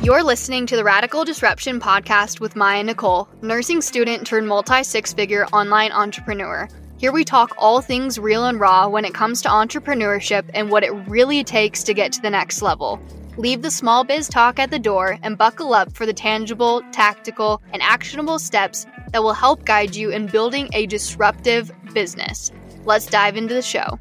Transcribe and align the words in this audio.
You're 0.00 0.22
listening 0.22 0.64
to 0.66 0.76
the 0.76 0.84
Radical 0.84 1.24
Disruption 1.24 1.80
podcast 1.80 2.38
with 2.38 2.54
Maya 2.54 2.84
Nicole, 2.84 3.28
nursing 3.42 3.80
student 3.80 4.24
turned 4.24 4.46
multi 4.46 4.84
six 4.84 5.12
figure 5.12 5.44
online 5.46 5.90
entrepreneur. 5.90 6.68
Here 6.98 7.10
we 7.10 7.24
talk 7.24 7.52
all 7.58 7.80
things 7.80 8.16
real 8.16 8.46
and 8.46 8.60
raw 8.60 8.86
when 8.86 9.04
it 9.04 9.12
comes 9.12 9.42
to 9.42 9.48
entrepreneurship 9.48 10.48
and 10.54 10.70
what 10.70 10.84
it 10.84 10.92
really 11.08 11.42
takes 11.42 11.82
to 11.82 11.94
get 11.94 12.12
to 12.12 12.22
the 12.22 12.30
next 12.30 12.62
level. 12.62 13.00
Leave 13.38 13.62
the 13.62 13.72
small 13.72 14.04
biz 14.04 14.28
talk 14.28 14.60
at 14.60 14.70
the 14.70 14.78
door 14.78 15.18
and 15.24 15.36
buckle 15.36 15.74
up 15.74 15.92
for 15.92 16.06
the 16.06 16.12
tangible, 16.12 16.80
tactical, 16.92 17.60
and 17.72 17.82
actionable 17.82 18.38
steps 18.38 18.86
that 19.12 19.24
will 19.24 19.34
help 19.34 19.64
guide 19.64 19.96
you 19.96 20.10
in 20.10 20.26
building 20.26 20.68
a 20.74 20.86
disruptive 20.86 21.72
business. 21.92 22.52
Let's 22.84 23.06
dive 23.06 23.36
into 23.36 23.52
the 23.52 23.62
show. 23.62 23.98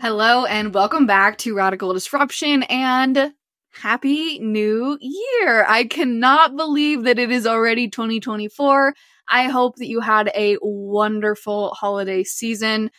Hello, 0.00 0.46
and 0.46 0.72
welcome 0.72 1.04
back 1.04 1.36
to 1.36 1.54
Radical 1.54 1.92
Disruption 1.92 2.62
and 2.70 3.34
Happy 3.68 4.38
New 4.38 4.96
Year! 4.98 5.66
I 5.68 5.84
cannot 5.84 6.56
believe 6.56 7.04
that 7.04 7.18
it 7.18 7.30
is 7.30 7.46
already 7.46 7.90
2024. 7.90 8.94
I 9.28 9.42
hope 9.48 9.76
that 9.76 9.88
you 9.88 10.00
had 10.00 10.32
a 10.34 10.56
wonderful 10.62 11.74
holiday 11.74 12.24
season. 12.24 12.90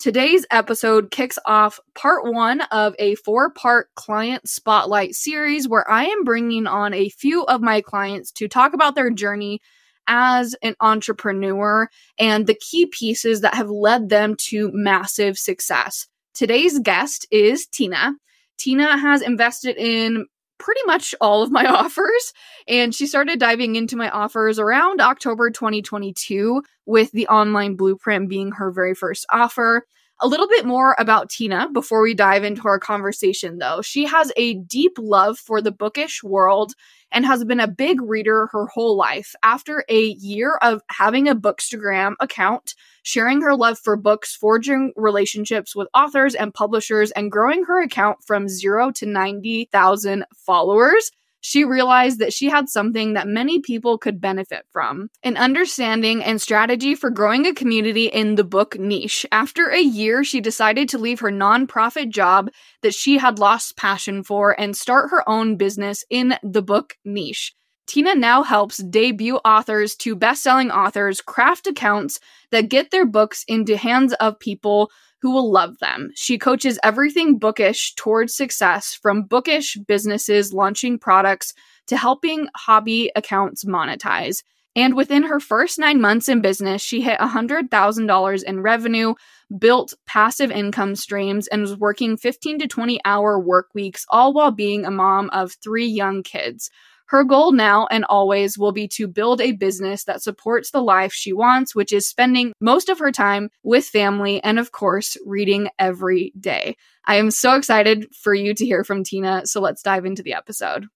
Today's 0.00 0.44
episode 0.50 1.12
kicks 1.12 1.38
off 1.46 1.78
part 1.94 2.24
one 2.24 2.62
of 2.72 2.96
a 2.98 3.14
four 3.14 3.52
part 3.52 3.86
client 3.94 4.48
spotlight 4.48 5.14
series 5.14 5.68
where 5.68 5.88
I 5.88 6.06
am 6.06 6.24
bringing 6.24 6.66
on 6.66 6.92
a 6.94 7.10
few 7.10 7.44
of 7.44 7.60
my 7.60 7.80
clients 7.80 8.32
to 8.32 8.48
talk 8.48 8.74
about 8.74 8.96
their 8.96 9.12
journey 9.12 9.60
as 10.08 10.56
an 10.64 10.74
entrepreneur 10.80 11.88
and 12.18 12.48
the 12.48 12.58
key 12.60 12.86
pieces 12.86 13.42
that 13.42 13.54
have 13.54 13.70
led 13.70 14.08
them 14.08 14.34
to 14.48 14.68
massive 14.72 15.38
success. 15.38 16.08
Today's 16.34 16.78
guest 16.78 17.26
is 17.30 17.66
Tina. 17.66 18.14
Tina 18.58 18.96
has 18.96 19.22
invested 19.22 19.76
in 19.76 20.26
pretty 20.58 20.80
much 20.86 21.14
all 21.20 21.42
of 21.42 21.50
my 21.50 21.66
offers, 21.66 22.32
and 22.68 22.94
she 22.94 23.06
started 23.06 23.40
diving 23.40 23.76
into 23.76 23.96
my 23.96 24.10
offers 24.10 24.58
around 24.58 25.00
October 25.00 25.50
2022, 25.50 26.62
with 26.86 27.10
the 27.12 27.26
online 27.28 27.76
blueprint 27.76 28.28
being 28.28 28.52
her 28.52 28.70
very 28.70 28.94
first 28.94 29.26
offer. 29.30 29.84
A 30.22 30.28
little 30.28 30.48
bit 30.48 30.66
more 30.66 30.94
about 30.98 31.30
Tina 31.30 31.70
before 31.72 32.02
we 32.02 32.12
dive 32.12 32.44
into 32.44 32.68
our 32.68 32.78
conversation, 32.78 33.56
though. 33.56 33.80
She 33.80 34.04
has 34.04 34.30
a 34.36 34.54
deep 34.54 34.98
love 34.98 35.38
for 35.38 35.62
the 35.62 35.72
bookish 35.72 36.22
world 36.22 36.74
and 37.10 37.24
has 37.24 37.42
been 37.42 37.58
a 37.58 37.66
big 37.66 38.02
reader 38.02 38.48
her 38.52 38.66
whole 38.66 38.98
life. 38.98 39.34
After 39.42 39.82
a 39.88 40.08
year 40.08 40.58
of 40.60 40.82
having 40.90 41.26
a 41.26 41.34
Bookstagram 41.34 42.16
account, 42.20 42.74
sharing 43.02 43.40
her 43.40 43.56
love 43.56 43.78
for 43.78 43.96
books, 43.96 44.36
forging 44.36 44.92
relationships 44.94 45.74
with 45.74 45.88
authors 45.94 46.34
and 46.34 46.52
publishers, 46.52 47.10
and 47.12 47.32
growing 47.32 47.64
her 47.64 47.82
account 47.82 48.18
from 48.26 48.46
zero 48.46 48.90
to 48.92 49.06
90,000 49.06 50.26
followers, 50.36 51.10
she 51.40 51.64
realized 51.64 52.18
that 52.18 52.32
she 52.32 52.48
had 52.48 52.68
something 52.68 53.14
that 53.14 53.26
many 53.26 53.60
people 53.60 53.98
could 53.98 54.20
benefit 54.20 54.66
from 54.72 55.08
an 55.22 55.36
understanding 55.36 56.22
and 56.22 56.40
strategy 56.40 56.94
for 56.94 57.10
growing 57.10 57.46
a 57.46 57.54
community 57.54 58.06
in 58.06 58.34
the 58.34 58.44
book 58.44 58.78
niche. 58.78 59.26
After 59.32 59.68
a 59.68 59.80
year, 59.80 60.22
she 60.24 60.40
decided 60.40 60.88
to 60.90 60.98
leave 60.98 61.20
her 61.20 61.30
nonprofit 61.30 62.10
job 62.10 62.50
that 62.82 62.94
she 62.94 63.18
had 63.18 63.38
lost 63.38 63.76
passion 63.76 64.22
for 64.22 64.58
and 64.58 64.76
start 64.76 65.10
her 65.10 65.28
own 65.28 65.56
business 65.56 66.04
in 66.10 66.34
the 66.42 66.62
book 66.62 66.96
niche. 67.04 67.54
Tina 67.86 68.14
now 68.14 68.44
helps 68.44 68.76
debut 68.76 69.36
authors 69.38 69.96
to 69.96 70.14
best-selling 70.14 70.70
authors 70.70 71.20
craft 71.20 71.66
accounts 71.66 72.20
that 72.52 72.68
get 72.68 72.92
their 72.92 73.04
books 73.04 73.44
into 73.48 73.76
hands 73.76 74.12
of 74.20 74.38
people 74.38 74.92
who 75.22 75.30
will 75.32 75.50
love 75.50 75.78
them. 75.78 76.10
She 76.14 76.38
coaches 76.38 76.78
everything 76.82 77.38
bookish 77.38 77.94
towards 77.94 78.34
success 78.34 78.94
from 78.94 79.24
bookish 79.24 79.76
businesses 79.86 80.52
launching 80.52 80.98
products 80.98 81.52
to 81.88 81.96
helping 81.96 82.48
hobby 82.56 83.10
accounts 83.16 83.64
monetize. 83.64 84.42
And 84.76 84.94
within 84.94 85.24
her 85.24 85.40
first 85.40 85.78
nine 85.78 86.00
months 86.00 86.28
in 86.28 86.40
business, 86.40 86.80
she 86.80 87.00
hit 87.00 87.18
$100,000 87.18 88.42
in 88.44 88.60
revenue, 88.60 89.14
built 89.58 89.94
passive 90.06 90.52
income 90.52 90.94
streams, 90.94 91.48
and 91.48 91.62
was 91.62 91.76
working 91.76 92.16
15 92.16 92.60
to 92.60 92.68
20 92.68 93.00
hour 93.04 93.38
work 93.38 93.70
weeks, 93.74 94.06
all 94.08 94.32
while 94.32 94.52
being 94.52 94.84
a 94.84 94.90
mom 94.90 95.28
of 95.30 95.56
three 95.62 95.86
young 95.86 96.22
kids. 96.22 96.70
Her 97.10 97.24
goal 97.24 97.50
now 97.50 97.88
and 97.90 98.04
always 98.04 98.56
will 98.56 98.70
be 98.70 98.86
to 98.86 99.08
build 99.08 99.40
a 99.40 99.50
business 99.50 100.04
that 100.04 100.22
supports 100.22 100.70
the 100.70 100.80
life 100.80 101.12
she 101.12 101.32
wants, 101.32 101.74
which 101.74 101.92
is 101.92 102.08
spending 102.08 102.52
most 102.60 102.88
of 102.88 103.00
her 103.00 103.10
time 103.10 103.50
with 103.64 103.84
family 103.84 104.40
and, 104.44 104.60
of 104.60 104.70
course, 104.70 105.16
reading 105.26 105.70
every 105.76 106.32
day. 106.38 106.76
I 107.04 107.16
am 107.16 107.32
so 107.32 107.54
excited 107.54 108.06
for 108.14 108.32
you 108.32 108.54
to 108.54 108.64
hear 108.64 108.84
from 108.84 109.02
Tina, 109.02 109.44
so 109.44 109.60
let's 109.60 109.82
dive 109.82 110.04
into 110.04 110.22
the 110.22 110.34
episode. 110.34 110.86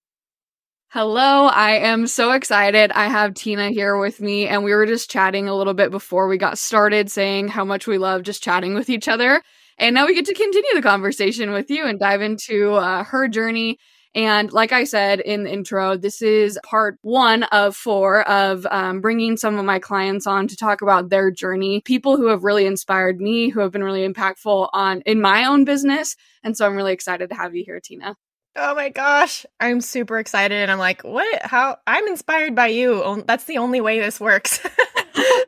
Hello, 0.90 1.46
I 1.46 1.78
am 1.78 2.06
so 2.06 2.30
excited. 2.30 2.92
I 2.92 3.08
have 3.08 3.34
Tina 3.34 3.70
here 3.70 3.98
with 3.98 4.20
me, 4.20 4.46
and 4.46 4.62
we 4.62 4.72
were 4.72 4.86
just 4.86 5.10
chatting 5.10 5.48
a 5.48 5.56
little 5.56 5.74
bit 5.74 5.90
before 5.90 6.28
we 6.28 6.38
got 6.38 6.58
started, 6.58 7.10
saying 7.10 7.48
how 7.48 7.64
much 7.64 7.88
we 7.88 7.98
love 7.98 8.22
just 8.22 8.40
chatting 8.40 8.74
with 8.74 8.88
each 8.88 9.08
other. 9.08 9.42
And 9.78 9.96
now 9.96 10.06
we 10.06 10.14
get 10.14 10.26
to 10.26 10.34
continue 10.34 10.74
the 10.74 10.82
conversation 10.82 11.50
with 11.50 11.70
you 11.70 11.84
and 11.84 11.98
dive 11.98 12.22
into 12.22 12.74
uh, 12.74 13.02
her 13.02 13.26
journey 13.26 13.80
and 14.14 14.52
like 14.52 14.72
I 14.72 14.84
said 14.84 15.20
in 15.20 15.44
the 15.44 15.52
intro, 15.52 15.96
this 15.96 16.22
is 16.22 16.58
part 16.64 16.98
one 17.02 17.42
of 17.44 17.74
four 17.74 18.26
of 18.28 18.66
um, 18.70 19.00
bringing 19.00 19.36
some 19.36 19.58
of 19.58 19.64
my 19.64 19.78
clients 19.78 20.26
on 20.26 20.46
to 20.48 20.56
talk 20.56 20.82
about 20.82 21.08
their 21.10 21.30
journey. 21.30 21.80
People 21.80 22.16
who 22.16 22.28
have 22.28 22.44
really 22.44 22.66
inspired 22.66 23.20
me, 23.20 23.48
who 23.48 23.60
have 23.60 23.72
been 23.72 23.82
really 23.82 24.06
impactful 24.08 24.68
on 24.72 25.00
in 25.02 25.20
my 25.20 25.44
own 25.44 25.64
business. 25.64 26.16
And 26.42 26.56
so 26.56 26.66
I'm 26.66 26.76
really 26.76 26.92
excited 26.92 27.28
to 27.30 27.34
have 27.34 27.56
you 27.56 27.64
here, 27.64 27.80
Tina. 27.80 28.16
Oh 28.56 28.74
my 28.76 28.88
gosh, 28.88 29.44
I'm 29.58 29.80
super 29.80 30.18
excited. 30.18 30.56
And 30.56 30.70
I'm 30.70 30.78
like, 30.78 31.02
what? 31.02 31.42
How? 31.42 31.78
I'm 31.88 32.06
inspired 32.06 32.54
by 32.54 32.68
you. 32.68 33.24
That's 33.26 33.44
the 33.44 33.58
only 33.58 33.80
way 33.80 33.98
this 33.98 34.20
works. 34.20 34.64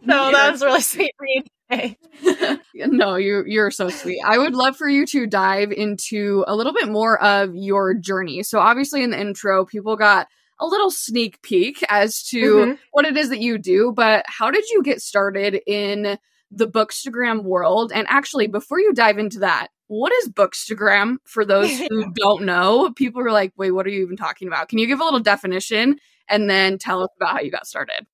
so 0.07 0.31
that 0.33 0.53
was 0.53 0.63
really 0.63 0.81
sweet 0.83 1.13
for 1.17 1.27
you 1.27 1.43
no, 2.75 3.17
you 3.17 3.45
you're 3.47 3.71
so 3.71 3.89
sweet. 3.89 4.21
I 4.25 4.39
would 4.39 4.55
love 4.55 4.77
for 4.77 4.89
you 4.89 5.05
to 5.07 5.27
dive 5.27 5.73
into 5.73 6.45
a 6.47 6.55
little 6.55 6.73
bit 6.73 6.89
more 6.89 7.21
of 7.23 7.55
your 7.55 7.95
journey. 7.95 8.43
So 8.43 8.61
obviously 8.61 9.03
in 9.03 9.11
the 9.11 9.21
intro, 9.21 9.65
people 9.65 9.97
got 9.97 10.29
a 10.61 10.67
little 10.67 10.91
sneak 10.91 11.43
peek 11.43 11.85
as 11.89 12.23
to 12.29 12.41
mm-hmm. 12.41 12.73
what 12.93 13.05
it 13.05 13.17
is 13.17 13.29
that 13.31 13.41
you 13.41 13.59
do, 13.59 13.93
but 13.95 14.25
how 14.27 14.51
did 14.51 14.65
you 14.71 14.83
get 14.83 15.03
started 15.03 15.61
in 15.67 16.19
the 16.51 16.69
Bookstagram 16.69 17.43
world? 17.43 17.93
And 17.95 18.07
actually, 18.09 18.47
before 18.47 18.81
you 18.81 18.95
dive 18.95 19.19
into 19.19 19.41
that, 19.41 19.69
what 19.89 20.13
is 20.13 20.31
Bookstagram 20.31 21.17
for 21.25 21.45
those 21.45 21.71
who 21.91 22.13
don't 22.15 22.45
know? 22.45 22.93
People 22.93 23.23
are 23.23 23.33
like, 23.33 23.53
wait, 23.57 23.73
what 23.73 23.87
are 23.87 23.91
you 23.91 24.03
even 24.03 24.17
talking 24.17 24.49
about? 24.49 24.69
Can 24.69 24.79
you 24.79 24.87
give 24.87 25.01
a 25.01 25.05
little 25.05 25.21
definition 25.21 25.97
and 26.29 26.49
then 26.49 26.79
tell 26.79 27.03
us 27.03 27.11
about 27.17 27.35
how 27.35 27.41
you 27.41 27.51
got 27.51 27.67
started? 27.67 28.07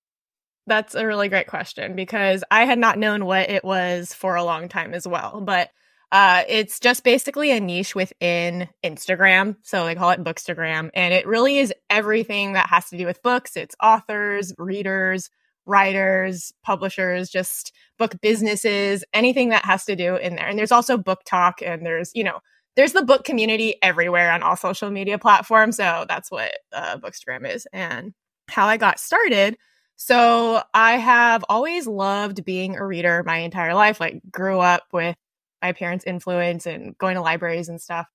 That's 0.67 0.95
a 0.95 1.07
really 1.07 1.29
great 1.29 1.49
question 1.49 1.97
because 1.97 2.45
I 2.51 2.65
had 2.65 2.79
not 2.79 2.99
known 2.99 3.25
what 3.25 3.51
it 3.51 3.65
was 3.65 4.15
for 4.15 4.37
a 4.37 4.45
long 4.45 4.69
time 4.69 4.95
as 4.95 5.07
well. 5.07 5.41
But 5.41 5.71
uh, 6.13 6.45
it's 6.47 6.79
just 6.79 7.05
basically 7.05 7.51
a 7.51 7.59
niche 7.59 7.95
within 7.95 8.69
Instagram. 8.85 9.57
So 9.63 9.87
they 9.87 9.95
call 9.95 10.11
it 10.11 10.23
Bookstagram. 10.23 10.91
And 10.95 11.15
it 11.15 11.27
really 11.27 11.59
is 11.59 11.73
everything 11.89 12.53
that 12.53 12.69
has 12.69 12.91
to 12.91 12.99
do 12.99 13.07
with 13.07 13.23
books. 13.23 13.57
It's 13.57 13.75
authors, 13.83 14.53
readers, 14.59 15.31
writers, 15.65 16.53
publishers, 16.63 17.31
just 17.31 17.73
book 17.99 18.21
businesses, 18.21 19.05
anything 19.15 19.49
that 19.51 19.65
has 19.65 19.85
to 19.87 19.97
do 19.97 20.17
in 20.17 20.37
there. 20.37 20.47
And 20.47 20.59
there's 20.59 20.73
also 20.73 20.99
BookTok 20.99 21.55
and 21.65 21.85
there's, 21.87 22.11
you 22.15 22.25
know, 22.25 22.41
there's 22.77 22.93
the 22.93 23.05
book 23.05 23.25
community 23.25 23.77
everywhere 23.83 24.33
on 24.33 24.43
all 24.43 24.57
social 24.57 24.91
media 24.91 25.19
platforms. 25.19 25.77
So 25.77 26.05
that's 26.09 26.31
what 26.31 26.53
uh, 26.73 26.99
Bookstagram 26.99 27.51
is. 27.51 27.67
And 27.73 28.13
how 28.49 28.67
I 28.67 28.77
got 28.77 29.01
started 29.01 29.57
so 30.05 30.61
I 30.75 30.97
have 30.97 31.45
always 31.49 31.87
loved 31.87 32.45
being 32.45 32.75
a 32.75 32.85
reader 32.85 33.23
my 33.25 33.37
entire 33.37 33.73
life. 33.73 34.01
Like 34.01 34.21
grew 34.33 34.59
up 34.59 34.83
with 34.93 35.15
my 35.63 35.71
parents' 35.71 36.05
influence 36.05 36.67
and 36.67 36.99
going 36.99 37.15
to 37.15 37.21
libraries 37.21 37.69
and 37.69 37.81
stuff. 37.81 38.09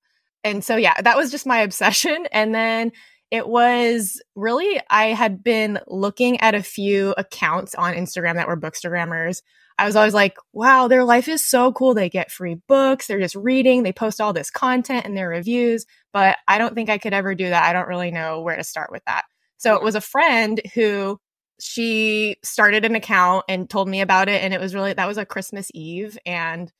And 0.44 0.62
so 0.62 0.76
yeah, 0.76 1.00
that 1.00 1.16
was 1.16 1.30
just 1.30 1.46
my 1.46 1.60
obsession. 1.62 2.26
And 2.30 2.54
then 2.54 2.92
it 3.30 3.48
was 3.48 4.20
really 4.36 4.78
I 4.90 5.06
had 5.06 5.42
been 5.42 5.78
looking 5.86 6.38
at 6.42 6.54
a 6.54 6.62
few 6.62 7.14
accounts 7.16 7.74
on 7.74 7.94
Instagram 7.94 8.34
that 8.34 8.48
were 8.48 8.60
bookstagrammers. 8.60 9.40
I 9.78 9.86
was 9.86 9.96
always 9.96 10.12
like, 10.12 10.36
wow, 10.52 10.88
their 10.88 11.04
life 11.04 11.26
is 11.26 11.42
so 11.42 11.72
cool. 11.72 11.94
They 11.94 12.10
get 12.10 12.30
free 12.30 12.56
books. 12.68 13.06
They're 13.06 13.18
just 13.18 13.34
reading. 13.34 13.82
They 13.82 13.94
post 13.94 14.20
all 14.20 14.34
this 14.34 14.50
content 14.50 15.06
in 15.06 15.14
their 15.14 15.30
reviews, 15.30 15.86
but 16.12 16.36
I 16.46 16.58
don't 16.58 16.74
think 16.74 16.90
I 16.90 16.98
could 16.98 17.14
ever 17.14 17.34
do 17.34 17.48
that. 17.48 17.64
I 17.64 17.72
don't 17.72 17.88
really 17.88 18.10
know 18.10 18.42
where 18.42 18.56
to 18.56 18.64
start 18.64 18.92
with 18.92 19.04
that. 19.06 19.24
So 19.56 19.74
it 19.74 19.82
was 19.82 19.94
a 19.94 20.02
friend 20.02 20.60
who 20.74 21.18
she 21.60 22.36
started 22.42 22.84
an 22.84 22.94
account 22.94 23.44
and 23.48 23.68
told 23.68 23.88
me 23.88 24.00
about 24.00 24.28
it 24.28 24.42
and 24.42 24.54
it 24.54 24.60
was 24.60 24.74
really 24.74 24.92
that 24.92 25.08
was 25.08 25.18
a 25.18 25.26
christmas 25.26 25.70
eve 25.74 26.18
and 26.24 26.72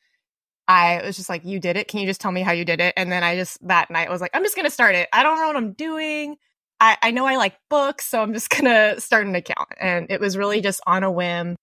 i 0.69 1.01
was 1.05 1.17
just 1.17 1.29
like 1.29 1.45
you 1.45 1.59
did 1.59 1.77
it 1.77 1.89
can 1.89 2.01
you 2.01 2.07
just 2.07 2.21
tell 2.21 2.33
me 2.33 2.43
how 2.43 2.53
you 2.53 2.65
did 2.65 2.81
it 2.81 2.95
and 2.97 3.11
then 3.11 3.25
i 3.25 3.35
just 3.35 3.67
that 3.67 3.91
night 3.91 4.11
was 4.11 4.21
like 4.21 4.31
i'm 4.35 4.45
just 4.45 4.57
gonna 4.57 4.71
start 4.71 4.95
it 4.95 5.09
i 5.13 5.23
don't 5.23 5.39
know 5.39 5.47
what 5.47 5.57
i'm 5.57 5.73
doing 5.73 6.37
i, 6.81 6.97
I 7.03 7.11
know 7.11 7.27
i 7.27 7.37
like 7.37 7.57
books 7.69 8.05
so 8.05 8.23
i'm 8.23 8.33
just 8.33 8.51
gonna 8.57 9.01
start 9.01 9.27
an 9.27 9.35
account 9.35 9.69
and 9.81 10.07
it 10.11 10.21
was 10.21 10.37
really 10.37 10.61
just 10.61 10.81
on 10.87 11.03
a 11.03 11.11
whim 11.11 11.57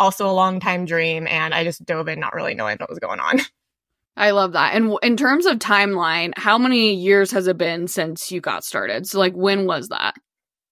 also 0.00 0.28
a 0.28 0.32
long 0.32 0.58
time 0.58 0.86
dream. 0.86 1.28
And 1.28 1.54
I 1.54 1.62
just 1.62 1.84
dove 1.84 2.08
in 2.08 2.18
not 2.18 2.34
really 2.34 2.54
knowing 2.54 2.78
what 2.80 2.90
was 2.90 2.98
going 2.98 3.20
on. 3.20 3.40
I 4.16 4.32
love 4.32 4.52
that. 4.52 4.74
And 4.74 4.96
in 5.02 5.16
terms 5.16 5.46
of 5.46 5.58
timeline, 5.58 6.32
how 6.36 6.58
many 6.58 6.94
years 6.94 7.30
has 7.30 7.46
it 7.46 7.56
been 7.56 7.86
since 7.86 8.32
you 8.32 8.40
got 8.40 8.64
started? 8.64 9.06
So, 9.06 9.18
like, 9.18 9.34
when 9.34 9.66
was 9.66 9.88
that? 9.88 10.14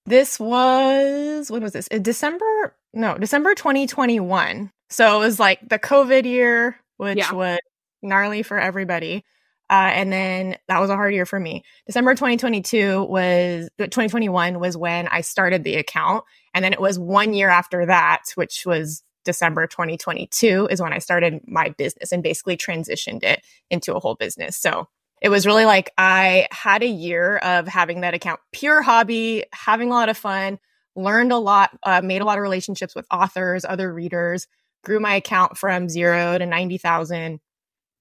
This 0.09 0.41
was, 0.41 1.51
when 1.51 1.63
was 1.63 1.73
this? 1.73 1.89
Uh, 1.93 1.99
December? 1.99 2.75
No, 2.95 3.19
December 3.19 3.55
2021. 3.55 4.71
So 4.89 5.17
it 5.17 5.19
was 5.19 5.39
like 5.39 5.69
the 5.69 5.79
COVID 5.79 6.25
year, 6.25 6.77
which 6.97 7.19
yeah. 7.19 7.33
was 7.33 7.59
gnarly 8.03 8.43
for 8.43 8.59
everybody. 8.59 9.25
Uh, 9.71 9.91
and 9.93 10.11
then 10.11 10.57
that 10.69 10.81
was 10.81 10.89
a 10.89 10.97
hard 10.97 11.13
year 11.13 11.27
for 11.27 11.39
me. 11.39 11.63
December 11.87 12.15
2022 12.15 13.05
was 13.05 13.69
2021 13.79 14.59
was 14.59 14.79
when 14.79 15.09
I 15.09 15.21
started 15.21 15.63
the 15.63 15.75
account. 15.75 16.25
And 16.55 16.65
then 16.65 16.73
it 16.73 16.81
was 16.81 16.99
one 16.99 17.35
year 17.35 17.51
after 17.51 17.85
that, 17.85 18.23
which 18.35 18.65
was 18.65 19.03
December 19.27 19.67
2022 19.67 20.69
is 20.71 20.81
when 20.81 20.95
I 20.95 20.99
started 20.99 21.43
my 21.47 21.69
business 21.77 22.13
and 22.13 22.23
basically 22.23 22.57
transitioned 22.57 23.23
it 23.23 23.45
into 23.71 23.95
a 23.95 24.01
whole 24.01 24.15
business. 24.15 24.57
So 24.57 24.89
it 25.21 25.29
was 25.29 25.47
really 25.47 25.65
like 25.65 25.91
I 25.99 26.49
had 26.51 26.83
a 26.83 26.89
year 26.89 27.37
of 27.39 27.67
having 27.67 28.03
that 28.03 28.15
account, 28.15 28.41
pure 28.53 28.83
hobby, 28.83 29.45
having 29.53 29.91
a 29.91 29.95
lot 29.95 30.09
of 30.09 30.17
fun, 30.17 30.59
learned 30.95 31.33
a 31.33 31.39
lot, 31.39 31.71
uh, 31.83 32.01
made 32.03 32.23
a 32.23 32.25
lot 32.25 32.39
of 32.39 32.43
relationships 32.43 32.95
with 32.95 33.07
authors, 33.11 33.65
other 33.65 33.93
readers, 33.93 34.47
grew 34.85 35.01
my 35.01 35.15
account 35.17 35.59
from 35.59 35.89
zero 35.89 36.39
to 36.39 36.47
90,000 36.47 37.41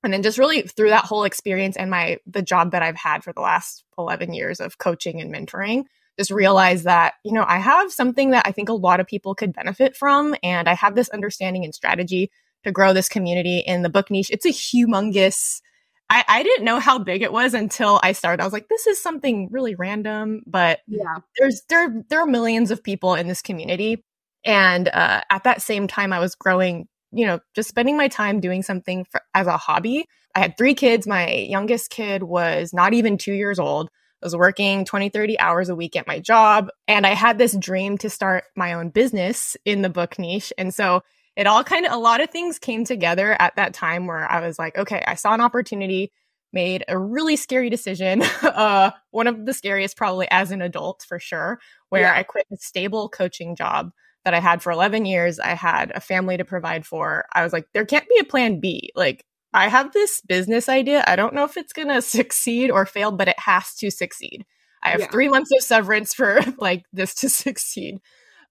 and 0.04 0.14
then 0.14 0.24
just 0.24 0.38
really 0.38 0.62
through 0.62 0.90
that 0.90 1.06
whole 1.06 1.24
experience 1.24 1.75
and 1.75 1.90
my 1.90 2.19
the 2.25 2.42
job 2.42 2.72
that 2.72 2.84
I've 2.84 2.96
had 2.96 3.24
for 3.24 3.34
the 3.34 3.42
last 3.42 3.84
11 3.98 4.34
years 4.34 4.60
of 4.60 4.78
coaching 4.78 5.20
and 5.20 5.34
mentoring 5.34 5.86
just 6.18 6.31
realized 6.31 6.86
that 6.86 7.16
you 7.24 7.34
know 7.34 7.44
I 7.48 7.60
have 7.60 7.92
something 7.92 8.31
that 8.31 8.46
I 8.48 8.52
think 8.52 8.70
a 8.70 8.74
lot 8.74 9.00
of 9.00 9.08
people 9.08 9.36
could 9.36 9.54
benefit 9.54 9.96
from 9.96 10.36
and 10.44 10.70
I 10.70 10.75
have 10.75 10.96
this 10.96 11.10
understanding 11.10 11.63
and 11.63 11.74
strategy 11.74 12.31
to 12.63 12.72
grow 12.72 12.94
this 12.94 13.10
community 13.10 13.60
in 13.60 13.81
the 13.81 13.90
book 13.90 14.10
niche. 14.10 14.31
It's 14.31 14.46
a 14.46 14.50
humongous 14.50 15.62
I, 16.09 16.24
I 16.27 16.44
didn't 16.44 16.65
know 16.65 16.80
how 16.80 17.00
big 17.00 17.21
it 17.21 17.33
was 17.33 17.54
until 17.54 18.00
I 18.01 18.13
started. 18.13 18.42
I 18.42 18.45
was 18.45 18.54
like, 18.54 18.69
this 18.69 18.88
is 18.88 19.01
something 19.01 19.50
really 19.51 19.75
random, 19.75 20.42
but 20.48 20.80
yeah, 20.88 21.18
there's 21.38 21.63
there 21.69 22.04
there 22.09 22.21
are 22.21 22.27
millions 22.27 22.71
of 22.71 22.83
people 22.83 23.15
in 23.15 23.27
this 23.27 23.42
community. 23.42 24.04
And 24.45 24.88
uh, 24.88 25.21
at 25.30 25.44
that 25.44 25.62
same 25.62 25.88
time, 25.88 26.13
I 26.13 26.19
was 26.19 26.36
growing 26.36 26.88
you 27.12 27.25
know, 27.25 27.39
just 27.56 27.69
spending 27.69 27.98
my 27.98 28.07
time 28.07 28.39
doing 28.39 28.63
something 28.63 29.06
for, 29.06 29.21
as 29.33 29.48
a 29.48 29.57
hobby. 29.57 30.06
I 30.36 30.39
had 30.39 30.57
three 30.57 30.74
kids. 30.74 31.07
My 31.07 31.31
youngest 31.31 31.89
kid 31.89 32.24
was 32.24 32.74
not 32.74 32.94
even 32.94 33.18
two 33.18 33.33
years 33.33 33.60
old. 33.60 33.89
I 34.21 34.25
was 34.25 34.36
working 34.36 34.83
20, 34.83 35.10
30 35.10 35.39
hours 35.39 35.69
a 35.69 35.75
week 35.75 35.95
at 35.95 36.07
my 36.07 36.19
job. 36.19 36.69
And 36.88 37.06
I 37.06 37.13
had 37.13 37.38
this 37.38 37.56
dream 37.56 37.98
to 38.00 38.10
start 38.10 38.45
my 38.56 38.74
own 38.74 38.89
business 38.89 39.56
in 39.63 39.83
the 39.83 39.89
book 39.89 40.19
niche. 40.19 40.51
And 40.57 40.74
so 40.74 41.01
it 41.38 41.45
all 41.45 41.63
kind 41.63 41.86
of, 41.86 41.94
a 41.94 41.98
lot 41.98 42.19
of 42.19 42.31
things 42.31 42.57
came 42.57 42.84
together 42.84 43.39
at 43.39 43.56
that 43.56 43.74
time 43.74 44.07
where 44.07 44.30
I 44.30 44.45
was 44.45 44.57
like, 44.57 44.78
okay, 44.78 45.04
I 45.06 45.13
saw 45.13 45.36
an 45.36 45.39
opportunity, 45.39 46.12
made 46.51 46.84
a 46.88 46.98
really 46.98 47.36
scary 47.36 47.69
decision. 47.69 48.24
uh, 48.42 48.89
one 49.12 49.28
of 49.28 49.45
the 49.45 49.54
scariest, 49.54 49.95
probably 49.95 50.28
as 50.31 50.50
an 50.50 50.63
adult 50.63 51.06
for 51.07 51.19
sure, 51.19 51.60
where 51.89 52.01
yeah. 52.01 52.16
I 52.16 52.24
quit 52.24 52.48
a 52.51 52.57
stable 52.57 53.07
coaching 53.07 53.56
job 53.56 53.92
that 54.25 54.34
I 54.34 54.39
had 54.39 54.63
for 54.63 54.72
11 54.72 55.06
years. 55.06 55.39
I 55.39 55.54
had 55.54 55.92
a 55.94 56.01
family 56.01 56.38
to 56.38 56.44
provide 56.44 56.88
for. 56.88 57.25
I 57.34 57.44
was 57.44 57.54
like, 57.54 57.68
there 57.74 57.86
can't 57.86 58.10
be 58.10 58.18
a 58.19 58.25
plan 58.25 58.60
B. 58.60 58.92
Like, 58.95 59.24
I 59.54 59.68
have 59.68 59.94
this 59.94 60.22
business 60.22 60.68
idea. 60.68 61.04
I 61.07 61.16
don't 61.16 61.36
know 61.36 61.44
if 61.44 61.56
it's 61.56 61.72
going 61.72 61.88
to 61.94 62.01
succeed 62.01 62.72
or 62.72 62.88
fail, 62.88 63.12
but 63.12 63.28
it 63.28 63.39
has 63.39 63.75
to 63.75 63.92
succeed. 63.92 64.44
I 64.81 64.89
have 64.89 65.01
yeah. 65.01 65.12
three 65.12 65.30
months 65.30 65.51
of 65.56 65.62
severance 65.62 66.16
for 66.16 66.39
like 66.57 66.84
this 66.92 67.13
to 67.16 67.30
succeed. 67.30 68.00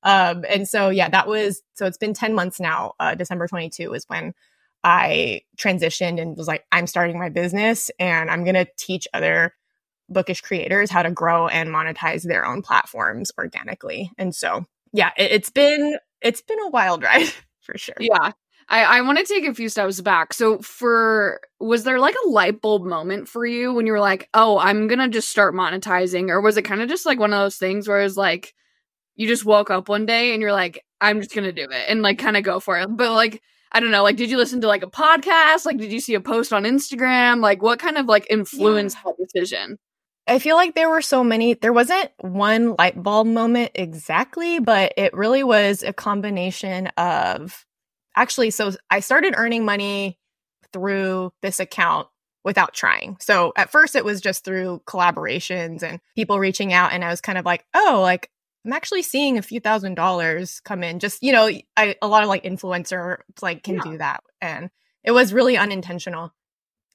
Um, 0.03 0.45
and 0.49 0.69
so, 0.69 0.91
yeah, 0.91 1.09
that 1.09 1.27
was 1.27 1.63
so 1.75 1.87
it's 1.87 1.99
been 1.99 2.15
10 2.15 2.35
months 2.35 2.61
now. 2.61 2.93
Uh, 3.01 3.15
December 3.15 3.49
22 3.49 3.93
is 3.95 4.05
when 4.09 4.35
I 4.85 5.43
transitioned 5.59 6.21
and 6.21 6.37
was 6.37 6.47
like, 6.47 6.65
I'm 6.71 6.87
starting 6.87 7.19
my 7.19 7.29
business 7.29 7.91
and 7.99 8.31
I'm 8.31 8.45
going 8.45 8.55
to 8.55 8.69
teach 8.79 9.09
other 9.13 9.55
bookish 10.09 10.41
creators 10.41 10.91
how 10.91 11.03
to 11.03 11.11
grow 11.11 11.49
and 11.49 11.71
monetize 11.71 12.23
their 12.23 12.47
own 12.47 12.63
platforms 12.63 13.33
organically. 13.39 14.13
And 14.17 14.35
so 14.35 14.65
yeah, 14.93 15.11
it, 15.17 15.33
it's 15.33 15.51
been 15.51 15.99
it's 16.23 16.41
been 16.41 16.61
a 16.61 16.69
wild 16.69 17.03
ride 17.03 17.33
for 17.61 17.77
sure. 17.77 17.97
Yeah. 17.99 18.33
I, 18.69 18.83
I 18.83 19.01
want 19.03 19.19
to 19.19 19.25
take 19.25 19.45
a 19.45 19.55
few 19.55 19.69
steps 19.69 20.01
back. 20.01 20.33
So, 20.33 20.59
for 20.59 21.41
was 21.61 21.85
there 21.85 22.01
like 22.01 22.17
a 22.25 22.29
light 22.29 22.61
bulb 22.61 22.83
moment 22.83 23.29
for 23.29 23.47
you 23.47 23.73
when 23.73 23.87
you 23.87 23.93
were 23.93 24.01
like, 24.01 24.29
"Oh, 24.35 24.59
I'm 24.59 24.89
gonna 24.89 25.09
just 25.09 25.31
start 25.31 25.55
monetizing," 25.55 26.31
or 26.31 26.41
was 26.41 26.57
it 26.57 26.63
kind 26.63 26.83
of 26.83 26.89
just 26.89 27.07
like 27.07 27.21
one 27.21 27.33
of 27.33 27.39
those 27.39 27.59
things 27.59 27.87
where 27.87 28.01
it's 28.01 28.17
like 28.17 28.55
you 29.17 29.27
just 29.27 29.45
woke 29.45 29.71
up 29.71 29.89
one 29.89 30.07
day 30.07 30.33
and 30.33 30.41
you're 30.41 30.53
like, 30.53 30.85
"I'm 31.01 31.21
just 31.21 31.35
gonna 31.35 31.53
do 31.53 31.69
it," 31.71 31.85
and 31.89 32.03
like 32.03 32.19
kind 32.19 32.37
of 32.37 32.45
go 32.45 32.61
for 32.61 32.79
it. 32.79 32.89
But 32.89 33.13
like, 33.13 33.43
I 33.73 33.81
don't 33.81 33.91
know, 33.91 34.03
like, 34.03 34.17
did 34.17 34.31
you 34.31 34.37
listen 34.37 34.61
to 34.61 34.69
like 34.69 34.83
a 34.83 34.91
podcast? 34.91 35.67
Like, 35.67 35.79
did 35.79 35.93
you 35.93 36.01
see 36.01 36.15
a 36.15 36.21
post 36.21 36.53
on 36.53 36.65
Instagram? 36.65 37.41
Like, 37.41 37.63
what 37.63 37.79
kind 37.79 37.99
of 37.99 38.07
like 38.07 38.27
influenced 38.31 38.97
yeah. 39.05 39.13
that 39.19 39.29
decision? 39.29 39.79
I 40.29 40.39
feel 40.41 40.57
like 40.57 40.75
there 40.75 40.91
were 40.91 41.03
so 41.03 41.23
many, 41.23 41.55
there 41.55 41.73
wasn't 41.73 42.11
one 42.19 42.75
light 42.79 43.01
bulb 43.01 43.29
moment 43.29 43.73
exactly, 43.75 44.59
but 44.59 44.93
it 44.97 45.15
really 45.15 45.45
was 45.45 45.85
a 45.85 45.93
combination 45.93 46.89
of 46.97 47.65
actually, 48.17 48.51
so 48.51 48.73
I 48.91 49.01
started 49.01 49.35
earning 49.37 49.65
money 49.65 50.19
through 50.73 51.33
this 51.43 51.61
account 51.61 52.09
without 52.45 52.75
trying. 52.75 53.17
So 53.21 53.53
at 53.57 53.71
first 53.71 53.95
it 53.95 54.05
was 54.05 54.21
just 54.21 54.45
through 54.45 54.83
collaborations 54.87 55.83
and 55.83 56.01
people 56.17 56.39
reaching 56.41 56.73
out. 56.73 56.93
And 56.93 57.05
I 57.05 57.11
was 57.11 57.21
kind 57.21 57.39
of 57.39 57.45
like, 57.45 57.65
oh, 57.75 58.01
like 58.03 58.31
I'm 58.67 58.73
actually 58.73 59.03
seeing 59.03 59.39
a 59.39 59.43
few 59.43 59.61
thousand 59.61 59.95
dollars 59.95 60.61
come 60.61 60.83
in. 60.83 60.99
Just, 60.99 61.23
you 61.23 61.33
know, 61.33 61.49
I, 61.77 61.95
a 62.03 62.09
lot 62.09 62.25
of 62.25 62.29
like 62.29 62.43
influencer 62.43 63.19
like 63.41 63.63
can 63.63 63.77
yeah. 63.77 63.83
do 63.83 63.99
that. 63.99 64.25
And 64.41 64.71
it 65.05 65.13
was 65.13 65.33
really 65.33 65.57
unintentional. 65.57 66.35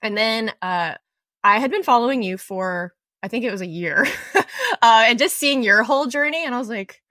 And 0.01 0.17
then 0.17 0.51
uh, 0.61 0.95
I 1.43 1.59
had 1.59 1.71
been 1.71 1.83
following 1.83 2.23
you 2.23 2.37
for 2.37 2.93
I 3.23 3.27
think 3.27 3.45
it 3.45 3.51
was 3.51 3.61
a 3.61 3.67
year, 3.67 4.07
uh, 4.35 4.43
and 4.81 5.19
just 5.19 5.37
seeing 5.37 5.63
your 5.63 5.83
whole 5.83 6.07
journey. 6.07 6.43
And 6.43 6.55
I 6.55 6.59
was 6.59 6.69
like, 6.69 7.01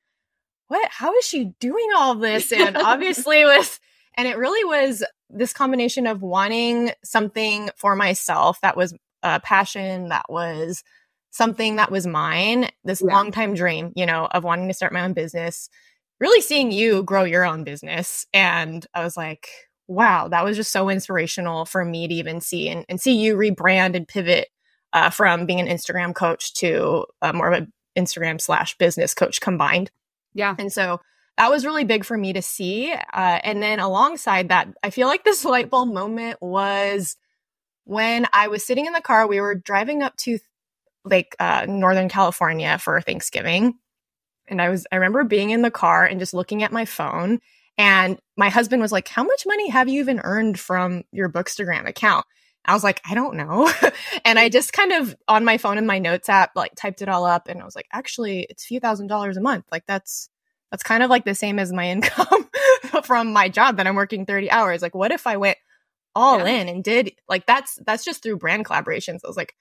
what? 0.69 0.89
How 0.91 1.15
is 1.17 1.25
she 1.25 1.53
doing 1.61 1.89
all 1.97 2.15
this? 2.17 2.53
And 2.57 2.77
obviously, 2.77 3.45
with, 3.45 3.79
and 4.17 4.29
it 4.29 4.37
really 4.37 4.65
was 4.65 5.05
this 5.31 5.53
combination 5.53 6.07
of 6.07 6.21
wanting 6.21 6.91
something 7.05 7.71
for 7.77 7.95
myself 7.95 8.61
that 8.61 8.77
was 8.77 8.93
a 9.23 9.41
passion, 9.41 10.09
that 10.09 10.27
was 10.29 10.83
something 11.31 11.77
that 11.77 11.91
was 11.91 12.07
mine, 12.07 12.69
this 12.85 13.01
yeah. 13.01 13.13
long 13.15 13.31
time 13.31 13.55
dream, 13.55 13.93
you 13.95 14.07
know, 14.07 14.27
of 14.27 14.45
wanting 14.45 14.69
to 14.69 14.75
start 14.75 14.93
my 14.93 15.03
own 15.03 15.13
business, 15.13 15.69
really 16.19 16.41
seeing 16.41 16.73
you 16.73 17.03
grow 17.03 17.25
your 17.25 17.45
own 17.45 17.65
business. 17.65 18.27
And 18.35 18.87
I 18.95 19.03
was 19.03 19.17
like, 19.17 19.49
wow, 19.87 20.29
that 20.29 20.45
was 20.45 20.57
just 20.57 20.73
so 20.73 20.89
inspirational 20.89 21.65
for 21.65 21.85
me 21.85 22.07
to 22.07 22.15
even 22.15 22.41
see 22.41 22.69
and, 22.69 22.85
and 22.89 23.01
see 23.01 23.13
you 23.13 23.37
rebrand 23.37 23.97
and 23.97 24.07
pivot 24.07 24.49
uh, 24.93 25.11
from 25.11 25.47
being 25.47 25.61
an 25.61 25.67
Instagram 25.67 26.15
coach 26.15 26.55
to 26.55 27.07
uh, 27.23 27.33
more 27.33 27.53
of 27.53 27.63
an 27.63 27.73
Instagram 27.97 28.41
slash 28.41 28.77
business 28.79 29.15
coach 29.15 29.41
combined. 29.41 29.91
Yeah. 30.35 30.55
And 30.59 30.73
so 30.73 31.01
that 31.37 31.51
was 31.51 31.65
really 31.65 31.85
big 31.85 32.05
for 32.05 32.17
me 32.17 32.33
to 32.33 32.43
see. 32.43 32.93
Uh, 32.93 33.41
and 33.43 33.63
then 33.63 33.81
alongside 33.81 34.49
that, 34.51 34.69
I 34.83 34.91
feel 34.91 35.09
like 35.09 35.25
this 35.25 35.45
light 35.45 35.71
bulb 35.71 35.93
moment 35.93 36.39
was 36.41 37.17
when 37.85 38.27
I 38.33 38.49
was 38.49 38.65
sitting 38.65 38.87
in 38.87 38.93
the 38.93 39.01
car. 39.01 39.27
We 39.27 39.41
were 39.41 39.55
driving 39.55 40.03
up 40.03 40.17
to 40.19 40.39
like 41.05 41.37
uh, 41.39 41.67
Northern 41.69 42.09
California 42.09 42.79
for 42.79 43.01
Thanksgiving. 43.01 43.75
And 44.49 44.61
I 44.61 44.69
was, 44.69 44.87
I 44.91 44.97
remember 44.97 45.25
being 45.25 45.51
in 45.51 45.63
the 45.63 45.71
car 45.71 46.05
and 46.05 46.21
just 46.21 46.35
looking 46.35 46.63
at 46.63 46.73
my 46.73 46.85
phone. 46.85 47.41
And 47.79 48.19
my 48.37 48.49
husband 48.49 48.83
was 48.83 48.93
like, 48.93 49.09
How 49.09 49.25
much 49.25 49.45
money 49.47 49.69
have 49.71 49.89
you 49.89 50.01
even 50.01 50.21
earned 50.23 50.59
from 50.59 51.05
your 51.13 51.31
Bookstagram 51.31 51.89
account? 51.89 52.27
I 52.67 52.75
was 52.75 52.85
like, 52.85 53.01
I 53.09 53.15
don't 53.15 53.37
know. 53.37 53.73
and 54.25 54.39
I 54.39 54.49
just 54.51 54.73
kind 54.73 54.93
of 54.93 55.17
on 55.29 55.45
my 55.45 55.57
phone 55.57 55.79
in 55.79 55.87
my 55.87 55.99
notes 55.99 56.29
app, 56.29 56.51
like 56.55 56.73
typed 56.77 57.01
it 57.01 57.09
all 57.09 57.25
up 57.25 57.49
and 57.49 57.61
I 57.61 57.65
was 57.65 57.75
like, 57.75 57.89
actually, 57.93 58.47
it's 58.51 58.65
a 58.65 58.67
few 58.67 58.81
thousand 58.81 59.07
dollars 59.07 59.37
a 59.37 59.41
month. 59.41 59.65
Like 59.73 59.85
that's 59.87 60.29
that's 60.71 60.83
kind 60.83 61.03
of 61.03 61.11
like 61.11 61.25
the 61.25 61.35
same 61.35 61.59
as 61.59 61.73
my 61.73 61.89
income 61.91 62.49
from 63.03 63.33
my 63.33 63.49
job 63.49 63.79
that 63.79 63.87
I'm 63.87 63.97
working 63.97 64.27
30 64.27 64.51
hours. 64.51 64.83
Like, 64.83 64.95
what 64.95 65.11
if 65.11 65.27
I 65.27 65.37
went 65.37 65.57
all 66.15 66.41
yeah. 66.41 66.61
in 66.61 66.69
and 66.69 66.83
did 66.83 67.13
like 67.29 67.47
that's 67.47 67.79
that's 67.87 68.05
just 68.05 68.23
through 68.23 68.39
brand 68.39 68.65
collaborations. 68.65 69.21
I 69.25 69.29
was 69.29 69.37
like, 69.37 69.55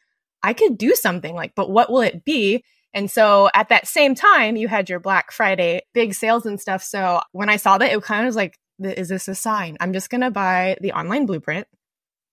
I 0.44 0.54
could 0.54 0.78
do 0.78 0.96
something 0.96 1.36
like, 1.36 1.54
but 1.56 1.70
what 1.70 1.92
will 1.92 2.02
it 2.02 2.24
be? 2.26 2.64
And 2.94 3.10
so 3.10 3.50
at 3.54 3.70
that 3.70 3.88
same 3.88 4.16
time, 4.16 4.56
you 4.56 4.68
had 4.68 4.90
your 4.90 5.00
Black 5.00 5.32
Friday 5.32 5.82
big 5.94 6.14
sales 6.14 6.46
and 6.46 6.60
stuff. 6.60 6.84
So 6.84 7.22
when 7.34 7.50
I 7.50 7.58
saw 7.58 7.78
that, 7.78 7.92
it 7.92 8.02
kind 8.02 8.22
of 8.22 8.28
was 8.28 8.36
like, 8.36 8.58
is 8.82 9.10
this 9.10 9.28
a 9.28 9.36
sign? 9.36 9.78
I'm 9.80 9.94
just 9.94 10.10
going 10.10 10.22
to 10.22 10.32
buy 10.32 10.78
the 10.82 10.94
online 10.94 11.26
blueprint 11.26 11.68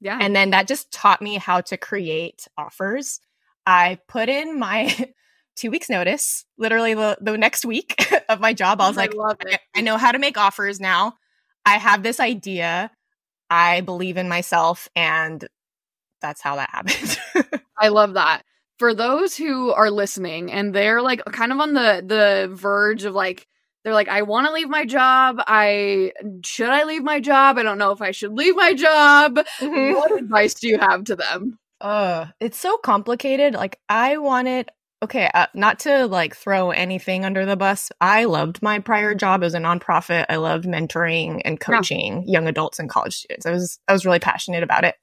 yeah. 0.00 0.18
And 0.20 0.34
then 0.34 0.50
that 0.50 0.68
just 0.68 0.92
taught 0.92 1.22
me 1.22 1.36
how 1.36 1.60
to 1.62 1.76
create 1.76 2.46
offers. 2.56 3.20
I 3.64 3.98
put 4.08 4.28
in 4.28 4.58
my 4.58 5.12
two 5.56 5.70
weeks 5.70 5.88
notice, 5.88 6.44
literally 6.58 6.94
the, 6.94 7.16
the 7.20 7.36
next 7.36 7.64
week 7.64 7.94
of 8.28 8.40
my 8.40 8.52
job. 8.52 8.80
I 8.80 8.88
was 8.88 8.98
I 8.98 9.06
like, 9.06 9.14
I, 9.46 9.58
I 9.76 9.80
know 9.80 9.96
how 9.96 10.12
to 10.12 10.18
make 10.18 10.36
offers 10.36 10.80
now. 10.80 11.14
I 11.64 11.78
have 11.78 12.02
this 12.02 12.20
idea. 12.20 12.90
I 13.48 13.80
believe 13.80 14.16
in 14.16 14.28
myself. 14.28 14.88
And 14.94 15.46
that's 16.20 16.40
how 16.40 16.56
that 16.56 16.70
happened. 16.70 17.62
I 17.78 17.88
love 17.88 18.14
that. 18.14 18.42
For 18.78 18.94
those 18.94 19.36
who 19.36 19.72
are 19.72 19.90
listening 19.90 20.52
and 20.52 20.74
they're 20.74 21.00
like 21.00 21.24
kind 21.24 21.52
of 21.52 21.60
on 21.60 21.72
the 21.72 22.02
the 22.06 22.54
verge 22.54 23.04
of 23.04 23.14
like 23.14 23.46
they're 23.84 23.94
like, 23.94 24.08
I 24.08 24.22
want 24.22 24.48
to 24.48 24.52
leave 24.52 24.68
my 24.68 24.84
job. 24.84 25.40
I 25.46 26.12
should 26.44 26.68
I 26.68 26.84
leave 26.84 27.04
my 27.04 27.20
job? 27.20 27.56
I 27.56 27.62
don't 27.62 27.78
know 27.78 27.92
if 27.92 28.02
I 28.02 28.10
should 28.10 28.32
leave 28.32 28.56
my 28.56 28.74
job. 28.74 29.38
Mm-hmm. 29.60 29.94
What 29.94 30.18
advice 30.18 30.54
do 30.54 30.68
you 30.68 30.78
have 30.78 31.04
to 31.04 31.16
them? 31.16 31.58
Uh, 31.80 32.26
it's 32.40 32.58
so 32.58 32.78
complicated. 32.78 33.54
Like 33.54 33.78
I 33.88 34.16
wanted 34.18 34.70
okay, 35.02 35.30
uh, 35.34 35.46
not 35.54 35.78
to 35.80 36.06
like 36.06 36.34
throw 36.34 36.70
anything 36.70 37.24
under 37.24 37.46
the 37.46 37.56
bus. 37.56 37.90
I 38.00 38.24
loved 38.24 38.62
my 38.62 38.80
prior 38.80 39.14
job 39.14 39.44
as 39.44 39.54
a 39.54 39.58
nonprofit. 39.58 40.26
I 40.28 40.36
loved 40.36 40.64
mentoring 40.64 41.42
and 41.44 41.60
coaching 41.60 42.24
yeah. 42.26 42.32
young 42.32 42.48
adults 42.48 42.78
and 42.78 42.90
college 42.90 43.14
students. 43.14 43.46
I 43.46 43.52
was 43.52 43.78
I 43.86 43.92
was 43.92 44.04
really 44.04 44.18
passionate 44.18 44.62
about 44.62 44.84
it. 44.84 44.96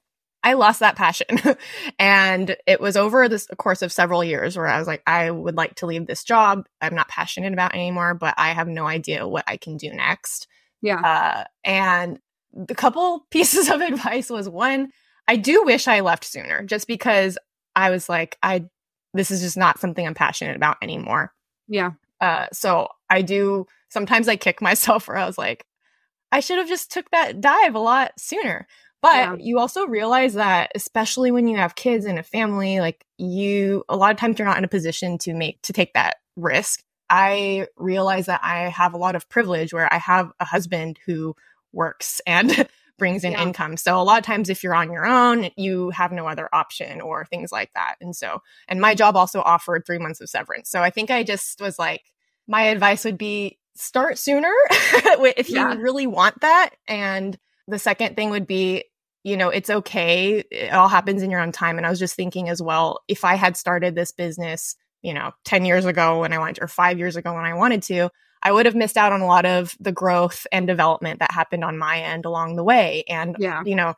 I 0.44 0.52
lost 0.52 0.80
that 0.80 0.94
passion. 0.94 1.40
and 1.98 2.54
it 2.66 2.78
was 2.80 2.98
over 2.98 3.28
this 3.28 3.48
course 3.56 3.80
of 3.80 3.90
several 3.90 4.22
years 4.22 4.56
where 4.56 4.66
I 4.66 4.78
was 4.78 4.86
like, 4.86 5.02
I 5.06 5.30
would 5.30 5.56
like 5.56 5.76
to 5.76 5.86
leave 5.86 6.06
this 6.06 6.22
job. 6.22 6.66
I'm 6.82 6.94
not 6.94 7.08
passionate 7.08 7.54
about 7.54 7.74
anymore, 7.74 8.12
but 8.12 8.34
I 8.36 8.52
have 8.52 8.68
no 8.68 8.86
idea 8.86 9.26
what 9.26 9.44
I 9.46 9.56
can 9.56 9.78
do 9.78 9.90
next. 9.90 10.46
Yeah. 10.82 11.00
Uh, 11.00 11.44
and 11.64 12.20
the 12.52 12.74
couple 12.74 13.26
pieces 13.30 13.70
of 13.70 13.80
advice 13.80 14.28
was 14.28 14.48
one, 14.48 14.90
I 15.26 15.36
do 15.36 15.64
wish 15.64 15.88
I 15.88 16.00
left 16.00 16.24
sooner 16.24 16.62
just 16.62 16.86
because 16.86 17.38
I 17.74 17.90
was 17.90 18.10
like, 18.10 18.36
I, 18.42 18.66
this 19.14 19.30
is 19.30 19.40
just 19.40 19.56
not 19.56 19.80
something 19.80 20.06
I'm 20.06 20.14
passionate 20.14 20.56
about 20.56 20.76
anymore. 20.82 21.32
Yeah. 21.68 21.92
Uh, 22.20 22.46
so 22.52 22.88
I 23.08 23.22
do, 23.22 23.66
sometimes 23.88 24.28
I 24.28 24.36
kick 24.36 24.60
myself 24.62 25.08
where 25.08 25.16
I 25.16 25.24
was 25.24 25.38
like, 25.38 25.64
I 26.30 26.40
should 26.40 26.58
have 26.58 26.68
just 26.68 26.90
took 26.90 27.10
that 27.12 27.40
dive 27.40 27.76
a 27.76 27.78
lot 27.78 28.12
sooner. 28.18 28.66
But 29.04 29.16
yeah. 29.16 29.36
you 29.38 29.58
also 29.58 29.86
realize 29.86 30.32
that, 30.32 30.72
especially 30.74 31.30
when 31.30 31.46
you 31.46 31.58
have 31.58 31.74
kids 31.74 32.06
and 32.06 32.18
a 32.18 32.22
family, 32.22 32.80
like 32.80 33.04
you, 33.18 33.84
a 33.86 33.98
lot 33.98 34.12
of 34.12 34.16
times 34.16 34.38
you're 34.38 34.48
not 34.48 34.56
in 34.56 34.64
a 34.64 34.68
position 34.68 35.18
to 35.18 35.34
make, 35.34 35.60
to 35.60 35.74
take 35.74 35.92
that 35.92 36.16
risk. 36.36 36.82
I 37.10 37.66
realize 37.76 38.24
that 38.26 38.40
I 38.42 38.70
have 38.70 38.94
a 38.94 38.96
lot 38.96 39.14
of 39.14 39.28
privilege 39.28 39.74
where 39.74 39.92
I 39.92 39.98
have 39.98 40.32
a 40.40 40.46
husband 40.46 40.98
who 41.04 41.36
works 41.70 42.22
and 42.26 42.66
brings 42.98 43.24
in 43.24 43.32
yeah. 43.32 43.42
income. 43.42 43.76
So 43.76 44.00
a 44.00 44.02
lot 44.02 44.20
of 44.20 44.24
times 44.24 44.48
if 44.48 44.64
you're 44.64 44.74
on 44.74 44.90
your 44.90 45.04
own, 45.04 45.50
you 45.54 45.90
have 45.90 46.10
no 46.10 46.26
other 46.26 46.48
option 46.54 47.02
or 47.02 47.26
things 47.26 47.52
like 47.52 47.74
that. 47.74 47.96
And 48.00 48.16
so, 48.16 48.40
and 48.68 48.80
my 48.80 48.94
job 48.94 49.18
also 49.18 49.42
offered 49.42 49.84
three 49.84 49.98
months 49.98 50.22
of 50.22 50.30
severance. 50.30 50.70
So 50.70 50.80
I 50.80 50.88
think 50.88 51.10
I 51.10 51.24
just 51.24 51.60
was 51.60 51.78
like, 51.78 52.10
my 52.48 52.62
advice 52.62 53.04
would 53.04 53.18
be 53.18 53.58
start 53.76 54.16
sooner 54.16 54.54
if 54.70 55.50
you 55.50 55.56
yeah. 55.56 55.74
really 55.74 56.06
want 56.06 56.40
that. 56.40 56.70
And 56.88 57.36
the 57.68 57.78
second 57.78 58.16
thing 58.16 58.30
would 58.30 58.46
be 58.46 58.84
you 59.24 59.38
know, 59.38 59.48
it's 59.48 59.70
okay. 59.70 60.44
It 60.50 60.72
all 60.72 60.88
happens 60.88 61.22
in 61.22 61.30
your 61.30 61.40
own 61.40 61.50
time. 61.50 61.78
And 61.78 61.86
I 61.86 61.90
was 61.90 61.98
just 61.98 62.14
thinking 62.14 62.48
as 62.50 62.62
well, 62.62 63.00
if 63.08 63.24
I 63.24 63.34
had 63.34 63.56
started 63.56 63.94
this 63.94 64.12
business, 64.12 64.76
you 65.02 65.14
know, 65.14 65.32
10 65.46 65.64
years 65.64 65.86
ago 65.86 66.20
when 66.20 66.32
I 66.32 66.38
wanted 66.38 66.62
or 66.62 66.68
five 66.68 66.98
years 66.98 67.16
ago 67.16 67.34
when 67.34 67.44
I 67.44 67.54
wanted 67.54 67.82
to, 67.84 68.10
I 68.42 68.52
would 68.52 68.66
have 68.66 68.74
missed 68.74 68.98
out 68.98 69.12
on 69.12 69.22
a 69.22 69.26
lot 69.26 69.46
of 69.46 69.74
the 69.80 69.92
growth 69.92 70.46
and 70.52 70.66
development 70.66 71.20
that 71.20 71.32
happened 71.32 71.64
on 71.64 71.78
my 71.78 72.00
end 72.00 72.26
along 72.26 72.56
the 72.56 72.64
way. 72.64 73.04
And, 73.08 73.34
yeah. 73.38 73.62
you 73.64 73.74
know, 73.74 73.94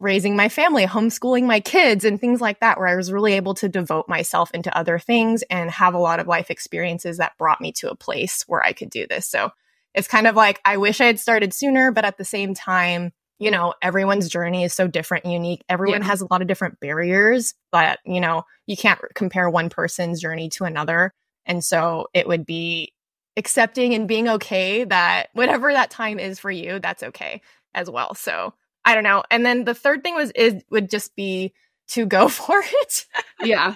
raising 0.00 0.34
my 0.34 0.48
family, 0.48 0.86
homeschooling 0.86 1.44
my 1.44 1.60
kids, 1.60 2.04
and 2.04 2.18
things 2.18 2.40
like 2.40 2.60
that, 2.60 2.78
where 2.78 2.88
I 2.88 2.96
was 2.96 3.12
really 3.12 3.34
able 3.34 3.54
to 3.54 3.68
devote 3.68 4.08
myself 4.08 4.50
into 4.52 4.76
other 4.76 4.98
things 4.98 5.42
and 5.50 5.70
have 5.70 5.92
a 5.92 5.98
lot 5.98 6.20
of 6.20 6.26
life 6.26 6.50
experiences 6.50 7.18
that 7.18 7.36
brought 7.38 7.60
me 7.60 7.72
to 7.72 7.90
a 7.90 7.96
place 7.96 8.44
where 8.46 8.62
I 8.62 8.72
could 8.72 8.90
do 8.90 9.06
this. 9.06 9.26
So 9.28 9.50
it's 9.94 10.08
kind 10.08 10.26
of 10.26 10.34
like, 10.34 10.60
I 10.64 10.78
wish 10.78 11.02
I 11.02 11.06
had 11.06 11.20
started 11.20 11.52
sooner, 11.52 11.92
but 11.92 12.06
at 12.06 12.16
the 12.16 12.24
same 12.24 12.54
time, 12.54 13.12
you 13.38 13.50
know, 13.50 13.74
everyone's 13.82 14.28
journey 14.28 14.64
is 14.64 14.72
so 14.72 14.86
different 14.86 15.24
and 15.24 15.32
unique. 15.32 15.64
Everyone 15.68 16.02
yeah. 16.02 16.06
has 16.06 16.20
a 16.20 16.26
lot 16.30 16.40
of 16.40 16.48
different 16.48 16.78
barriers, 16.80 17.54
but, 17.72 17.98
you 18.04 18.20
know, 18.20 18.44
you 18.66 18.76
can't 18.76 19.00
compare 19.14 19.50
one 19.50 19.68
person's 19.68 20.20
journey 20.20 20.48
to 20.50 20.64
another. 20.64 21.12
And 21.46 21.62
so 21.62 22.06
it 22.14 22.26
would 22.26 22.46
be 22.46 22.92
accepting 23.36 23.94
and 23.94 24.08
being 24.08 24.28
okay 24.28 24.84
that 24.84 25.28
whatever 25.32 25.72
that 25.72 25.90
time 25.90 26.18
is 26.18 26.38
for 26.38 26.50
you, 26.50 26.78
that's 26.78 27.02
okay 27.02 27.42
as 27.74 27.90
well. 27.90 28.14
So 28.14 28.54
I 28.84 28.94
don't 28.94 29.04
know. 29.04 29.24
And 29.30 29.44
then 29.44 29.64
the 29.64 29.74
third 29.74 30.02
thing 30.02 30.14
was, 30.14 30.30
is 30.32 30.62
would 30.70 30.88
just 30.88 31.16
be 31.16 31.52
to 31.88 32.06
go 32.06 32.28
for 32.28 32.62
it. 32.64 33.06
Yeah. 33.42 33.74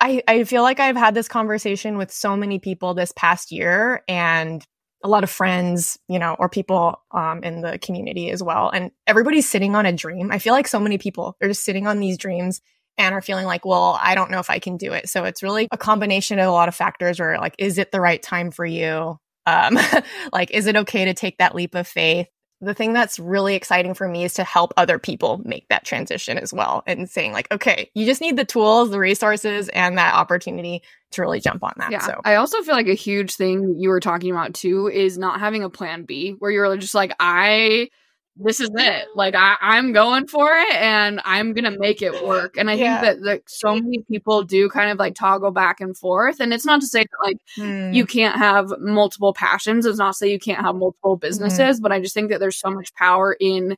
I, 0.00 0.22
I 0.26 0.44
feel 0.44 0.62
like 0.62 0.80
I've 0.80 0.96
had 0.96 1.14
this 1.14 1.28
conversation 1.28 1.98
with 1.98 2.10
so 2.10 2.36
many 2.36 2.58
people 2.58 2.94
this 2.94 3.12
past 3.14 3.52
year 3.52 4.02
and 4.08 4.64
a 5.02 5.08
lot 5.08 5.24
of 5.24 5.30
friends, 5.30 5.98
you 6.08 6.18
know, 6.18 6.36
or 6.38 6.48
people 6.48 7.00
um, 7.10 7.42
in 7.42 7.62
the 7.62 7.78
community 7.78 8.30
as 8.30 8.42
well. 8.42 8.68
And 8.70 8.90
everybody's 9.06 9.48
sitting 9.48 9.74
on 9.74 9.86
a 9.86 9.92
dream. 9.92 10.30
I 10.30 10.38
feel 10.38 10.52
like 10.52 10.68
so 10.68 10.80
many 10.80 10.98
people 10.98 11.36
are 11.40 11.48
just 11.48 11.64
sitting 11.64 11.86
on 11.86 12.00
these 12.00 12.18
dreams 12.18 12.60
and 12.98 13.14
are 13.14 13.22
feeling 13.22 13.46
like, 13.46 13.64
well, 13.64 13.98
I 14.00 14.14
don't 14.14 14.30
know 14.30 14.40
if 14.40 14.50
I 14.50 14.58
can 14.58 14.76
do 14.76 14.92
it. 14.92 15.08
So 15.08 15.24
it's 15.24 15.42
really 15.42 15.68
a 15.72 15.78
combination 15.78 16.38
of 16.38 16.48
a 16.48 16.52
lot 16.52 16.68
of 16.68 16.74
factors 16.74 17.18
where 17.18 17.38
like, 17.38 17.54
is 17.58 17.78
it 17.78 17.92
the 17.92 18.00
right 18.00 18.22
time 18.22 18.50
for 18.50 18.66
you? 18.66 19.16
Um, 19.46 19.78
like, 20.32 20.50
is 20.50 20.66
it 20.66 20.76
okay 20.76 21.06
to 21.06 21.14
take 21.14 21.38
that 21.38 21.54
leap 21.54 21.74
of 21.74 21.86
faith? 21.86 22.26
The 22.60 22.74
thing 22.74 22.92
that's 22.92 23.18
really 23.18 23.54
exciting 23.54 23.94
for 23.94 24.06
me 24.08 24.24
is 24.24 24.34
to 24.34 24.44
help 24.44 24.72
other 24.76 24.98
people 24.98 25.40
make 25.44 25.66
that 25.68 25.84
transition 25.84 26.36
as 26.38 26.52
well 26.52 26.82
and 26.86 27.08
saying 27.08 27.32
like 27.32 27.50
okay 27.52 27.90
you 27.94 28.04
just 28.04 28.20
need 28.20 28.36
the 28.36 28.44
tools 28.44 28.90
the 28.90 28.98
resources 28.98 29.68
and 29.70 29.98
that 29.98 30.14
opportunity 30.14 30.82
to 31.10 31.22
really 31.22 31.40
jump 31.40 31.64
on 31.64 31.72
that 31.78 31.90
yeah. 31.90 31.98
so. 32.00 32.20
I 32.24 32.36
also 32.36 32.62
feel 32.62 32.74
like 32.74 32.86
a 32.86 32.94
huge 32.94 33.34
thing 33.34 33.76
you 33.78 33.88
were 33.88 34.00
talking 34.00 34.30
about 34.30 34.54
too 34.54 34.88
is 34.88 35.18
not 35.18 35.40
having 35.40 35.64
a 35.64 35.70
plan 35.70 36.04
b 36.04 36.32
where 36.38 36.50
you're 36.50 36.76
just 36.76 36.94
like 36.94 37.12
i 37.18 37.88
this 38.36 38.60
is 38.60 38.70
it. 38.74 39.06
Like 39.14 39.34
I, 39.34 39.56
I'm 39.60 39.92
going 39.92 40.26
for 40.26 40.50
it 40.50 40.74
and 40.74 41.20
I'm 41.24 41.52
gonna 41.52 41.76
make 41.78 42.00
it 42.00 42.24
work. 42.24 42.56
And 42.56 42.70
I 42.70 42.74
yeah. 42.74 43.00
think 43.00 43.20
that 43.20 43.26
like 43.26 43.44
so 43.48 43.74
many 43.74 44.02
people 44.10 44.42
do 44.42 44.68
kind 44.68 44.90
of 44.90 44.98
like 44.98 45.14
toggle 45.14 45.50
back 45.50 45.80
and 45.80 45.96
forth. 45.96 46.40
And 46.40 46.52
it's 46.52 46.64
not 46.64 46.80
to 46.80 46.86
say 46.86 47.00
that 47.00 47.26
like 47.26 47.36
mm. 47.58 47.94
you 47.94 48.06
can't 48.06 48.36
have 48.36 48.72
multiple 48.78 49.34
passions. 49.34 49.84
It's 49.84 49.98
not 49.98 50.12
to 50.12 50.16
say 50.16 50.30
you 50.30 50.38
can't 50.38 50.64
have 50.64 50.74
multiple 50.74 51.16
mm-hmm. 51.16 51.26
businesses, 51.26 51.80
mm. 51.80 51.82
but 51.82 51.92
I 51.92 52.00
just 52.00 52.14
think 52.14 52.30
that 52.30 52.40
there's 52.40 52.58
so 52.58 52.70
much 52.70 52.94
power 52.94 53.36
in 53.38 53.76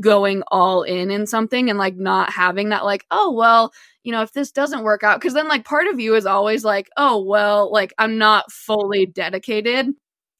going 0.00 0.42
all 0.48 0.82
in 0.82 1.10
in 1.10 1.26
something 1.26 1.68
and 1.68 1.78
like 1.78 1.96
not 1.96 2.32
having 2.32 2.68
that 2.68 2.84
like, 2.84 3.04
oh 3.10 3.32
well, 3.32 3.72
you 4.04 4.12
know, 4.12 4.22
if 4.22 4.32
this 4.32 4.52
doesn't 4.52 4.84
work 4.84 5.02
out, 5.02 5.20
because 5.20 5.34
then 5.34 5.48
like 5.48 5.64
part 5.64 5.86
of 5.88 6.00
you 6.00 6.14
is 6.14 6.24
always 6.24 6.64
like, 6.64 6.88
oh 6.96 7.22
well, 7.22 7.70
like 7.72 7.92
I'm 7.98 8.16
not 8.16 8.50
fully 8.50 9.06
dedicated. 9.06 9.88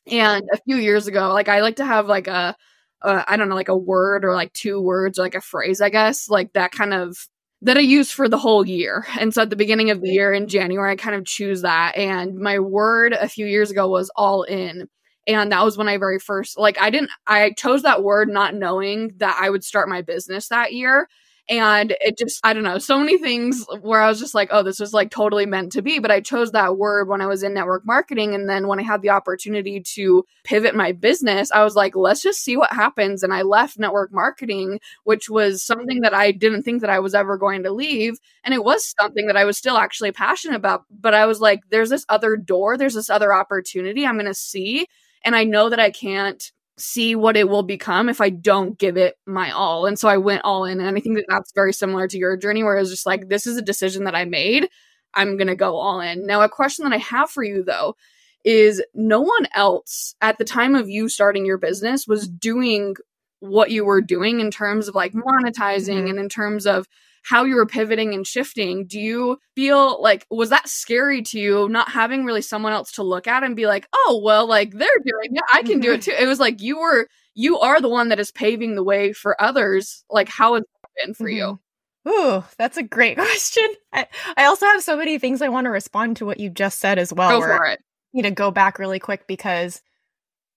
And 0.06 0.48
a 0.52 0.58
few 0.64 0.76
years 0.76 1.06
ago, 1.06 1.32
like 1.34 1.48
I 1.48 1.60
like 1.60 1.76
to 1.76 1.84
have 1.84 2.06
like 2.06 2.28
a 2.28 2.56
uh, 3.02 3.24
I 3.26 3.36
don't 3.36 3.48
know, 3.48 3.54
like 3.54 3.68
a 3.68 3.76
word 3.76 4.24
or 4.24 4.34
like 4.34 4.52
two 4.52 4.80
words 4.80 5.18
or 5.18 5.22
like 5.22 5.34
a 5.34 5.40
phrase, 5.40 5.80
I 5.80 5.90
guess, 5.90 6.28
like 6.28 6.52
that 6.54 6.72
kind 6.72 6.94
of 6.94 7.16
that 7.62 7.76
I 7.76 7.80
use 7.80 8.10
for 8.10 8.28
the 8.28 8.38
whole 8.38 8.66
year. 8.66 9.06
And 9.20 9.34
so 9.34 9.42
at 9.42 9.50
the 9.50 9.56
beginning 9.56 9.90
of 9.90 10.00
the 10.00 10.10
year 10.10 10.32
in 10.32 10.48
January, 10.48 10.92
I 10.92 10.96
kind 10.96 11.16
of 11.16 11.24
choose 11.24 11.62
that. 11.62 11.96
And 11.96 12.36
my 12.36 12.58
word 12.58 13.12
a 13.12 13.28
few 13.28 13.46
years 13.46 13.70
ago 13.70 13.88
was 13.88 14.10
all 14.14 14.42
in. 14.44 14.88
And 15.26 15.52
that 15.52 15.64
was 15.64 15.76
when 15.76 15.88
I 15.88 15.98
very 15.98 16.18
first, 16.18 16.58
like, 16.58 16.80
I 16.80 16.88
didn't, 16.88 17.10
I 17.26 17.50
chose 17.52 17.82
that 17.82 18.02
word 18.02 18.28
not 18.28 18.54
knowing 18.54 19.12
that 19.18 19.38
I 19.40 19.50
would 19.50 19.62
start 19.62 19.88
my 19.88 20.00
business 20.00 20.48
that 20.48 20.72
year. 20.72 21.08
And 21.50 21.96
it 22.00 22.18
just, 22.18 22.40
I 22.44 22.52
don't 22.52 22.62
know, 22.62 22.78
so 22.78 22.98
many 22.98 23.16
things 23.16 23.64
where 23.80 24.02
I 24.02 24.08
was 24.08 24.20
just 24.20 24.34
like, 24.34 24.50
oh, 24.52 24.62
this 24.62 24.78
was 24.78 24.92
like 24.92 25.10
totally 25.10 25.46
meant 25.46 25.72
to 25.72 25.82
be. 25.82 25.98
But 25.98 26.10
I 26.10 26.20
chose 26.20 26.52
that 26.52 26.76
word 26.76 27.08
when 27.08 27.22
I 27.22 27.26
was 27.26 27.42
in 27.42 27.54
network 27.54 27.86
marketing. 27.86 28.34
And 28.34 28.48
then 28.48 28.66
when 28.66 28.78
I 28.78 28.82
had 28.82 29.00
the 29.00 29.10
opportunity 29.10 29.82
to 29.94 30.24
pivot 30.44 30.74
my 30.74 30.92
business, 30.92 31.50
I 31.50 31.64
was 31.64 31.74
like, 31.74 31.96
let's 31.96 32.22
just 32.22 32.44
see 32.44 32.58
what 32.58 32.72
happens. 32.72 33.22
And 33.22 33.32
I 33.32 33.42
left 33.42 33.78
network 33.78 34.12
marketing, 34.12 34.80
which 35.04 35.30
was 35.30 35.64
something 35.64 36.02
that 36.02 36.12
I 36.12 36.32
didn't 36.32 36.64
think 36.64 36.82
that 36.82 36.90
I 36.90 37.00
was 37.00 37.14
ever 37.14 37.38
going 37.38 37.62
to 37.62 37.72
leave. 37.72 38.18
And 38.44 38.52
it 38.52 38.62
was 38.62 38.94
something 39.00 39.26
that 39.28 39.36
I 39.36 39.46
was 39.46 39.56
still 39.56 39.78
actually 39.78 40.12
passionate 40.12 40.56
about. 40.56 40.84
But 40.90 41.14
I 41.14 41.24
was 41.24 41.40
like, 41.40 41.60
there's 41.70 41.90
this 41.90 42.04
other 42.10 42.36
door, 42.36 42.76
there's 42.76 42.94
this 42.94 43.08
other 43.08 43.32
opportunity 43.32 44.04
I'm 44.04 44.16
going 44.16 44.26
to 44.26 44.34
see. 44.34 44.86
And 45.24 45.34
I 45.34 45.44
know 45.44 45.70
that 45.70 45.80
I 45.80 45.90
can't 45.90 46.52
see 46.80 47.14
what 47.14 47.36
it 47.36 47.48
will 47.48 47.62
become 47.62 48.08
if 48.08 48.20
I 48.20 48.30
don't 48.30 48.78
give 48.78 48.96
it 48.96 49.16
my 49.26 49.50
all. 49.50 49.86
And 49.86 49.98
so 49.98 50.08
I 50.08 50.16
went 50.16 50.42
all 50.44 50.64
in. 50.64 50.80
And 50.80 50.96
I 50.96 51.00
think 51.00 51.16
that 51.16 51.26
that's 51.28 51.52
very 51.52 51.72
similar 51.72 52.08
to 52.08 52.18
your 52.18 52.36
journey, 52.36 52.62
where 52.62 52.76
it 52.76 52.80
was 52.80 52.90
just 52.90 53.06
like, 53.06 53.28
this 53.28 53.46
is 53.46 53.56
a 53.56 53.62
decision 53.62 54.04
that 54.04 54.14
I 54.14 54.24
made. 54.24 54.68
I'm 55.14 55.36
going 55.36 55.48
to 55.48 55.56
go 55.56 55.76
all 55.76 56.00
in. 56.00 56.26
Now, 56.26 56.42
a 56.42 56.48
question 56.48 56.84
that 56.84 56.94
I 56.94 56.98
have 56.98 57.30
for 57.30 57.42
you, 57.42 57.62
though, 57.62 57.96
is 58.44 58.82
no 58.94 59.20
one 59.20 59.46
else 59.54 60.14
at 60.20 60.38
the 60.38 60.44
time 60.44 60.74
of 60.74 60.88
you 60.88 61.08
starting 61.08 61.44
your 61.44 61.58
business 61.58 62.06
was 62.06 62.28
doing 62.28 62.94
what 63.40 63.70
you 63.70 63.84
were 63.84 64.00
doing 64.00 64.40
in 64.40 64.50
terms 64.50 64.88
of 64.88 64.94
like 64.94 65.12
monetizing 65.12 65.96
mm-hmm. 65.98 66.06
and 66.08 66.18
in 66.18 66.28
terms 66.28 66.66
of 66.66 66.86
how 67.22 67.44
you 67.44 67.56
were 67.56 67.66
pivoting 67.66 68.14
and 68.14 68.26
shifting, 68.26 68.86
do 68.86 68.98
you 68.98 69.38
feel 69.54 70.00
like 70.02 70.26
was 70.30 70.50
that 70.50 70.68
scary 70.68 71.22
to 71.22 71.38
you 71.38 71.68
not 71.68 71.90
having 71.90 72.24
really 72.24 72.42
someone 72.42 72.72
else 72.72 72.92
to 72.92 73.02
look 73.02 73.26
at 73.26 73.42
and 73.42 73.56
be 73.56 73.66
like, 73.66 73.86
"Oh, 73.94 74.20
well, 74.24 74.46
like 74.46 74.72
they're 74.72 74.88
doing 75.04 75.36
it, 75.36 75.42
I 75.52 75.62
can 75.62 75.80
do 75.80 75.92
it 75.92 76.00
mm-hmm. 76.00 76.10
too." 76.10 76.22
It 76.22 76.26
was 76.26 76.40
like 76.40 76.62
you 76.62 76.78
were 76.78 77.06
you 77.34 77.58
are 77.58 77.80
the 77.80 77.88
one 77.88 78.08
that 78.08 78.20
is 78.20 78.32
paving 78.32 78.74
the 78.74 78.84
way 78.84 79.12
for 79.12 79.40
others. 79.40 80.04
Like 80.10 80.28
how 80.28 80.54
has 80.54 80.62
that 80.62 81.06
been 81.06 81.14
for 81.14 81.24
mm-hmm. 81.24 81.36
you? 81.36 81.60
Ooh, 82.08 82.44
that's 82.56 82.76
a 82.76 82.82
great 82.82 83.16
question. 83.18 83.66
I, 83.92 84.06
I 84.36 84.44
also 84.44 84.66
have 84.66 84.82
so 84.82 84.96
many 84.96 85.18
things 85.18 85.42
I 85.42 85.48
want 85.48 85.66
to 85.66 85.70
respond 85.70 86.16
to 86.18 86.26
what 86.26 86.40
you 86.40 86.50
just 86.50 86.78
said 86.78 86.98
as 86.98 87.12
well. 87.12 87.40
Go 87.40 87.46
for 87.46 87.66
it. 87.66 87.80
You 88.12 88.22
know, 88.22 88.30
go 88.30 88.50
back 88.50 88.78
really 88.78 88.98
quick 88.98 89.26
because 89.26 89.82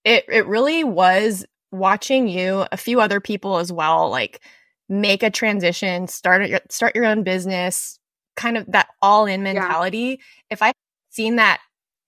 it 0.04 0.26
it 0.30 0.48
really 0.48 0.84
was 0.84 1.46
watching 1.72 2.28
you, 2.28 2.66
a 2.72 2.78
few 2.78 3.00
other 3.02 3.20
people 3.20 3.58
as 3.58 3.72
well, 3.72 4.10
like 4.10 4.42
make 4.90 5.24
a 5.24 5.30
transition, 5.30 6.08
start 6.08 6.48
your 6.50 6.60
start 6.70 6.96
your 6.96 7.06
own 7.06 7.24
business, 7.24 8.00
kind 8.36 8.58
of 8.58 8.66
that 8.72 8.88
all 9.02 9.26
in 9.26 9.44
mentality. 9.44 9.98
Yeah. 10.00 10.16
If 10.52 10.62
I 10.62 10.74
seen 11.10 11.38
that 11.38 11.60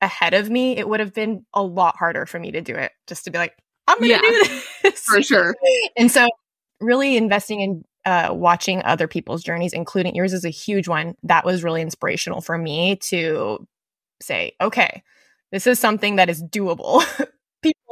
ahead 0.01 0.33
of 0.33 0.49
me, 0.49 0.77
it 0.77 0.87
would 0.87 0.99
have 0.99 1.13
been 1.13 1.45
a 1.53 1.63
lot 1.63 1.95
harder 1.97 2.25
for 2.25 2.39
me 2.39 2.51
to 2.51 2.61
do 2.61 2.75
it 2.75 2.91
just 3.07 3.23
to 3.25 3.31
be 3.31 3.37
like, 3.37 3.53
I'm 3.87 3.97
going 3.99 4.09
to 4.09 4.15
Yeah. 4.27 4.43
do 4.43 4.61
this. 4.83 4.99
For 5.03 5.21
sure. 5.21 5.55
And 5.97 6.11
so, 6.11 6.27
really 6.81 7.15
investing 7.17 7.61
in 7.61 7.83
uh, 8.05 8.29
watching 8.33 8.83
other 8.83 9.07
people's 9.07 9.43
journeys, 9.43 9.71
including 9.71 10.15
yours, 10.15 10.33
is 10.33 10.43
a 10.43 10.49
huge 10.49 10.87
one. 10.89 11.15
That 11.23 11.45
was 11.45 11.63
really 11.63 11.81
inspirational 11.81 12.41
for 12.41 12.57
me 12.57 12.97
to 12.97 13.65
say, 14.21 14.53
okay, 14.59 15.03
this 15.53 15.67
is 15.67 15.79
something 15.79 16.17
that 16.17 16.29
is 16.29 16.43
doable. 16.43 17.01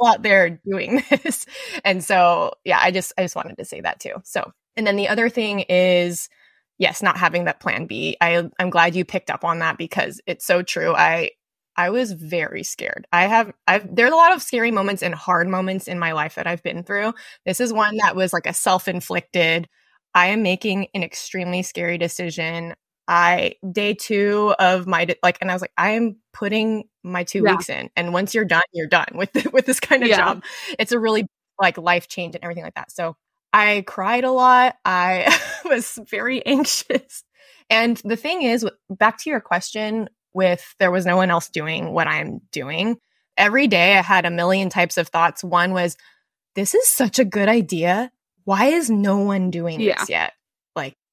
Out 0.04 0.22
there 0.22 0.60
doing 0.68 1.02
this, 1.10 1.46
and 1.84 2.02
so 2.04 2.52
yeah, 2.64 2.78
I 2.80 2.90
just 2.90 3.12
I 3.18 3.22
just 3.22 3.36
wanted 3.36 3.56
to 3.58 3.64
say 3.64 3.80
that 3.80 4.00
too. 4.00 4.14
So, 4.24 4.52
and 4.76 4.86
then 4.86 4.96
the 4.96 5.08
other 5.08 5.28
thing 5.28 5.60
is, 5.60 6.28
yes, 6.78 7.02
not 7.02 7.16
having 7.16 7.44
that 7.44 7.60
plan 7.60 7.86
B. 7.86 8.16
I 8.20 8.48
I'm 8.58 8.70
glad 8.70 8.94
you 8.96 9.04
picked 9.04 9.30
up 9.30 9.44
on 9.44 9.60
that 9.60 9.78
because 9.78 10.20
it's 10.26 10.46
so 10.46 10.62
true. 10.62 10.94
I 10.94 11.30
I 11.76 11.90
was 11.90 12.12
very 12.12 12.62
scared. 12.62 13.06
I 13.12 13.26
have 13.26 13.52
I've 13.66 13.94
there's 13.94 14.12
a 14.12 14.16
lot 14.16 14.34
of 14.34 14.42
scary 14.42 14.70
moments 14.70 15.02
and 15.02 15.14
hard 15.14 15.48
moments 15.48 15.88
in 15.88 15.98
my 15.98 16.12
life 16.12 16.34
that 16.36 16.46
I've 16.46 16.62
been 16.62 16.82
through. 16.84 17.14
This 17.46 17.60
is 17.60 17.72
one 17.72 17.96
that 17.98 18.16
was 18.16 18.32
like 18.32 18.46
a 18.46 18.52
self-inflicted. 18.54 19.68
I 20.14 20.26
am 20.28 20.42
making 20.42 20.88
an 20.94 21.02
extremely 21.02 21.62
scary 21.62 21.96
decision. 21.98 22.74
I 23.08 23.56
day 23.70 23.94
2 23.94 24.54
of 24.58 24.86
my 24.86 25.06
like 25.22 25.38
and 25.40 25.50
I 25.50 25.54
was 25.54 25.62
like 25.62 25.72
I 25.76 25.90
am 25.90 26.16
putting 26.32 26.84
my 27.02 27.24
2 27.24 27.42
Yeah. 27.44 27.52
weeks 27.52 27.68
in 27.68 27.90
and 27.96 28.12
once 28.12 28.34
you're 28.34 28.44
done, 28.44 28.62
you're 28.72 28.86
done 28.88 29.08
with 29.14 29.30
with 29.52 29.66
this 29.66 29.80
kind 29.80 30.02
of 30.02 30.08
Yeah. 30.08 30.16
job. 30.18 30.44
It's 30.78 30.92
a 30.92 30.98
really 30.98 31.26
like 31.60 31.78
life 31.78 32.08
change 32.08 32.34
and 32.34 32.44
everything 32.44 32.64
like 32.64 32.74
that. 32.74 32.90
So 32.92 33.16
I 33.52 33.84
cried 33.86 34.24
a 34.24 34.30
lot. 34.32 34.76
I 34.84 35.38
was 35.64 35.98
very 36.08 36.44
anxious. 36.46 37.24
And 37.68 37.96
the 38.04 38.16
thing 38.16 38.42
is, 38.42 38.66
back 38.90 39.18
to 39.18 39.30
your 39.30 39.40
question 39.40 40.08
with 40.34 40.74
there 40.78 40.90
was 40.90 41.04
no 41.04 41.16
one 41.16 41.30
else 41.30 41.48
doing 41.48 41.92
what 41.92 42.06
I'm 42.08 42.40
doing. 42.50 42.96
Every 43.36 43.66
day 43.66 43.98
I 43.98 44.02
had 44.02 44.24
a 44.24 44.30
million 44.30 44.68
types 44.70 44.96
of 44.96 45.08
thoughts. 45.08 45.42
One 45.44 45.72
was, 45.72 45.96
this 46.54 46.74
is 46.74 46.88
such 46.88 47.18
a 47.18 47.24
good 47.24 47.48
idea. 47.48 48.10
Why 48.44 48.66
is 48.66 48.90
no 48.90 49.18
one 49.18 49.50
doing 49.50 49.80
Yeah. 49.80 49.98
this 50.00 50.08
yet? 50.10 50.32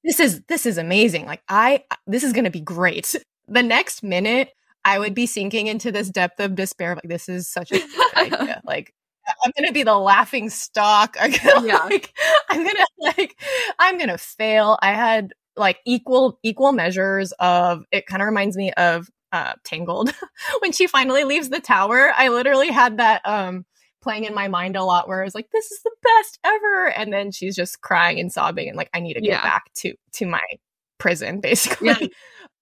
This 0.04 0.20
is 0.20 0.42
this 0.48 0.66
is 0.66 0.78
amazing. 0.78 1.26
Like 1.26 1.42
I 1.48 1.84
this 2.06 2.24
is 2.24 2.32
gonna 2.32 2.50
be 2.50 2.60
great. 2.60 3.14
The 3.52 3.64
next 3.64 4.04
minute 4.04 4.50
I 4.84 5.00
would 5.00 5.12
be 5.12 5.26
sinking 5.26 5.66
into 5.66 5.90
this 5.90 6.08
depth 6.08 6.38
of 6.38 6.54
despair. 6.54 6.94
Like, 6.94 7.02
this 7.08 7.28
is 7.28 7.48
such 7.48 7.72
a 7.72 7.80
idea. 8.16 8.60
Like 8.64 8.94
I'm 9.44 9.50
gonna 9.58 9.72
be 9.72 9.82
the 9.82 9.98
laughing 9.98 10.50
stock. 10.50 11.16
I'm 11.20 11.32
gonna 11.32 11.66
Yeah. 11.66 11.78
like 11.78 12.14
I'm 12.48 12.64
gonna 12.64 12.86
like 13.00 13.36
I'm 13.80 13.98
gonna 13.98 14.18
fail. 14.18 14.78
I 14.82 14.92
had 14.92 15.32
like 15.56 15.78
equal 15.84 16.38
equal 16.44 16.70
measures 16.72 17.32
of 17.40 17.82
it 17.90 18.06
kind 18.06 18.22
of 18.22 18.26
reminds 18.26 18.56
me 18.56 18.72
of 18.74 19.08
uh 19.32 19.54
Tangled 19.64 20.14
when 20.60 20.70
she 20.70 20.86
finally 20.86 21.24
leaves 21.24 21.48
the 21.48 21.58
tower. 21.60 22.12
I 22.16 22.28
literally 22.28 22.68
had 22.70 22.98
that 22.98 23.22
um 23.26 23.64
playing 24.00 24.24
in 24.24 24.34
my 24.34 24.48
mind 24.48 24.76
a 24.76 24.84
lot 24.84 25.08
where 25.08 25.20
I 25.20 25.24
was 25.24 25.34
like, 25.34 25.50
this 25.52 25.70
is 25.70 25.80
the 25.82 25.90
best 26.02 26.38
ever. 26.44 26.88
And 26.90 27.12
then 27.12 27.30
she's 27.32 27.56
just 27.56 27.80
crying 27.80 28.18
and 28.20 28.32
sobbing 28.32 28.68
and 28.68 28.76
like 28.76 28.90
I 28.94 29.00
need 29.00 29.14
to 29.14 29.20
get 29.20 29.30
Yeah. 29.30 29.42
back 29.42 29.72
to 29.76 29.94
to 30.14 30.26
my 30.26 30.40
prison 30.98 31.40
basically. 31.42 31.88
Yeah. 31.88 31.98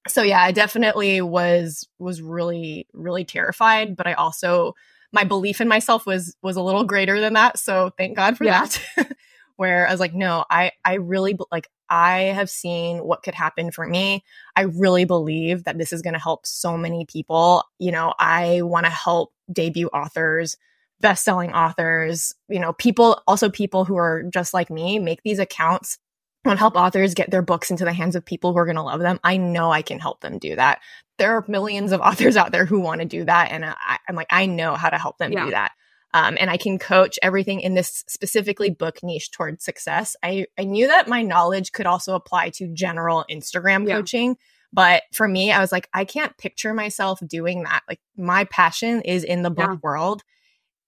So 0.07 0.23
yeah, 0.23 0.43
I 0.43 0.53
definitely 0.53 1.21
was 1.21 1.87
was 1.99 2.23
really 2.23 2.87
really 2.93 3.25
terrified, 3.25 3.97
but 3.97 4.07
I 4.07 4.15
also 4.15 4.75
my 5.13 5.25
belief 5.25 5.61
in 5.61 5.69
myself 5.69 6.07
was 6.07 6.37
was 6.43 6.57
a 6.57 6.63
little 6.63 6.85
greater 6.85 7.21
than 7.21 7.35
that. 7.35 7.59
So 7.59 7.91
thank 7.99 8.17
God 8.17 8.37
for 8.37 8.45
Yeah. 8.45 8.67
that. 8.97 9.13
Where 9.57 9.89
I 9.89 9.91
was 9.91 9.99
like, 10.01 10.15
no, 10.15 10.45
I 10.51 10.71
I 10.85 10.95
really 10.95 11.37
like 11.51 11.69
I 11.91 12.21
have 12.21 12.49
seen 12.49 12.99
what 12.99 13.23
could 13.23 13.35
happen 13.35 13.71
for 13.73 13.87
me. 13.87 14.23
I 14.55 14.63
really 14.63 15.05
believe 15.05 15.65
that 15.65 15.79
this 15.79 15.93
is 15.93 16.01
going 16.03 16.15
to 16.15 16.21
help 16.21 16.47
so 16.47 16.77
many 16.77 17.07
people. 17.07 17.65
You 17.79 17.91
know, 17.91 18.15
I 18.19 18.63
want 18.63 18.87
to 18.87 18.91
help 18.91 19.33
debut 19.53 19.89
authors, 19.89 20.57
best-selling 21.01 21.53
authors, 21.53 22.35
you 22.49 22.59
know, 22.61 22.73
people 22.73 23.23
also 23.27 23.49
people 23.51 23.85
who 23.85 23.97
are 23.97 24.25
just 24.33 24.53
like 24.55 24.71
me, 24.71 24.99
make 24.99 25.23
these 25.23 25.39
accounts 25.39 25.99
and 26.45 26.59
help 26.59 26.77
authors 26.77 27.15
get 27.15 27.31
their 27.31 27.43
books 27.43 27.71
into 27.71 27.85
the 27.85 27.93
hands 27.93 28.17
of 28.17 28.25
people 28.25 28.53
who 28.53 28.59
are 28.59 28.65
going 28.65 28.77
to 28.77 28.83
love 28.83 29.01
them. 29.01 29.21
I 29.25 29.37
know 29.37 29.71
I 29.71 29.83
can 29.83 29.99
help 29.99 30.21
them 30.21 30.39
do 30.39 30.57
that. 30.57 30.81
There 31.19 31.37
are 31.37 31.45
millions 31.49 31.93
of 31.93 32.01
authors 32.09 32.37
out 32.37 32.53
there 32.53 32.65
who 32.65 32.81
want 32.81 33.01
to 33.01 33.07
do 33.07 33.25
that. 33.25 33.51
And 33.51 33.65
I, 33.65 33.99
I'm 34.09 34.17
like, 34.17 34.29
I 34.31 34.47
know 34.47 34.75
how 34.75 34.89
to 34.91 34.99
help 34.99 35.19
them 35.19 35.33
Yeah. 35.33 35.45
do 35.45 35.51
that. 35.51 35.73
Um, 36.15 36.39
and 36.41 36.49
I 36.51 36.57
can 36.57 36.79
coach 36.79 37.19
everything 37.23 37.61
in 37.61 37.75
this 37.75 38.03
specifically 38.09 38.71
book 38.71 39.03
niche 39.03 39.31
towards 39.31 39.63
success. 39.63 40.17
I, 40.23 40.47
I 40.59 40.65
knew 40.65 40.87
that 40.87 41.07
my 41.07 41.23
knowledge 41.23 41.73
could 41.73 41.85
also 41.87 42.15
apply 42.15 42.51
to 42.51 42.69
general 42.69 43.27
Instagram 43.31 43.87
Yeah. 43.87 43.97
coaching. 43.97 44.37
But 44.73 45.03
for 45.13 45.29
me, 45.29 45.53
I 45.53 45.61
was 45.61 45.71
like, 45.71 45.89
I 45.93 46.05
can't 46.07 46.37
picture 46.39 46.73
myself 46.73 47.21
doing 47.27 47.65
that. 47.65 47.83
Like, 47.89 48.01
my 48.17 48.45
passion 48.45 49.03
is 49.03 49.23
in 49.25 49.43
the 49.43 49.51
book 49.51 49.71
Yeah. 49.71 49.77
world. 49.83 50.23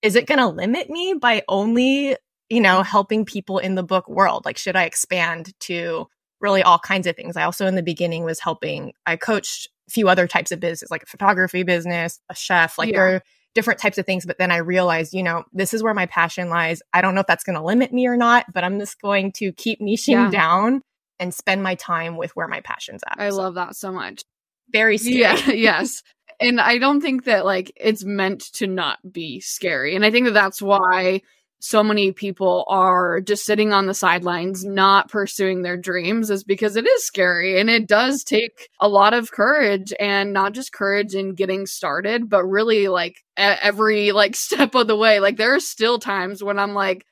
Is 0.03 0.17
it 0.17 0.27
going 0.27 0.39
to 0.39 0.49
limit 0.49 0.89
me 0.91 1.15
by 1.15 1.43
only 1.49 2.17
you 2.53 2.61
know, 2.61 2.83
helping 2.83 3.25
people 3.25 3.59
in 3.59 3.77
the 3.77 3.83
book 3.85 4.09
world? 4.09 4.45
Like, 4.45 4.59
should 4.59 4.75
I 4.75 4.83
expand 4.83 5.53
to 5.61 6.09
really 6.41 6.65
all 6.65 6.81
kinds 6.81 7.07
of 7.07 7.15
things? 7.15 7.37
I 7.37 7.45
also, 7.45 7.65
in 7.67 7.77
the 7.77 7.83
beginning, 7.83 8.25
was 8.25 8.41
helping, 8.41 8.93
I 9.07 9.15
coached 9.17 9.69
a 9.89 9.93
few 9.93 10.09
other 10.09 10.27
types 10.27 10.51
of 10.51 10.59
business, 10.59 10.91
like 10.91 11.05
a 11.05 11.07
photography 11.07 11.63
business, 11.63 12.19
a 12.29 12.35
chef, 12.35 12.77
like 12.77 12.89
Yeah. 12.91 12.97
there 12.97 13.15
are 13.15 13.23
different 13.55 13.79
types 13.79 13.99
of 13.99 14.07
things. 14.07 14.27
But 14.27 14.39
then 14.39 14.51
I 14.51 14.57
realized, 14.57 15.15
you 15.15 15.23
know, 15.23 15.45
this 15.53 15.73
is 15.73 15.81
where 15.85 15.95
my 15.95 16.07
passion 16.07 16.49
lies. 16.49 16.83
I 16.93 17.03
don't 17.03 17.15
know 17.15 17.21
if 17.21 17.29
that's 17.29 17.45
going 17.45 17.57
to 17.57 17.63
limit 17.65 17.93
me 17.93 18.09
or 18.09 18.17
not, 18.17 18.47
but 18.53 18.65
I'm 18.65 18.81
just 18.81 19.01
going 19.01 19.31
to 19.37 19.53
keep 19.53 19.81
niching 19.81 20.09
Yeah. 20.13 20.31
down 20.31 20.83
and 21.21 21.33
spend 21.33 21.63
my 21.63 21.77
time 21.77 22.17
with 22.17 22.33
where 22.35 22.49
my 22.49 22.61
passion's 22.63 23.03
at. 23.09 23.21
I 23.21 23.31
So, 23.31 23.37
love 23.37 23.55
that 23.55 23.77
so 23.77 23.93
much. 23.93 24.25
very 24.73 24.99
scary. 24.99 25.19
Yeah, 25.21 25.51
yes. 25.53 26.03
And 26.41 26.61
I 26.61 26.79
don't 26.79 27.01
think 27.01 27.25
that 27.25 27.45
like 27.45 27.73
it's 27.77 28.05
meant 28.05 28.41
to 28.55 28.67
not 28.67 28.99
be 29.13 29.41
scary. 29.41 29.95
And 29.95 30.05
I 30.05 30.11
think 30.11 30.27
that 30.27 30.35
that's 30.35 30.63
why 30.63 31.21
so 31.61 31.83
many 31.83 32.11
people 32.11 32.65
are 32.69 33.21
just 33.21 33.45
sitting 33.45 33.73
on 33.73 33.87
the 33.87 33.93
sidelines 33.93 34.65
not 34.65 35.11
pursuing 35.11 35.61
their 35.61 35.77
dreams 35.77 36.31
is 36.31 36.43
because 36.43 36.75
it 36.75 36.87
is 36.87 37.05
scary 37.05 37.61
and 37.61 37.69
it 37.69 37.87
does 37.87 38.25
take 38.25 38.71
a 38.81 38.89
lot 38.89 39.13
of 39.13 39.31
courage 39.31 39.93
and 40.01 40.33
not 40.33 40.55
just 40.55 40.73
courage 40.73 41.15
in 41.15 41.35
getting 41.35 41.67
started 41.67 42.31
but 42.31 42.45
really 42.45 42.89
like 42.89 43.17
every 43.37 44.11
like 44.13 44.35
step 44.37 44.75
of 44.75 44.87
the 44.87 44.97
way 44.97 45.21
like 45.21 45.37
there 45.37 45.55
are 45.55 45.61
still 45.61 45.99
times 45.99 46.43
when 46.43 46.59
I'm 46.59 46.73
like 46.73 47.05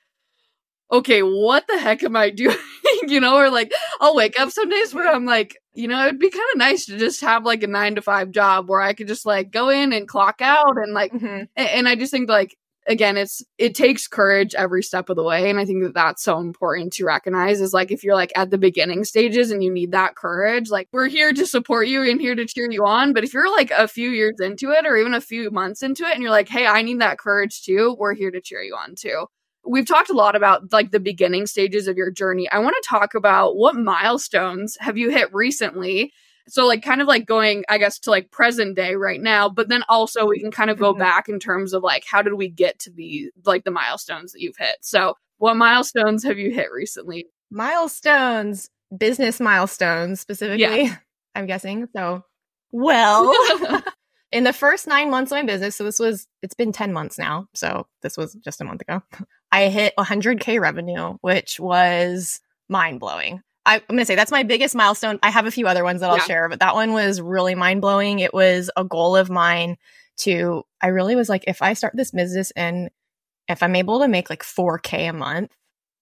okay 0.90 1.22
what 1.22 1.66
the 1.68 1.78
heck 1.78 2.02
am 2.02 2.16
I 2.16 2.30
doing 2.42 2.56
you 3.06 3.20
know 3.20 3.36
or 3.36 3.50
like 3.50 3.72
I'll 4.00 4.14
wake 4.14 4.38
up 4.40 4.50
some 4.50 4.68
days 4.68 4.94
where 4.94 5.08
I'm 5.12 5.24
like, 5.26 5.56
you 5.74 5.88
know, 5.88 6.06
it'd 6.06 6.18
be 6.18 6.30
kind 6.30 6.44
of 6.52 6.58
nice 6.58 6.86
to 6.86 6.98
just 6.98 7.20
have 7.20 7.44
like 7.44 7.62
a 7.62 7.66
nine 7.66 7.94
to 7.96 8.02
five 8.02 8.30
job 8.30 8.68
where 8.68 8.80
I 8.80 8.92
could 8.92 9.08
just 9.08 9.26
like 9.26 9.50
go 9.50 9.68
in 9.68 9.92
and 9.92 10.08
clock 10.08 10.40
out 10.40 10.76
and 10.76 10.92
like, 10.94 11.12
Mhm. 11.12 11.48
a- 11.56 11.60
and 11.76 11.88
I 11.88 11.94
just 11.96 12.10
think 12.10 12.28
like, 12.28 12.56
again, 12.86 13.16
it's, 13.16 13.42
it 13.58 13.74
takes 13.74 14.08
courage 14.08 14.54
every 14.54 14.82
step 14.82 15.08
of 15.10 15.16
the 15.16 15.22
way. 15.22 15.50
And 15.50 15.58
I 15.60 15.64
think 15.66 15.82
that 15.84 15.94
that's 15.94 16.22
so 16.22 16.38
important 16.40 16.92
to 16.94 17.04
recognize 17.04 17.60
is 17.60 17.72
like, 17.74 17.90
if 17.92 18.02
you're 18.02 18.14
like 18.14 18.32
at 18.34 18.50
the 18.50 18.58
beginning 18.58 19.04
stages 19.04 19.50
and 19.50 19.62
you 19.62 19.70
need 19.70 19.92
that 19.92 20.16
courage, 20.16 20.70
like 20.70 20.88
we're 20.92 21.08
here 21.08 21.32
to 21.32 21.46
support 21.46 21.86
you 21.88 22.02
and 22.02 22.20
here 22.20 22.34
to 22.34 22.46
cheer 22.46 22.70
you 22.70 22.86
on. 22.86 23.12
But 23.12 23.24
if 23.24 23.34
you're 23.34 23.50
like 23.50 23.70
a 23.70 23.86
few 23.88 24.10
years 24.10 24.36
into 24.40 24.70
it 24.70 24.86
or 24.86 24.96
even 24.96 25.14
a 25.14 25.20
few 25.20 25.50
months 25.50 25.82
into 25.82 26.04
it 26.04 26.14
and 26.14 26.22
you're 26.22 26.30
like, 26.32 26.48
hey, 26.48 26.66
I 26.66 26.82
need 26.82 27.00
that 27.00 27.18
courage 27.18 27.62
too, 27.62 27.94
we're 27.98 28.14
here 28.14 28.30
to 28.30 28.40
cheer 28.40 28.62
you 28.62 28.74
on 28.74 28.94
too 28.96 29.26
we've 29.68 29.86
talked 29.86 30.10
a 30.10 30.14
lot 30.14 30.34
about 30.36 30.72
like 30.72 30.90
the 30.90 31.00
beginning 31.00 31.46
stages 31.46 31.86
of 31.88 31.96
your 31.96 32.10
journey. 32.10 32.48
I 32.50 32.58
want 32.58 32.74
to 32.82 32.88
talk 32.88 33.14
about 33.14 33.56
what 33.56 33.76
milestones 33.76 34.76
have 34.80 34.96
you 34.96 35.10
hit 35.10 35.32
recently? 35.34 36.12
So 36.48 36.66
like 36.66 36.82
kind 36.82 37.02
of 37.02 37.06
like 37.06 37.26
going 37.26 37.64
I 37.68 37.76
guess 37.78 37.98
to 38.00 38.10
like 38.10 38.30
present 38.30 38.74
day 38.76 38.94
right 38.94 39.20
now, 39.20 39.48
but 39.50 39.68
then 39.68 39.82
also 39.88 40.26
we 40.26 40.40
can 40.40 40.50
kind 40.50 40.70
of 40.70 40.78
go 40.78 40.94
Mhm. 40.94 40.98
back 40.98 41.28
in 41.28 41.38
terms 41.38 41.74
of 41.74 41.82
like 41.82 42.04
how 42.10 42.22
did 42.22 42.34
we 42.34 42.48
get 42.48 42.78
to 42.80 42.90
the 42.90 43.30
like 43.44 43.64
the 43.64 43.70
milestones 43.70 44.32
that 44.32 44.40
you've 44.40 44.56
hit. 44.56 44.78
So 44.80 45.14
what 45.36 45.54
milestones 45.56 46.24
have 46.24 46.38
you 46.38 46.50
hit 46.52 46.72
recently? 46.72 47.26
Milestones, 47.50 48.70
business 48.96 49.40
milestones 49.40 50.20
specifically, 50.20 50.90
I'm 51.34 51.46
guessing. 51.46 51.86
So, 51.94 52.24
well, 52.72 53.32
in 54.32 54.44
the 54.44 54.52
first 54.52 54.86
nine 54.86 55.10
months 55.10 55.32
of 55.32 55.36
my 55.36 55.42
business, 55.44 55.76
so 55.76 55.84
this 55.84 55.98
was, 55.98 56.26
it's 56.42 56.54
been 56.54 56.72
10 56.72 56.92
months 56.92 57.18
now. 57.18 57.46
So 57.54 57.86
this 58.02 58.16
was 58.16 58.34
just 58.34 58.60
a 58.60 58.64
month 58.64 58.82
ago. 58.82 59.02
I 59.52 59.68
hit 59.68 59.94
100K 59.98 60.60
revenue, 60.60 61.16
which 61.22 61.58
was 61.58 62.40
mind 62.68 63.00
blowing. 63.00 63.42
I'm 63.64 63.80
going 63.88 63.98
to 63.98 64.04
say 64.04 64.14
that's 64.14 64.30
my 64.30 64.42
biggest 64.42 64.74
milestone. 64.74 65.18
I 65.22 65.30
have 65.30 65.46
a 65.46 65.50
few 65.50 65.66
other 65.66 65.84
ones 65.84 66.00
that 66.00 66.10
I'll 66.10 66.16
Yeah. 66.16 66.24
share, 66.24 66.48
but 66.48 66.60
that 66.60 66.74
one 66.74 66.92
was 66.92 67.20
really 67.20 67.54
mind 67.54 67.80
blowing. 67.80 68.18
It 68.18 68.32
was 68.34 68.70
a 68.76 68.84
goal 68.84 69.16
of 69.16 69.30
mine 69.30 69.76
to, 70.18 70.64
I 70.80 70.88
really 70.88 71.16
was 71.16 71.28
like, 71.28 71.44
if 71.46 71.60
I 71.62 71.74
start 71.74 71.94
this 71.96 72.10
business 72.10 72.50
and 72.52 72.90
if 73.48 73.62
I'm 73.62 73.76
able 73.76 74.00
to 74.00 74.08
make 74.08 74.30
like 74.30 74.42
4K 74.42 75.08
a 75.08 75.12
month, 75.12 75.50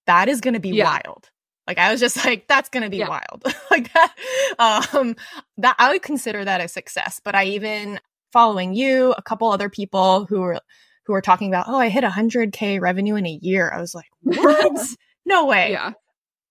that 0.05 0.29
is 0.29 0.41
going 0.41 0.53
to 0.53 0.59
be 0.59 0.69
Yeah. 0.69 0.85
wild. 1.05 1.29
Like 1.67 1.77
I 1.77 1.91
was 1.91 1.99
just 1.99 2.23
like, 2.23 2.47
that's 2.47 2.69
gonna 2.69 2.89
be 2.89 2.97
Yeah. 2.97 3.09
wild. 3.09 3.43
like 3.71 3.91
that, 3.91 4.13
um, 4.57 5.17
that 5.57 5.75
I 5.77 5.91
would 5.91 6.01
consider 6.01 6.45
that 6.45 6.61
a 6.61 6.69
success. 6.69 7.19
But 7.21 7.35
I 7.35 7.43
even 7.47 7.99
following 8.31 8.73
you, 8.73 9.13
a 9.17 9.21
couple 9.21 9.49
other 9.51 9.69
people 9.69 10.25
who 10.25 10.41
were 10.41 10.59
who 11.05 11.13
were 11.13 11.21
talking 11.21 11.47
about, 11.49 11.65
oh, 11.69 11.77
I 11.77 11.87
hit 11.89 12.03
100k 12.03 12.81
revenue 12.81 13.15
in 13.15 13.25
a 13.25 13.39
year. 13.41 13.71
I 13.71 13.79
was 13.79 13.95
like, 13.95 14.07
what? 14.21 14.87
no 15.25 15.45
way. 15.45 15.71
yeah. 15.71 15.93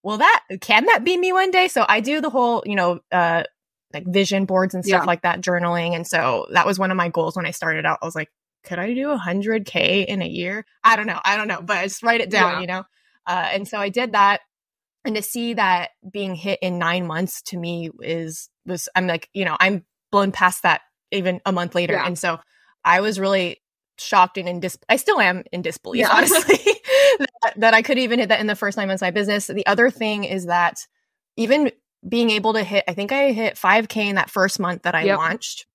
Well, 0.02 0.18
that 0.18 0.44
can 0.60 0.86
that 0.86 1.04
be 1.04 1.16
me 1.16 1.32
one 1.32 1.50
day? 1.50 1.68
So 1.68 1.84
I 1.88 2.00
do 2.00 2.20
the 2.20 2.30
whole, 2.30 2.62
you 2.64 2.74
know, 2.76 3.00
uh, 3.12 3.42
like 3.92 4.04
vision 4.06 4.44
boards 4.46 4.74
and 4.74 4.84
stuff 4.84 5.02
Yeah. 5.02 5.06
like 5.06 5.22
that, 5.22 5.40
journaling. 5.40 5.94
And 5.94 6.06
so 6.06 6.46
that 6.52 6.64
was 6.66 6.78
one 6.78 6.90
of 6.90 6.96
my 6.96 7.08
goals 7.08 7.36
when 7.36 7.44
I 7.46 7.50
started 7.50 7.84
out. 7.84 7.98
I 8.02 8.06
was 8.06 8.14
like, 8.14 8.30
could 8.64 8.78
I 8.78 8.94
do 8.94 9.08
100K 9.08 10.06
in 10.06 10.22
a 10.22 10.26
year? 10.26 10.64
I 10.82 10.96
don't 10.96 11.06
know. 11.06 11.20
I 11.24 11.36
don't 11.36 11.48
know, 11.48 11.60
but 11.62 11.76
I 11.78 11.84
just 11.84 12.02
write 12.02 12.20
it 12.20 12.30
down, 12.30 12.52
Yeah. 12.54 12.60
you 12.60 12.66
know? 12.66 12.84
Uh, 13.26 13.48
and 13.52 13.66
so 13.68 13.78
I 13.78 13.88
did 13.90 14.12
that. 14.12 14.40
And 15.04 15.16
to 15.16 15.22
see 15.22 15.54
that 15.54 15.90
being 16.10 16.34
hit 16.34 16.58
in 16.62 16.78
nine 16.78 17.06
months 17.06 17.42
to 17.42 17.56
me 17.58 17.90
is, 18.00 18.48
was, 18.64 18.88
I'm 18.96 19.06
like, 19.06 19.28
you 19.34 19.44
know, 19.44 19.56
I'm 19.60 19.84
blown 20.10 20.32
past 20.32 20.62
that 20.64 20.80
even 21.16 21.40
a 21.44 21.52
month 21.52 21.74
later. 21.74 21.94
Yeah. 21.94 22.06
And 22.06 22.18
so 22.18 22.38
I 22.84 23.00
was 23.00 23.18
really 23.18 23.60
shocked 23.98 24.36
and 24.38 24.48
in 24.48 24.60
dis- 24.60 24.78
I 24.88 24.96
still 24.96 25.20
am 25.20 25.42
in 25.52 25.62
disbelief, 25.62 26.00
Yeah. 26.00 26.10
honestly, 26.12 26.56
that, 27.18 27.52
that 27.56 27.74
I 27.74 27.82
could 27.82 27.98
even 27.98 28.18
hit 28.18 28.28
that 28.28 28.40
in 28.40 28.46
the 28.46 28.54
first 28.56 28.76
nine 28.76 28.88
months 28.88 29.02
of 29.02 29.06
my 29.06 29.10
business. 29.10 29.46
The 29.46 29.66
other 29.66 29.90
thing 29.90 30.24
is 30.24 30.46
that 30.46 30.76
even 31.36 31.72
being 32.06 32.30
able 32.30 32.52
to 32.52 32.62
hit, 32.62 32.84
I 32.86 32.94
think 32.94 33.10
I 33.12 33.32
hit 33.32 33.54
5K 33.56 33.96
in 33.96 34.14
that 34.16 34.30
first 34.30 34.60
month 34.60 34.82
that 34.82 34.94
I 34.94 35.04
Yep. 35.04 35.18
launched, 35.18 35.66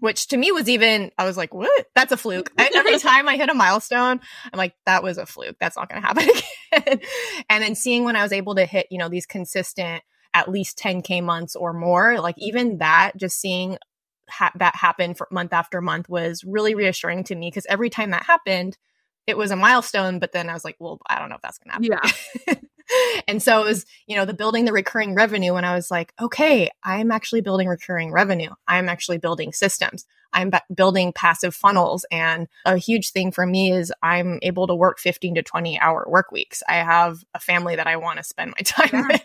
which 0.00 0.26
to 0.28 0.36
me 0.36 0.50
was 0.52 0.68
even, 0.68 1.12
I 1.16 1.24
was 1.24 1.36
like, 1.36 1.54
what? 1.54 1.86
That's 1.94 2.12
a 2.12 2.16
fluke. 2.16 2.50
I, 2.58 2.70
every 2.74 2.98
time 2.98 3.28
I 3.28 3.36
hit 3.36 3.48
a 3.48 3.54
milestone, 3.54 4.20
I'm 4.52 4.58
like, 4.58 4.74
that 4.86 5.02
was 5.02 5.16
a 5.18 5.24
fluke. 5.26 5.56
That's 5.60 5.76
not 5.76 5.88
going 5.88 6.02
to 6.02 6.06
happen 6.06 6.28
again. 6.72 7.00
and 7.48 7.62
then 7.62 7.74
seeing 7.76 8.04
when 8.04 8.16
I 8.16 8.22
was 8.22 8.32
able 8.32 8.56
to 8.56 8.66
hit, 8.66 8.88
you 8.90 8.98
know, 8.98 9.08
these 9.08 9.26
consistent 9.26 10.02
at 10.34 10.48
least 10.48 10.78
10K 10.78 11.22
months 11.22 11.54
or 11.54 11.72
more, 11.72 12.18
like 12.20 12.34
even 12.38 12.78
that, 12.78 13.12
just 13.16 13.40
seeing 13.40 13.78
ha- 14.32 14.52
that 14.56 14.74
happened 14.76 15.16
for 15.18 15.28
month 15.30 15.52
after 15.52 15.80
month 15.80 16.08
was 16.08 16.42
really 16.44 16.74
reassuring 16.74 17.24
to 17.24 17.34
me 17.34 17.48
because 17.48 17.66
every 17.66 17.90
time 17.90 18.10
that 18.10 18.24
happened, 18.24 18.76
it 19.26 19.36
was 19.36 19.50
a 19.50 19.56
milestone. 19.56 20.18
But 20.18 20.32
then 20.32 20.48
I 20.50 20.54
was 20.54 20.64
like, 20.64 20.76
well, 20.80 21.00
I 21.08 21.18
don't 21.18 21.28
know 21.28 21.36
if 21.36 21.42
that's 21.42 21.58
going 21.58 21.82
to 21.82 21.94
happen. 21.94 22.18
Yeah. 22.48 22.54
and 23.28 23.42
so 23.42 23.62
it 23.62 23.66
was, 23.66 23.86
you 24.06 24.16
know, 24.16 24.24
the 24.24 24.34
building 24.34 24.64
the 24.64 24.72
recurring 24.72 25.14
revenue. 25.14 25.54
And 25.54 25.64
I 25.64 25.74
was 25.74 25.90
like, 25.90 26.12
okay, 26.20 26.68
I'm 26.82 27.12
actually 27.12 27.40
building 27.40 27.68
recurring 27.68 28.10
revenue. 28.10 28.50
I'm 28.66 28.88
actually 28.88 29.18
building 29.18 29.52
systems. 29.52 30.04
I'm 30.32 30.50
b- 30.50 30.58
building 30.74 31.12
passive 31.12 31.54
funnels. 31.54 32.04
And 32.10 32.48
a 32.64 32.76
huge 32.78 33.10
thing 33.10 33.32
for 33.32 33.46
me 33.46 33.72
is 33.72 33.92
I'm 34.02 34.38
able 34.42 34.66
to 34.66 34.74
work 34.74 34.98
15 34.98 35.36
to 35.36 35.42
20 35.42 35.78
hour 35.78 36.04
work 36.08 36.32
weeks. 36.32 36.62
I 36.68 36.76
have 36.76 37.22
a 37.34 37.38
family 37.38 37.76
that 37.76 37.86
I 37.86 37.96
want 37.96 38.16
to 38.16 38.24
spend 38.24 38.52
my 38.56 38.62
time 38.64 38.90
Yeah. 38.92 39.06
with, 39.08 39.22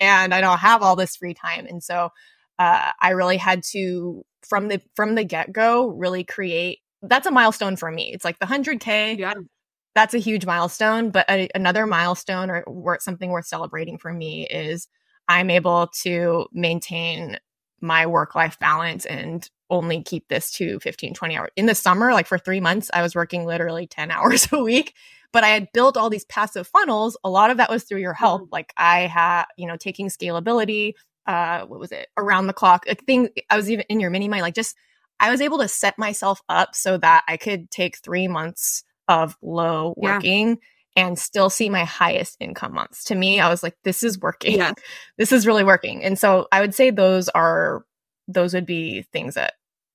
and 0.00 0.34
I 0.34 0.40
don't 0.40 0.58
have 0.58 0.82
all 0.82 0.96
this 0.96 1.16
free 1.16 1.34
time. 1.34 1.66
And 1.66 1.82
so 1.84 2.10
uh, 2.58 2.92
I 3.00 3.10
really 3.10 3.36
had 3.36 3.62
to, 3.72 4.24
from 4.48 4.68
the 4.68 4.80
from 4.94 5.14
the 5.14 5.24
get 5.24 5.52
go, 5.52 5.88
really 5.88 6.24
create. 6.24 6.80
That's 7.02 7.26
a 7.26 7.30
milestone 7.30 7.76
for 7.76 7.90
me. 7.90 8.12
It's 8.12 8.24
like 8.24 8.38
the 8.38 8.46
100K 8.46 9.18
Yeah. 9.18 9.34
that's 9.94 10.14
a 10.14 10.18
huge 10.18 10.46
milestone. 10.46 11.10
But 11.10 11.28
a, 11.30 11.48
another 11.54 11.86
milestone 11.86 12.50
or 12.50 12.64
worth, 12.66 13.02
something 13.02 13.30
worth 13.30 13.46
celebrating 13.46 13.98
for 13.98 14.12
me 14.12 14.46
is 14.48 14.88
I'm 15.28 15.50
able 15.50 15.88
to 16.02 16.46
maintain 16.52 17.38
my 17.80 18.06
work 18.06 18.34
life 18.34 18.58
balance 18.58 19.04
and 19.06 19.48
only 19.70 20.02
keep 20.02 20.28
this 20.28 20.50
to 20.52 20.78
15, 20.80 21.14
20 21.14 21.36
hours. 21.36 21.50
In 21.56 21.66
the 21.66 21.74
summer, 21.74 22.12
like 22.12 22.26
for 22.26 22.38
three 22.38 22.60
months, 22.60 22.90
I 22.94 23.02
was 23.02 23.14
working 23.14 23.44
literally 23.44 23.86
10 23.86 24.10
hours 24.12 24.48
a 24.52 24.62
week. 24.62 24.94
But 25.32 25.44
I 25.44 25.48
had 25.48 25.68
built 25.74 25.96
all 25.96 26.08
these 26.08 26.24
passive 26.24 26.66
funnels. 26.68 27.16
A 27.24 27.28
lot 27.30 27.50
of 27.50 27.58
that 27.58 27.68
was 27.70 27.84
through 27.84 28.00
your 28.00 28.14
help. 28.14 28.48
Like 28.52 28.72
I 28.76 29.00
had, 29.02 29.44
you 29.58 29.66
know, 29.66 29.76
taking 29.76 30.08
scalability, 30.08 30.94
uh, 31.26 31.66
what 31.66 31.80
was 31.80 31.92
it, 31.92 32.08
around 32.16 32.46
the 32.46 32.52
clock, 32.52 32.84
a 32.88 32.94
thing. 32.94 33.28
I 33.50 33.56
was 33.56 33.70
even 33.70 33.84
in 33.88 34.00
your 34.00 34.10
mini 34.10 34.28
mind, 34.28 34.42
like 34.42 34.54
just 34.54 34.76
I 35.18 35.30
was 35.30 35.40
able 35.40 35.58
to 35.58 35.68
set 35.68 35.98
myself 35.98 36.40
up 36.48 36.74
so 36.74 36.98
that 36.98 37.24
I 37.26 37.36
could 37.36 37.70
take 37.70 37.96
three 37.98 38.28
months 38.28 38.84
of 39.08 39.36
low 39.42 39.94
Yeah. 39.96 40.14
working 40.16 40.58
and 40.94 41.18
still 41.18 41.50
see 41.50 41.68
my 41.68 41.84
highest 41.84 42.36
income 42.40 42.72
months. 42.74 43.04
To 43.04 43.14
me, 43.14 43.40
I 43.40 43.48
was 43.48 43.62
like, 43.62 43.76
this 43.84 44.02
is 44.02 44.18
working. 44.18 44.56
Yeah. 44.58 44.72
this 45.18 45.32
is 45.32 45.46
really 45.46 45.64
working. 45.64 46.02
And 46.02 46.18
so 46.18 46.48
I 46.52 46.60
would 46.60 46.74
say 46.74 46.90
those 46.90 47.28
are, 47.30 47.84
those 48.28 48.54
would 48.54 48.66
be 48.66 49.02
things 49.12 49.34
that 49.34 49.54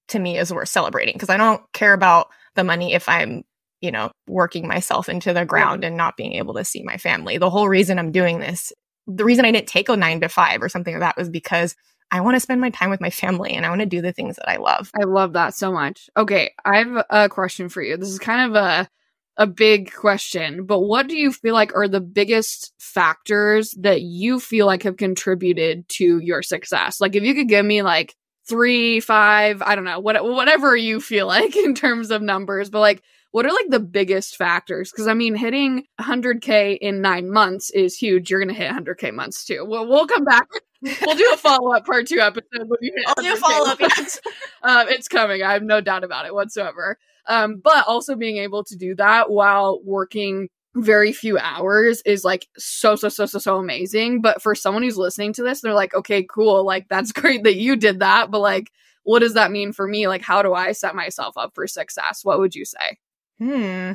to 0.10 0.20
me 0.20 0.38
is 0.38 0.54
worth 0.54 0.70
celebrating 0.70 1.13
because 1.13 1.30
I 1.30 1.38
don't 1.38 1.62
care 1.74 1.94
about 1.94 2.28
the 2.56 2.63
money 2.63 2.94
if 2.94 3.08
I'm, 3.10 3.44
you 3.80 3.91
know, 3.91 4.12
working 4.28 4.67
myself 4.67 5.10
into 5.10 5.34
the 5.34 5.46
ground 5.46 5.84
and 5.84 5.98
not 5.98 6.17
being 6.17 6.34
able 6.34 6.54
to 6.56 6.63
see 6.63 6.84
my 6.84 6.98
family. 6.98 7.38
The 7.38 7.50
whole 7.50 7.67
reason 7.67 7.98
I'm 7.98 8.12
doing 8.12 8.39
this, 8.39 8.72
the 9.08 9.26
reason 9.26 9.46
I 9.46 9.52
didn't 9.52 9.68
take 9.68 9.90
a 9.90 9.98
nine 9.98 10.22
to 10.22 10.30
five 10.30 10.62
or 10.62 10.70
something 10.70 10.94
like 10.94 11.02
that 11.02 11.18
was 11.18 11.30
because 11.30 11.76
I 12.12 12.22
want 12.22 12.36
to 12.36 12.40
spend 12.42 12.60
my 12.60 12.70
time 12.70 12.90
with 12.90 13.02
my 13.02 13.10
family 13.10 13.54
and 13.54 13.66
I 13.66 13.70
want 13.70 13.80
to 13.80 13.86
do 13.86 14.02
the 14.02 14.12
things 14.12 14.36
that 14.36 14.50
I 14.50 14.58
love. 14.58 14.92
I 15.00 15.06
love 15.06 15.34
that 15.34 15.56
so 15.56 15.72
much. 15.72 16.10
Okay, 16.18 16.52
I 16.66 16.78
have 16.78 17.06
a 17.10 17.30
question 17.30 17.70
for 17.70 17.82
you. 17.82 17.98
This 17.98 18.10
is 18.10 18.20
kind 18.20 18.50
of 18.52 18.62
a 18.62 18.90
a 19.38 19.48
big 19.48 19.94
question, 19.94 20.66
but 20.66 20.82
what 20.82 21.08
do 21.08 21.16
you 21.16 21.32
feel 21.32 21.54
like 21.54 21.74
are 21.74 21.88
the 21.88 22.02
biggest 22.02 22.74
factors 22.80 23.72
that 23.80 24.02
you 24.02 24.40
feel 24.40 24.66
like 24.66 24.84
have 24.84 24.98
contributed 24.98 25.88
to 25.88 26.20
your 26.20 26.44
success? 26.44 27.00
Like 27.00 27.16
if 27.16 27.24
you 27.24 27.34
could 27.34 27.48
give 27.48 27.66
me 27.66 27.82
like 27.82 28.16
3, 28.50 29.00
5, 29.00 29.62
I 29.62 29.76
don't 29.76 29.86
know, 29.86 30.00
what 30.00 30.24
whatever 30.24 30.76
you 30.76 31.00
feel 31.00 31.28
like 31.36 31.56
in 31.56 31.74
terms 31.74 32.12
of 32.12 32.22
numbers, 32.22 32.70
but 32.70 32.82
like 32.82 33.02
what 33.32 33.46
are 33.46 33.52
like 33.52 33.70
the 33.70 33.80
biggest 33.80 34.36
factors? 34.36 34.91
Because 34.91 35.08
I 35.08 35.13
mean, 35.13 35.36
hitting 35.36 35.86
100k 36.00 36.78
in 36.80 37.02
nine 37.02 37.32
months 37.32 37.70
is 37.72 37.98
huge. 37.98 38.30
You're 38.30 38.41
gonna 38.41 38.54
hit 38.54 38.72
100k 38.72 39.13
months 39.13 39.46
too. 39.46 39.65
Well, 39.67 39.88
we'll 39.88 40.08
come 40.08 40.24
back. 40.24 40.48
We'll 40.84 41.15
do 41.15 41.30
a 41.32 41.38
follow 41.38 41.76
up 41.76 41.86
part 41.86 42.08
two 42.08 42.20
episode 42.20 42.67
when 42.67 42.80
you 42.82 42.91
hit. 42.96 43.06
I'll 43.06 43.24
do 43.24 43.34
a 43.34 43.36
follow-up, 43.36 43.80
months. 43.80 44.20
um, 44.63 44.88
it's 44.89 45.08
coming. 45.08 45.44
I 45.44 45.54
have 45.54 45.62
no 45.62 45.80
doubt 45.80 46.04
about 46.04 46.26
it 46.26 46.34
whatsoever. 46.34 46.98
Um, 47.28 47.62
but 47.63 47.88
also 47.88 48.15
being 48.15 48.38
able 48.38 48.63
to 48.63 48.76
do 48.76 48.96
that 48.96 49.30
while 49.30 49.80
working 49.84 50.50
very 50.74 51.12
few 51.12 51.38
hours 51.38 52.02
is 52.02 52.24
like 52.24 52.48
so 52.58 52.96
so 52.96 53.10
so 53.10 53.28
so 53.28 53.38
so 53.38 53.58
amazing. 53.58 54.22
But 54.22 54.41
for 54.41 54.56
someone 54.56 54.82
who's 54.82 54.98
listening 54.98 55.34
to 55.34 55.44
this, 55.44 55.62
they're 55.62 55.76
like, 55.76 55.94
okay, 55.94 56.24
cool, 56.24 56.65
like 56.65 56.88
that's 56.89 57.12
great 57.12 57.44
that 57.44 57.58
you 57.58 57.76
did 57.76 58.00
that, 58.00 58.32
but 58.32 58.39
like, 58.39 58.72
what 59.04 59.20
does 59.20 59.36
that 59.36 59.52
mean 59.52 59.74
for 59.74 59.88
me? 59.88 60.08
Like, 60.08 60.24
how 60.24 60.41
do 60.41 60.56
I 60.56 60.72
set 60.72 60.96
myself 60.96 61.38
up 61.38 61.54
for 61.54 61.67
success? 61.67 62.22
What 62.24 62.39
would 62.39 62.56
you 62.56 62.65
say? 62.65 62.98
Hmm. 63.41 63.93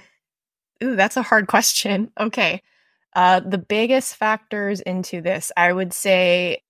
Ooh, 0.82 0.96
that's 0.96 1.16
a 1.16 1.22
hard 1.22 1.46
question. 1.46 2.10
Okay. 2.18 2.62
Uh, 3.14 3.40
the 3.40 3.58
biggest 3.58 4.16
factors 4.16 4.80
into 4.80 5.22
this, 5.22 5.52
I 5.56 5.72
would 5.72 5.92
say, 5.92 6.62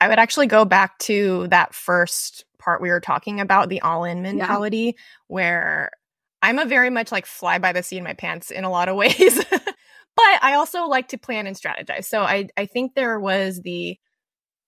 I 0.00 0.08
would 0.08 0.20
actually 0.20 0.46
go 0.46 0.64
back 0.64 0.98
to 1.00 1.48
that 1.48 1.74
first 1.74 2.44
part 2.58 2.80
we 2.80 2.88
were 2.90 3.00
talking 3.00 3.40
about, 3.40 3.68
the 3.68 3.80
all 3.80 4.04
in 4.04 4.22
mentality, 4.22 4.96
where 5.26 5.90
I'm 6.40 6.58
a 6.58 6.64
very 6.64 6.88
much 6.88 7.10
like 7.10 7.26
fly 7.26 7.58
by 7.58 7.72
the 7.72 7.82
seat 7.82 7.98
in 7.98 8.04
my 8.04 8.14
pants 8.14 8.50
in 8.50 8.64
a 8.64 8.70
lot 8.70 8.88
of 8.88 8.96
ways. 8.98 9.44
but 9.50 10.38
I 10.40 10.54
also 10.54 10.86
like 10.86 11.08
to 11.08 11.18
plan 11.18 11.46
and 11.48 11.56
strategize. 11.56 12.04
So 12.04 12.22
I, 12.22 12.48
I 12.56 12.66
think 12.66 12.94
there 12.94 13.18
was 13.18 13.60
the 13.60 13.98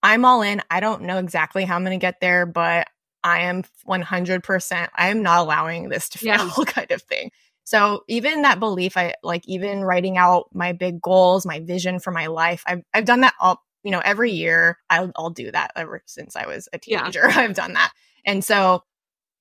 I'm 0.03 0.25
all 0.25 0.41
in. 0.41 0.61
I 0.69 0.79
don't 0.79 1.03
know 1.03 1.17
exactly 1.17 1.65
how 1.65 1.75
I'm 1.75 1.83
going 1.83 1.97
to 1.97 2.03
get 2.03 2.19
there, 2.19 2.45
but 2.45 2.87
I 3.27 3.41
am 3.41 3.63
100%. 3.85 4.89
I 4.95 5.09
am 5.09 5.21
not 5.23 5.39
allowing 5.39 5.89
this 5.89 6.09
to 6.09 6.17
fail 6.17 6.51
Yeah. 6.57 6.63
kind 6.65 6.91
of 6.91 7.01
thing. 7.01 7.31
So 7.63 8.03
even 8.07 8.43
that 8.43 8.59
belief, 8.59 8.95
I 8.95 9.15
like 9.23 9.43
even 9.47 9.83
writing 9.83 10.17
out 10.17 10.49
my 10.53 10.71
big 10.71 11.01
goals, 11.01 11.45
my 11.45 11.59
vision 11.59 11.99
for 11.99 12.11
my 12.11 12.27
life. 12.27 12.63
I've, 12.65 12.81
I've 12.93 13.05
done 13.05 13.21
that 13.21 13.33
all, 13.39 13.61
you 13.83 13.91
know, 13.91 14.01
every 14.03 14.31
year. 14.31 14.77
I'll, 14.89 15.11
I'll 15.17 15.29
do 15.31 15.51
that 15.51 15.71
ever 15.75 16.01
since 16.05 16.35
I 16.35 16.47
was 16.47 16.69
a 16.71 16.79
Yeah. 16.85 16.99
teenager. 17.01 17.25
I've 17.29 17.55
done 17.55 17.73
that. 17.73 17.91
And 18.25 18.43
so 18.43 18.83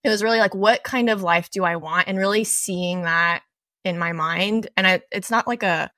it 0.05 0.09
was 0.09 0.22
really 0.22 0.38
like, 0.38 0.55
what 0.55 0.83
kind 0.85 1.11
of 1.11 1.22
life 1.22 1.51
do 1.51 1.64
I 1.64 1.77
want? 1.77 2.09
And 2.09 2.18
really 2.18 2.44
seeing 2.44 3.03
that 3.03 3.42
in 3.85 3.99
my 3.99 4.12
mind. 4.12 4.68
And 4.77 4.87
I, 4.87 5.03
it's 5.12 5.31
not 5.31 5.46
like 5.46 5.62
a, 5.62 5.90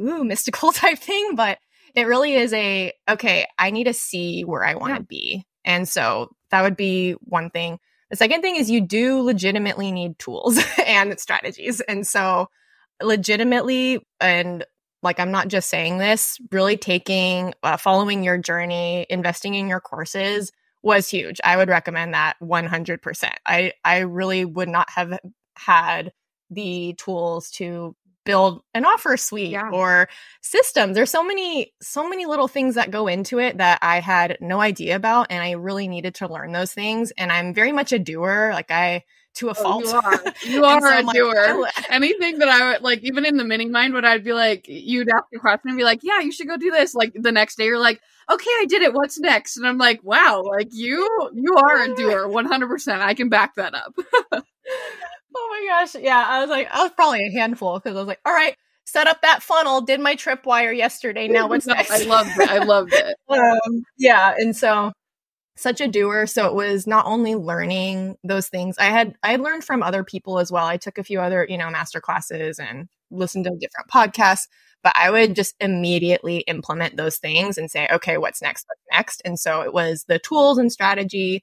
ooh, 0.00 0.24
mystical 0.24 0.72
type 0.72 0.98
thing, 0.98 1.34
but 1.34 1.58
it 1.94 2.06
really 2.06 2.34
is 2.34 2.52
a, 2.52 2.92
okay, 3.08 3.46
I 3.58 3.70
need 3.70 3.84
to 3.84 3.94
see 3.94 4.42
where 4.42 4.64
I 4.64 4.74
want 4.74 4.94
to 4.94 5.00
Yeah. 5.00 5.06
be. 5.08 5.46
And 5.64 5.88
so 5.88 6.30
that 6.50 6.62
would 6.62 6.76
be 6.76 7.12
one 7.20 7.50
thing. 7.50 7.78
The 8.10 8.16
second 8.16 8.42
thing 8.42 8.56
is 8.56 8.70
you 8.70 8.80
do 8.80 9.22
legitimately 9.22 9.92
need 9.92 10.18
tools 10.18 10.58
and 10.86 11.18
strategies. 11.18 11.80
And 11.80 12.06
so 12.06 12.48
legitimately, 13.02 14.06
and 14.20 14.64
like 15.02 15.20
I'm 15.20 15.30
not 15.30 15.48
just 15.48 15.70
saying 15.70 15.98
this, 15.98 16.38
really 16.50 16.76
taking, 16.76 17.54
uh, 17.62 17.76
following 17.76 18.22
your 18.24 18.36
journey, 18.36 19.06
investing 19.08 19.54
in 19.54 19.68
your 19.68 19.80
courses 19.80 20.52
was 20.82 21.08
huge. 21.08 21.40
I 21.44 21.56
would 21.56 21.68
recommend 21.68 22.14
that 22.14 22.36
100%. 22.42 23.30
I, 23.46 23.72
I 23.84 23.98
really 24.00 24.44
would 24.44 24.68
not 24.68 24.90
have 24.90 25.18
had 25.56 26.12
the 26.50 26.94
tools 26.98 27.50
to 27.52 27.94
build 28.24 28.62
an 28.74 28.84
offer 28.84 29.16
suite 29.16 29.50
Yeah. 29.50 29.70
or 29.70 30.08
systems. 30.42 30.94
There's 30.94 31.10
so 31.10 31.24
many, 31.24 31.72
so 31.80 32.08
many 32.08 32.26
little 32.26 32.48
things 32.48 32.74
that 32.74 32.90
go 32.90 33.06
into 33.06 33.38
it 33.38 33.58
that 33.58 33.78
I 33.82 34.00
had 34.00 34.36
no 34.40 34.60
idea 34.60 34.96
about. 34.96 35.28
And 35.30 35.42
I 35.42 35.52
really 35.52 35.88
needed 35.88 36.14
to 36.16 36.28
learn 36.28 36.52
those 36.52 36.72
things. 36.72 37.12
And 37.18 37.32
I'm 37.32 37.54
very 37.54 37.72
much 37.72 37.92
a 37.92 37.98
doer. 37.98 38.50
Like 38.52 38.70
I, 38.70 39.04
to 39.34 39.48
a 39.48 39.54
Oh, 39.58 39.80
fault. 39.80 39.84
you 39.84 39.94
are. 39.94 40.34
You 40.44 40.64
are 40.64 40.80
so 40.80 41.00
a 41.00 41.02
like, 41.02 41.16
doer. 41.16 41.68
Anything 41.90 42.38
that 42.40 42.48
I 42.48 42.72
would 42.72 42.82
like, 42.82 43.00
even 43.04 43.24
in 43.24 43.36
the 43.36 43.44
mini 43.44 43.66
mind, 43.66 43.94
when 43.94 44.04
I'd 44.04 44.24
be 44.24 44.32
like, 44.32 44.64
you'd 44.68 45.08
ask 45.08 45.24
a 45.34 45.38
question 45.38 45.68
and 45.70 45.78
be 45.78 45.84
like, 45.84 46.00
"Yeah, 46.02 46.18
you 46.20 46.32
should 46.32 46.48
go 46.48 46.56
do 46.56 46.70
this." 46.72 46.94
Like 46.96 47.12
the 47.14 47.30
next 47.30 47.56
day, 47.56 47.66
you're 47.66 47.78
like, 47.78 48.00
"Okay, 48.28 48.50
I 48.60 48.64
did 48.68 48.82
it. 48.82 48.92
What's 48.92 49.20
next?" 49.20 49.56
And 49.56 49.66
I'm 49.68 49.78
like, 49.78 50.00
"Wow, 50.02 50.42
like 50.44 50.68
you, 50.72 51.08
you 51.32 51.54
are 51.56 51.80
a 51.82 51.94
doer, 51.94 52.26
100. 52.26 52.66
percent 52.68 53.02
I 53.02 53.14
can 53.14 53.28
back 53.28 53.54
that 53.54 53.72
up." 53.74 53.94
Oh 55.36 55.48
my 55.50 55.66
gosh. 55.68 55.94
Yeah. 55.94 56.24
I 56.26 56.40
was 56.40 56.50
like, 56.50 56.68
I 56.70 56.82
was 56.82 56.92
probably 56.92 57.26
a 57.26 57.30
handful 57.30 57.78
because 57.78 57.96
I 57.96 58.00
was 58.00 58.08
like, 58.08 58.20
all 58.24 58.32
right, 58.32 58.56
set 58.84 59.06
up 59.06 59.22
that 59.22 59.42
funnel, 59.42 59.80
did 59.80 60.00
my 60.00 60.16
tripwire 60.16 60.76
yesterday. 60.76 61.28
Now 61.28 61.48
what's 61.48 61.66
next? 61.68 61.90
I 61.90 62.04
loved 62.04 62.30
it. 62.38 62.50
I 62.50 62.58
loved 62.64 62.92
it. 62.92 63.16
um, 63.28 63.82
yeah. 63.96 64.34
And 64.36 64.56
so 64.56 64.92
such 65.56 65.80
a 65.80 65.88
doer. 65.88 66.26
So 66.26 66.46
it 66.46 66.54
was 66.54 66.86
not 66.86 67.06
only 67.06 67.34
learning 67.34 68.16
those 68.24 68.48
things. 68.48 68.78
I 68.78 68.84
had 68.84 69.14
I 69.22 69.32
had 69.32 69.40
learned 69.40 69.64
from 69.64 69.82
other 69.82 70.02
people 70.02 70.38
as 70.38 70.50
well. 70.50 70.66
I 70.66 70.76
took 70.76 70.98
a 70.98 71.04
few 71.04 71.20
other, 71.20 71.46
you 71.48 71.58
know, 71.58 71.70
master 71.70 72.00
classes 72.00 72.58
and 72.58 72.88
listened 73.10 73.44
to 73.44 73.50
different 73.50 73.90
podcasts, 73.92 74.48
but 74.82 74.92
I 74.96 75.10
would 75.10 75.34
just 75.34 75.54
immediately 75.60 76.38
implement 76.40 76.96
those 76.96 77.18
things 77.18 77.58
and 77.58 77.70
say, 77.70 77.88
okay, 77.92 78.16
what's 78.16 78.40
next? 78.40 78.66
What's 78.68 78.82
next? 78.90 79.22
And 79.24 79.38
so 79.38 79.60
it 79.62 79.74
was 79.74 80.04
the 80.08 80.18
tools 80.18 80.58
and 80.58 80.72
strategy, 80.72 81.42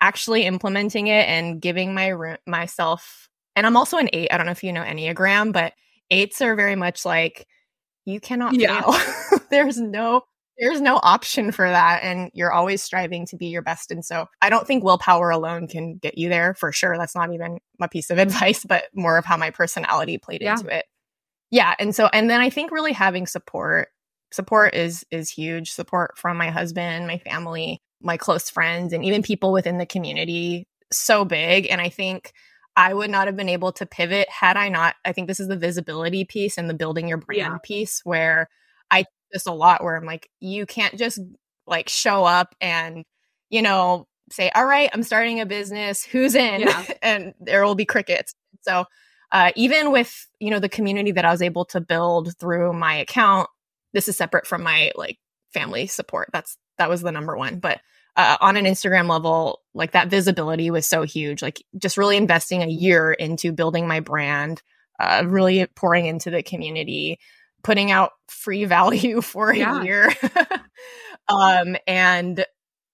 actually 0.00 0.44
implementing 0.44 1.08
it 1.08 1.28
and 1.28 1.60
giving 1.60 1.94
my 1.94 2.36
myself 2.46 3.28
and 3.56 3.66
I'm 3.66 3.76
also 3.76 3.98
an 3.98 4.08
8. 4.12 4.28
I 4.30 4.36
don't 4.36 4.46
know 4.46 4.52
if 4.52 4.62
you 4.62 4.72
know 4.72 4.82
Enneagram, 4.82 5.52
but 5.52 5.74
8s 6.10 6.40
are 6.40 6.54
very 6.54 6.76
much 6.76 7.04
like 7.04 7.46
you 8.04 8.20
cannot 8.20 8.54
yeah. 8.54 8.80
fail. 8.80 9.40
There's 9.50 9.78
no 9.78 10.22
there's 10.60 10.80
no 10.80 11.00
option 11.02 11.52
for 11.52 11.66
that 11.66 12.00
and 12.02 12.30
you're 12.34 12.52
always 12.52 12.82
striving 12.82 13.24
to 13.24 13.36
be 13.36 13.46
your 13.46 13.62
best 13.62 13.90
and 13.90 14.04
so 14.04 14.26
i 14.42 14.50
don't 14.50 14.66
think 14.66 14.84
willpower 14.84 15.30
alone 15.30 15.66
can 15.66 15.96
get 15.96 16.18
you 16.18 16.28
there 16.28 16.52
for 16.52 16.70
sure 16.70 16.98
that's 16.98 17.14
not 17.14 17.32
even 17.32 17.58
a 17.80 17.88
piece 17.88 18.10
of 18.10 18.18
advice 18.18 18.64
but 18.64 18.84
more 18.94 19.16
of 19.16 19.24
how 19.24 19.38
my 19.38 19.50
personality 19.50 20.18
played 20.18 20.42
yeah. 20.42 20.52
into 20.52 20.66
it 20.68 20.84
yeah 21.50 21.74
and 21.78 21.94
so 21.94 22.08
and 22.12 22.28
then 22.28 22.40
i 22.40 22.50
think 22.50 22.70
really 22.70 22.92
having 22.92 23.26
support 23.26 23.88
support 24.32 24.74
is 24.74 25.04
is 25.10 25.30
huge 25.30 25.72
support 25.72 26.18
from 26.18 26.36
my 26.36 26.50
husband 26.50 27.06
my 27.06 27.18
family 27.18 27.80
my 28.02 28.16
close 28.16 28.50
friends 28.50 28.92
and 28.92 29.04
even 29.04 29.22
people 29.22 29.52
within 29.52 29.78
the 29.78 29.86
community 29.86 30.66
so 30.92 31.24
big 31.24 31.66
and 31.70 31.80
i 31.80 31.88
think 31.88 32.32
I 32.76 32.94
would 32.94 33.10
not 33.10 33.26
have 33.26 33.36
been 33.36 33.48
able 33.48 33.72
to 33.72 33.84
pivot 33.84 34.28
had 34.30 34.56
I 34.56 34.68
not. 34.68 34.94
I 35.04 35.12
think 35.12 35.26
this 35.26 35.40
is 35.40 35.48
the 35.48 35.56
visibility 35.56 36.24
piece 36.24 36.56
and 36.56 36.70
the 36.70 36.74
building 36.74 37.08
your 37.08 37.18
brand 37.18 37.40
yeah. 37.40 37.58
piece 37.62 38.00
where 38.04 38.48
I 38.90 39.04
this 39.32 39.46
a 39.46 39.52
lot 39.52 39.82
where 39.82 39.96
I'm 39.96 40.06
like, 40.06 40.30
you 40.40 40.66
can't 40.66 40.96
just 40.96 41.20
like 41.66 41.88
show 41.88 42.24
up 42.24 42.54
and, 42.60 43.04
you 43.48 43.62
know, 43.62 44.06
say, 44.30 44.50
all 44.54 44.64
right, 44.64 44.90
I'm 44.92 45.02
starting 45.02 45.40
a 45.40 45.46
business. 45.46 46.04
Who's 46.04 46.34
in? 46.34 46.62
Yeah. 46.62 46.84
and 47.02 47.34
there 47.40 47.64
will 47.64 47.74
be 47.74 47.84
crickets. 47.84 48.34
So, 48.62 48.84
uh, 49.32 49.52
even 49.54 49.92
with, 49.92 50.26
you 50.40 50.50
know, 50.50 50.58
the 50.58 50.68
community 50.68 51.12
that 51.12 51.24
I 51.24 51.30
was 51.30 51.42
able 51.42 51.64
to 51.66 51.80
build 51.80 52.36
through 52.38 52.72
my 52.72 52.94
account, 52.96 53.48
this 53.92 54.08
is 54.08 54.16
separate 54.16 54.46
from 54.46 54.62
my 54.62 54.90
like 54.96 55.18
family 55.52 55.86
support. 55.86 56.30
That's, 56.32 56.56
that 56.80 56.90
was 56.90 57.02
the 57.02 57.12
number 57.12 57.36
one. 57.36 57.60
But, 57.60 57.80
uh, 58.16 58.36
on 58.40 58.56
an 58.56 58.64
Instagram 58.64 59.08
level, 59.08 59.60
like 59.72 59.92
that 59.92 60.08
visibility 60.08 60.70
was 60.70 60.86
so 60.86 61.02
huge. 61.02 61.42
Like 61.42 61.62
just 61.78 61.96
really 61.96 62.16
investing 62.16 62.62
a 62.62 62.66
year 62.66 63.12
into 63.12 63.52
building 63.52 63.86
my 63.86 64.00
brand, 64.00 64.62
uh, 64.98 65.24
really 65.26 65.66
pouring 65.76 66.06
into 66.06 66.30
the 66.30 66.42
community, 66.42 67.18
putting 67.62 67.90
out 67.90 68.12
free 68.28 68.64
value 68.66 69.20
for 69.20 69.50
a 69.50 69.58
yeah. 69.58 69.82
year 69.82 70.12
um, 71.28 71.76
and 71.86 72.44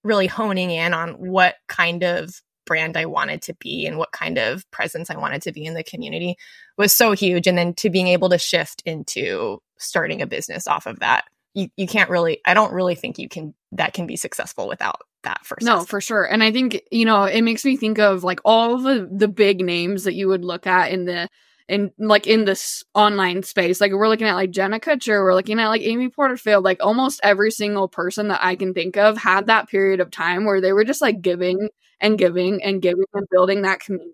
really 0.04 0.26
honing 0.26 0.70
in 0.70 0.94
on 0.94 1.12
what 1.14 1.56
kind 1.66 2.04
of 2.04 2.42
brand 2.66 2.96
I 2.96 3.06
wanted 3.06 3.42
to 3.42 3.54
be 3.54 3.86
and 3.86 3.96
what 3.96 4.12
kind 4.12 4.38
of 4.38 4.68
presence 4.70 5.08
I 5.08 5.16
wanted 5.16 5.42
to 5.42 5.52
be 5.52 5.64
in 5.64 5.74
the 5.74 5.84
community 5.84 6.36
was 6.76 6.92
so 6.92 7.12
huge. 7.12 7.46
And 7.46 7.56
then 7.56 7.74
to 7.74 7.90
being 7.90 8.08
able 8.08 8.28
to 8.30 8.38
shift 8.38 8.82
into 8.84 9.60
starting 9.78 10.20
a 10.20 10.26
business 10.26 10.66
off 10.66 10.86
of 10.86 10.98
that, 11.00 11.24
you, 11.56 11.68
you 11.76 11.86
can't 11.86 12.10
really, 12.10 12.40
I 12.44 12.54
don't 12.54 12.72
really 12.72 12.94
think 12.94 13.18
you 13.18 13.28
can, 13.28 13.54
that 13.72 13.94
can 13.94 14.06
be 14.06 14.16
successful 14.16 14.68
without 14.68 15.00
that 15.22 15.44
first. 15.44 15.64
No, 15.64 15.80
for 15.84 16.00
sure. 16.02 16.24
And 16.24 16.44
I 16.44 16.52
think, 16.52 16.82
you 16.92 17.06
know, 17.06 17.24
it 17.24 17.42
makes 17.42 17.64
me 17.64 17.76
think 17.76 17.98
of 17.98 18.22
like 18.22 18.40
all 18.44 18.78
the, 18.78 19.08
the 19.10 19.26
big 19.26 19.64
names 19.64 20.04
that 20.04 20.14
you 20.14 20.28
would 20.28 20.44
look 20.44 20.66
at 20.66 20.92
in 20.92 21.06
the 21.06 21.28
in 21.68 21.90
like 21.98 22.26
in 22.26 22.44
this 22.44 22.84
online 22.94 23.42
space. 23.42 23.80
Like 23.80 23.90
we're 23.92 24.08
looking 24.08 24.26
at 24.26 24.34
like 24.34 24.50
Jenna 24.50 24.78
Kutcher, 24.78 25.22
we're 25.22 25.34
looking 25.34 25.58
at 25.58 25.68
like 25.68 25.82
Amy 25.82 26.10
Porterfield, 26.10 26.62
like 26.62 26.78
almost 26.80 27.20
every 27.22 27.50
single 27.50 27.88
person 27.88 28.28
that 28.28 28.44
I 28.44 28.54
can 28.54 28.72
think 28.72 28.96
of 28.96 29.16
had 29.16 29.46
that 29.46 29.68
period 29.68 30.00
of 30.00 30.10
time 30.10 30.44
where 30.44 30.60
they 30.60 30.72
were 30.72 30.84
just 30.84 31.02
like 31.02 31.22
giving 31.22 31.68
and 32.00 32.18
giving 32.18 32.62
and 32.62 32.82
giving 32.82 33.04
and 33.14 33.26
building 33.30 33.62
that 33.62 33.80
community. 33.80 34.12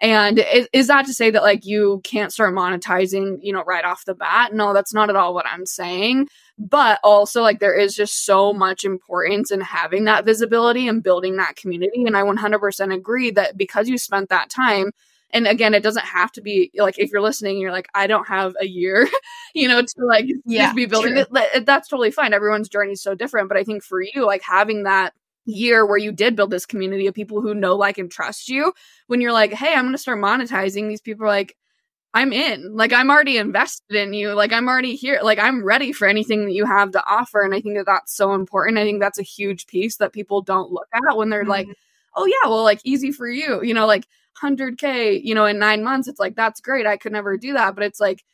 And 0.00 0.38
is, 0.38 0.68
is 0.72 0.86
that 0.88 1.06
to 1.06 1.14
say 1.14 1.30
that 1.30 1.42
like 1.42 1.64
you 1.64 2.00
can't 2.04 2.32
start 2.32 2.54
monetizing, 2.54 3.38
you 3.42 3.52
know, 3.52 3.62
right 3.64 3.84
off 3.84 4.04
the 4.04 4.14
bat? 4.14 4.52
No, 4.52 4.74
that's 4.74 4.94
not 4.94 5.10
at 5.10 5.16
all 5.16 5.34
what 5.34 5.46
I'm 5.46 5.66
saying. 5.66 6.28
But 6.58 7.00
also, 7.02 7.42
like, 7.42 7.58
there 7.58 7.74
is 7.74 7.94
just 7.96 8.24
so 8.24 8.52
much 8.52 8.84
importance 8.84 9.50
in 9.50 9.60
having 9.60 10.04
that 10.04 10.24
visibility 10.24 10.86
and 10.86 11.02
building 11.02 11.36
that 11.36 11.56
community. 11.56 12.04
And 12.04 12.16
I 12.16 12.22
100% 12.22 12.94
agree 12.94 13.30
that 13.32 13.56
because 13.56 13.88
you 13.88 13.98
spent 13.98 14.28
that 14.28 14.50
time 14.50 14.92
and 15.34 15.46
again 15.46 15.74
it 15.74 15.82
doesn't 15.82 16.04
have 16.04 16.32
to 16.32 16.40
be 16.40 16.70
like 16.76 16.98
if 16.98 17.10
you're 17.10 17.20
listening 17.20 17.58
you're 17.58 17.72
like 17.72 17.88
i 17.94 18.06
don't 18.06 18.28
have 18.28 18.54
a 18.60 18.66
year 18.66 19.06
you 19.54 19.68
know 19.68 19.82
to 19.82 20.06
like 20.06 20.26
yeah, 20.46 20.72
be 20.72 20.86
building 20.86 21.16
it 21.16 21.66
that's 21.66 21.88
totally 21.88 22.10
fine 22.10 22.32
everyone's 22.32 22.68
journey 22.68 22.92
is 22.92 23.02
so 23.02 23.14
different 23.14 23.48
but 23.48 23.58
i 23.58 23.64
think 23.64 23.82
for 23.82 24.00
you 24.00 24.24
like 24.24 24.42
having 24.42 24.84
that 24.84 25.12
year 25.44 25.84
where 25.84 25.98
you 25.98 26.12
did 26.12 26.36
build 26.36 26.50
this 26.50 26.66
community 26.66 27.06
of 27.06 27.14
people 27.14 27.40
who 27.40 27.54
know 27.54 27.76
like 27.76 27.98
and 27.98 28.10
trust 28.10 28.48
you 28.48 28.72
when 29.08 29.20
you're 29.20 29.32
like 29.32 29.52
hey 29.52 29.74
i'm 29.74 29.84
going 29.84 29.92
to 29.92 29.98
start 29.98 30.18
monetizing 30.18 30.88
these 30.88 31.00
people 31.00 31.24
are 31.24 31.28
like 31.28 31.56
i'm 32.14 32.32
in. 32.32 32.74
Like 32.74 32.92
i'm 32.92 33.10
already 33.10 33.36
invested 33.36 33.96
in 33.96 34.14
you. 34.14 34.32
Like 34.32 34.52
i'm 34.52 34.68
already 34.68 34.94
here. 34.94 35.20
Like 35.22 35.38
i'm 35.38 35.62
ready 35.62 35.92
for 35.92 36.06
anything 36.06 36.46
that 36.46 36.52
you 36.52 36.64
have 36.64 36.92
to 36.92 37.04
offer. 37.06 37.42
And 37.42 37.54
i 37.54 37.60
think 37.60 37.76
that 37.76 37.86
that's 37.86 38.16
so 38.16 38.32
important. 38.32 38.78
I 38.78 38.84
think 38.84 39.00
that's 39.00 39.18
a 39.18 39.22
huge 39.22 39.66
piece 39.66 39.96
that 39.96 40.12
people 40.12 40.40
don't 40.40 40.70
look 40.70 40.86
at 40.94 41.16
when 41.16 41.28
they're 41.28 41.42
mm-hmm. 41.42 41.50
like 41.50 41.68
oh 42.14 42.24
yeah 42.24 42.48
well 42.48 42.62
like 42.62 42.80
easy 42.84 43.12
for 43.12 43.28
you. 43.28 43.62
You 43.62 43.74
know 43.74 43.86
like 43.86 44.06
100k 44.40 45.22
you 45.22 45.34
know 45.34 45.46
in 45.46 45.58
nine 45.58 45.84
months 45.84 46.08
it's 46.08 46.20
like 46.20 46.36
that's 46.36 46.60
great. 46.60 46.86
I 46.86 46.96
could 46.96 47.12
never 47.12 47.36
do 47.36 47.52
that. 47.54 47.74
But 47.74 47.84
it's 47.84 48.00
like 48.00 48.24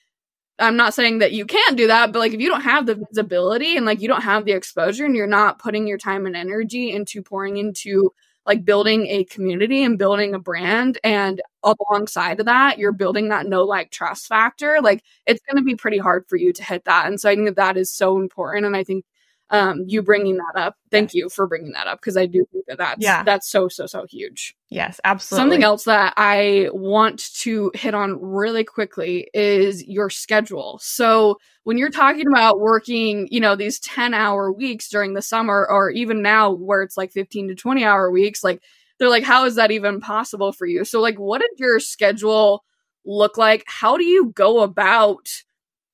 i'm 0.61 0.77
not 0.77 0.95
saying 0.95 1.19
that 1.19 1.33
you 1.33 1.45
can't 1.45 1.77
do 1.77 1.87
that 1.87 2.13
but 2.13 2.19
like 2.19 2.33
if 2.33 2.41
you 2.41 2.49
don't 2.49 2.63
have 2.63 2.87
the 2.87 2.95
mm-hmm. 2.95 3.05
visibility 3.09 3.77
and 3.77 3.87
like 3.87 4.01
you 4.01 4.09
don't 4.09 4.23
have 4.23 4.45
the 4.45 4.53
exposure 4.53 5.05
and 5.05 5.17
you're 5.17 5.27
not 5.27 5.59
putting 5.59 5.87
your 5.87 5.99
time 5.99 6.27
and 6.27 6.37
energy 6.37 6.93
into 6.93 7.23
pouring 7.23 7.57
into 7.57 8.13
like 8.47 8.65
building 8.65 9.07
a 9.07 9.25
community 9.25 9.85
and 9.85 9.99
building 9.99 10.35
a 10.35 10.39
brand 10.39 10.99
and 11.05 11.41
alongside 11.63 12.41
of 12.41 12.47
that 12.47 12.79
you're 12.79 12.93
building 12.93 13.29
that 13.29 13.47
know 13.47 13.65
like 13.65 13.91
trust 13.91 14.27
factor 14.27 14.81
like 14.83 15.03
it's 15.27 15.43
going 15.49 15.57
to 15.57 15.65
be 15.65 15.77
pretty 15.77 15.99
hard 15.99 16.25
for 16.29 16.37
you 16.37 16.53
to 16.53 16.63
hit 16.63 16.85
that 16.85 17.07
and 17.07 17.21
so 17.21 17.29
i 17.29 17.35
think 17.35 17.47
that 17.47 17.57
that 17.57 17.77
is 17.77 17.93
so 17.93 18.19
important 18.19 18.65
and 18.67 18.77
i 18.77 18.85
think 18.85 19.05
um, 19.51 19.85
you 19.87 20.01
bringing 20.01 20.37
that 20.37 20.53
up. 20.55 20.77
Thank 20.91 21.13
you 21.13 21.29
for 21.29 21.47
bringing 21.47 21.73
that 21.73 21.89
up 21.89 22.01
because 22.01 22.17
I 22.17 22.27
do 22.27 22.45
think 22.53 22.67
that 22.67 22.79
that's 22.79 23.03
yeah. 23.03 23.25
that's 23.25 23.51
so 23.51 23.69
so 23.69 23.87
so 23.87 24.07
huge. 24.09 24.55
Yes, 24.69 25.01
absolutely. 25.03 25.43
Something 25.43 25.65
else 25.65 25.85
that 25.85 26.15
I 26.17 26.69
want 26.73 27.35
to 27.41 27.73
hit 27.75 27.93
on 27.93 28.21
really 28.21 28.63
quickly 28.63 29.29
is 29.35 29.85
your 29.87 30.09
schedule. 30.09 30.79
So 30.81 31.39
when 31.65 31.79
you're 31.79 31.91
talking 31.91 32.29
about 32.29 32.61
working, 32.61 33.27
you 33.33 33.41
know, 33.41 33.57
these 33.57 33.81
10 33.81 34.15
hour 34.15 34.53
weeks 34.53 34.89
during 34.89 35.15
the 35.15 35.23
summer 35.23 35.67
or 35.69 35.91
even 35.91 36.23
now 36.23 36.53
where 36.53 36.83
it's 36.83 36.97
like 36.97 37.11
15 37.11 37.49
to 37.49 37.55
20 37.57 37.85
hour 37.85 38.11
weeks, 38.11 38.45
like 38.45 38.63
they're 38.99 39.11
like 39.11 39.25
how 39.25 39.45
is 39.47 39.57
that 39.57 39.73
even 39.73 40.01
possible 40.01 40.53
for 40.53 40.67
you? 40.67 40.85
So 40.85 41.01
like 41.01 41.19
what 41.19 41.41
did 41.41 41.51
your 41.57 41.81
schedule 41.81 42.65
look 43.05 43.37
like? 43.37 43.65
How 43.67 43.97
do 43.97 44.05
you 44.05 44.31
go 44.31 44.63
about 44.63 45.29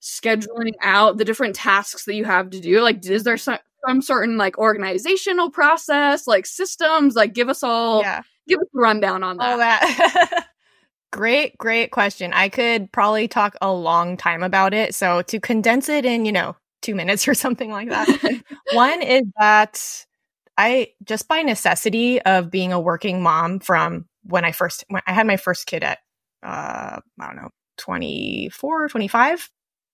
scheduling 0.03 0.75
out 0.83 1.19
the 1.19 1.25
different 1.25 1.55
tasks 1.55 2.05
that 2.05 2.15
you 2.15 2.25
have 2.25 2.51
to 2.51 2.61
do? 2.61 2.81
Like, 2.81 3.05
is 3.07 3.25
there 3.25 3.37
some, 3.37 3.59
some 3.87 4.03
certain 4.03 4.37
like 4.37 4.59
organizational 4.59 5.51
process, 5.51 6.27
like 6.27 6.47
systems? 6.47 7.15
Like, 7.15 7.33
give 7.33 7.49
us 7.49 7.63
all, 7.63 8.03
yeah. 8.03 8.23
give 8.49 8.61
us 8.61 8.67
a 8.75 8.79
rundown 8.79 9.23
on 9.23 9.37
that. 9.39 9.49
All 9.49 9.59
that. 9.59 10.47
great, 11.13 11.57
great 11.59 11.91
question. 11.91 12.33
I 12.33 12.49
could 12.49 12.93
probably 12.93 13.29
talk 13.29 13.57
a 13.61 13.73
long 13.73 14.17
time 14.17 14.43
about 14.43 14.75
it. 14.75 14.95
So 14.95 15.23
to 15.23 15.41
condense 15.41 15.89
it 15.89 16.05
in, 16.05 16.25
you 16.25 16.33
know, 16.33 16.57
two 16.83 16.95
minutes 16.95 17.27
or 17.27 17.35
something 17.45 17.71
like 17.71 17.89
that. 17.89 18.43
One 18.73 19.03
is 19.03 19.25
that 19.39 20.07
I 20.57 20.93
just 21.05 21.29
by 21.29 21.43
necessity 21.43 22.23
of 22.23 22.51
being 22.51 22.73
a 22.73 22.81
working 22.81 23.23
mom 23.23 23.61
from 23.61 24.07
when 24.23 24.45
I 24.45 24.53
first 24.53 24.85
when 24.89 25.03
I 25.07 25.13
had 25.13 25.27
my 25.27 25.37
first 25.37 25.67
kid 25.67 25.83
at 25.83 25.99
uh 26.43 27.01
I 27.21 27.27
don't 27.27 27.37
know 27.37 27.51
24 27.79 28.89
25 28.89 29.51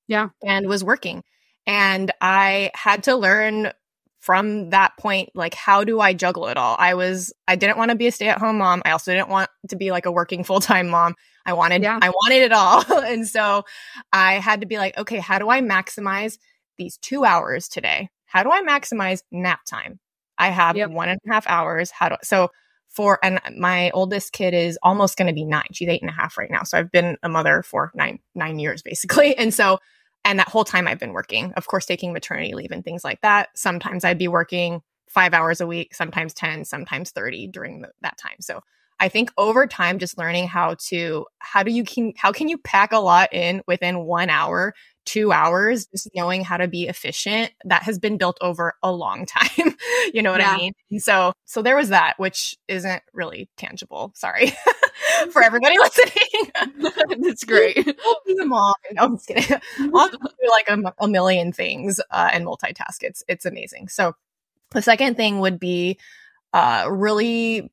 yeah. 0.09 0.29
And 0.45 0.69
was 0.69 0.85
working. 0.85 1.23
And 1.67 2.11
I 2.21 2.71
had 2.75 3.05
to 3.05 3.17
learn 3.17 3.73
from 4.21 4.71
that 4.71 4.97
point, 4.99 5.31
like, 5.35 5.55
how 5.55 5.83
do 5.83 6.01
I 6.01 6.13
juggle 6.13 6.47
it 6.47 6.57
all? 6.57 6.77
I 6.79 6.95
was, 6.95 7.33
I 7.49 7.57
didn't 7.57 7.77
want 7.77 7.91
to 7.91 7.97
be 7.97 8.07
a 8.07 8.13
stay 8.13 8.29
at 8.29 8.39
home 8.39 8.59
mom. 8.59 8.83
I 8.85 8.93
also 8.93 9.13
didn't 9.13 9.29
want 9.29 9.51
to 9.69 9.77
be 9.77 9.91
like 9.91 10.07
a 10.07 10.13
working 10.13 10.45
full 10.45 10.61
time 10.61 10.89
mom. 10.89 11.15
I 11.45 11.55
wanted, 11.55 11.83
yeah. 11.83 11.99
I 12.01 12.11
wanted 12.11 12.43
it 12.43 12.53
all. 12.53 12.85
and 13.03 13.27
so 13.27 13.65
I 14.13 14.35
had 14.35 14.61
to 14.61 14.67
be 14.67 14.79
like, 14.79 14.97
okay, 14.97 15.19
how 15.19 15.39
do 15.39 15.51
I 15.51 15.61
maximize 15.61 16.39
these 16.79 16.99
two 16.99 17.25
hours 17.25 17.69
today? 17.69 18.11
How 18.27 18.43
do 18.45 18.51
I 18.51 18.63
maximize 18.63 19.23
nap 19.33 19.61
time? 19.69 19.99
I 20.39 20.49
have 20.49 20.77
yep. 20.77 20.91
one 20.91 21.09
and 21.09 21.21
a 21.29 21.33
half 21.33 21.47
hours. 21.49 21.91
How 21.91 22.11
do, 22.11 22.17
so 22.23 22.51
for, 22.93 23.19
and 23.25 23.41
my 23.59 23.91
oldest 23.91 24.33
kid 24.33 24.55
is 24.55 24.79
almost 24.83 25.17
going 25.17 25.29
to 25.29 25.35
be 25.35 25.45
nine. 25.45 25.67
She's 25.73 25.89
eight 25.89 26.03
and 26.03 26.11
a 26.11 26.15
half 26.15 26.37
right 26.37 26.51
now. 26.51 26.63
So 26.63 26.79
I've 26.79 26.93
been 26.93 27.17
a 27.23 27.29
mother 27.29 27.63
for 27.63 27.91
nine, 27.95 28.19
nine 28.35 28.59
years 28.59 28.83
basically. 28.83 29.37
And 29.43 29.53
so 29.53 29.79
and 30.25 30.39
that 30.39 30.49
whole 30.49 30.65
time 30.65 30.87
I've 30.87 31.01
been 31.01 31.13
working, 31.13 31.53
of 31.55 31.67
course, 31.67 31.87
taking 31.87 32.13
maternity 32.13 32.55
leave 32.55 32.71
and 32.71 32.85
things 32.85 33.03
like 33.03 33.21
that. 33.23 33.49
Sometimes 33.55 34.05
I'd 34.05 34.19
be 34.19 34.29
working 34.29 34.83
five 35.09 35.35
hours 35.35 35.61
a 35.61 35.67
week, 35.67 35.95
sometimes 35.95 36.33
10, 36.33 36.65
sometimes 36.65 37.11
30 37.11 37.49
during 37.49 37.83
the, 37.83 37.91
that 38.03 38.19
time. 38.19 38.37
So 38.41 38.61
I 39.01 39.09
think 39.09 39.33
over 39.37 39.67
time, 39.67 39.99
just 39.99 40.17
learning 40.17 40.47
how 40.47 40.77
to, 40.89 41.27
how 41.39 41.65
do 41.65 41.73
you 41.73 41.83
can, 41.85 42.13
how 42.17 42.31
can 42.31 42.49
you 42.49 42.57
pack 42.59 42.93
a 42.93 42.99
lot 42.99 43.33
in 43.33 43.63
within 43.67 44.05
one 44.05 44.31
hour, 44.31 44.75
two 45.05 45.33
hours, 45.33 45.87
just 45.87 46.09
knowing 46.15 46.45
how 46.45 46.57
to 46.57 46.69
be 46.69 46.89
efficient, 46.89 47.53
that 47.65 47.83
has 47.83 47.99
been 47.99 48.19
built 48.19 48.39
over 48.41 48.75
a 48.83 48.93
long 48.93 49.27
time. 49.27 49.77
you 50.13 50.23
know 50.23 50.33
what 50.33 50.41
yeah. 50.41 50.53
I 50.53 50.57
mean? 50.57 50.73
And 50.91 51.03
so, 51.03 51.33
so 51.45 51.63
there 51.63 51.77
was 51.77 51.91
that, 51.91 52.15
which 52.19 52.57
isn't 52.69 53.03
really 53.13 53.49
tangible. 53.57 54.13
Sorry 54.15 54.53
for 55.31 55.43
everybody 55.45 55.77
listening. 55.79 57.23
That's 57.23 57.45
great. 57.45 57.77
Be 58.27 58.39
a 58.41 58.45
mom. 58.45 58.75
No, 58.93 59.03
I'm 59.05 59.17
just 59.17 59.27
kidding. 59.27 59.61
I'll 59.95 60.09
do 60.09 60.19
like 60.51 60.69
a, 60.69 60.95
a 60.99 61.09
million 61.09 61.53
things 61.53 62.01
uh, 62.11 62.31
and 62.33 62.47
multitask. 62.47 63.03
It's, 63.03 63.23
it's 63.29 63.47
amazing. 63.47 63.89
So 63.89 64.15
the 64.71 64.83
second 64.83 65.17
thing 65.17 65.41
would 65.41 65.59
be 65.59 65.99
uh, 66.53 66.87
really 66.91 67.71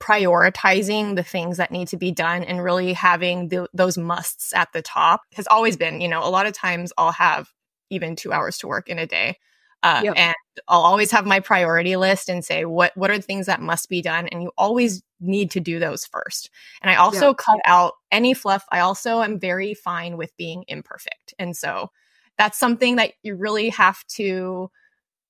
prioritizing 0.00 1.16
the 1.16 1.22
things 1.22 1.56
that 1.56 1.70
need 1.70 1.88
to 1.88 1.96
be 1.96 2.12
done 2.12 2.44
and 2.44 2.62
really 2.62 2.92
having 2.92 3.48
the, 3.48 3.68
those 3.72 3.96
musts 3.96 4.52
at 4.54 4.72
the 4.72 4.82
top 4.82 5.22
has 5.34 5.46
always 5.46 5.76
been, 5.76 6.00
you 6.00 6.08
know, 6.08 6.22
a 6.22 6.28
lot 6.28 6.46
of 6.46 6.52
times 6.52 6.92
I'll 6.98 7.12
have 7.12 7.48
even 7.90 8.16
two 8.16 8.32
hours 8.32 8.58
to 8.58 8.66
work 8.66 8.88
in 8.88 8.98
a 8.98 9.06
day. 9.06 9.36
Uh, 9.82 10.00
yep. 10.04 10.14
And 10.16 10.34
I'll 10.68 10.80
always 10.80 11.10
have 11.12 11.26
my 11.26 11.40
priority 11.40 11.96
list 11.96 12.28
and 12.28 12.44
say 12.44 12.64
what 12.64 12.92
what 12.96 13.10
are 13.10 13.16
the 13.16 13.22
things 13.22 13.46
that 13.46 13.60
must 13.60 13.88
be 13.88 14.02
done, 14.02 14.26
and 14.28 14.42
you 14.42 14.50
always 14.56 15.02
need 15.20 15.50
to 15.52 15.60
do 15.60 15.78
those 15.78 16.04
first. 16.04 16.50
And 16.82 16.90
I 16.90 16.96
also 16.96 17.28
yep. 17.28 17.36
cut 17.36 17.58
out 17.66 17.92
any 18.10 18.34
fluff. 18.34 18.64
I 18.72 18.80
also 18.80 19.22
am 19.22 19.38
very 19.38 19.74
fine 19.74 20.16
with 20.16 20.36
being 20.36 20.64
imperfect, 20.66 21.34
and 21.38 21.56
so 21.56 21.90
that's 22.38 22.58
something 22.58 22.96
that 22.96 23.12
you 23.22 23.36
really 23.36 23.68
have 23.68 24.04
to 24.14 24.70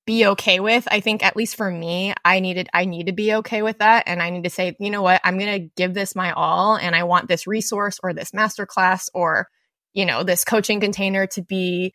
be 0.07 0.25
okay 0.25 0.59
with. 0.59 0.87
I 0.89 1.01
think 1.01 1.23
at 1.23 1.35
least 1.35 1.57
for 1.57 1.69
me, 1.69 2.15
I 2.25 2.39
needed 2.39 2.69
I 2.73 2.85
need 2.85 3.07
to 3.07 3.11
be 3.11 3.35
okay 3.35 3.61
with 3.61 3.79
that 3.79 4.05
and 4.07 4.23
I 4.23 4.31
need 4.31 4.45
to 4.45 4.49
say, 4.49 4.75
you 4.79 4.89
know 4.89 5.03
what, 5.03 5.21
I'm 5.23 5.37
going 5.37 5.61
to 5.61 5.69
give 5.75 5.93
this 5.93 6.15
my 6.15 6.31
all 6.31 6.77
and 6.77 6.95
I 6.95 7.03
want 7.03 7.27
this 7.27 7.45
resource 7.45 7.99
or 8.01 8.13
this 8.13 8.31
masterclass 8.31 9.09
or 9.13 9.49
you 9.93 10.05
know, 10.05 10.23
this 10.23 10.45
coaching 10.45 10.79
container 10.79 11.27
to 11.27 11.41
be 11.41 11.93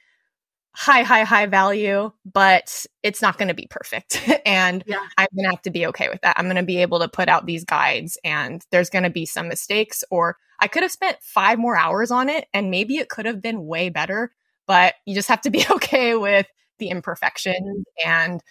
high 0.74 1.02
high 1.02 1.24
high 1.24 1.46
value, 1.46 2.12
but 2.30 2.84
it's 3.02 3.22
not 3.22 3.38
going 3.38 3.48
to 3.48 3.54
be 3.54 3.66
perfect. 3.68 4.22
and 4.46 4.84
yeah. 4.86 5.06
I'm 5.16 5.28
going 5.34 5.44
to 5.44 5.50
have 5.50 5.62
to 5.62 5.70
be 5.70 5.86
okay 5.86 6.08
with 6.10 6.20
that. 6.20 6.36
I'm 6.38 6.46
going 6.46 6.56
to 6.56 6.62
be 6.62 6.82
able 6.82 7.00
to 7.00 7.08
put 7.08 7.30
out 7.30 7.46
these 7.46 7.64
guides 7.64 8.18
and 8.22 8.62
there's 8.70 8.90
going 8.90 9.04
to 9.04 9.10
be 9.10 9.24
some 9.24 9.48
mistakes 9.48 10.04
or 10.10 10.36
I 10.60 10.68
could 10.68 10.82
have 10.82 10.92
spent 10.92 11.16
5 11.22 11.58
more 11.58 11.76
hours 11.76 12.10
on 12.10 12.28
it 12.28 12.46
and 12.52 12.70
maybe 12.70 12.98
it 12.98 13.08
could 13.08 13.24
have 13.24 13.40
been 13.40 13.64
way 13.64 13.88
better, 13.88 14.32
but 14.66 14.94
you 15.06 15.14
just 15.14 15.30
have 15.30 15.40
to 15.42 15.50
be 15.50 15.64
okay 15.70 16.14
with 16.14 16.46
the 16.78 16.88
imperfections 16.88 17.84
and 18.04 18.42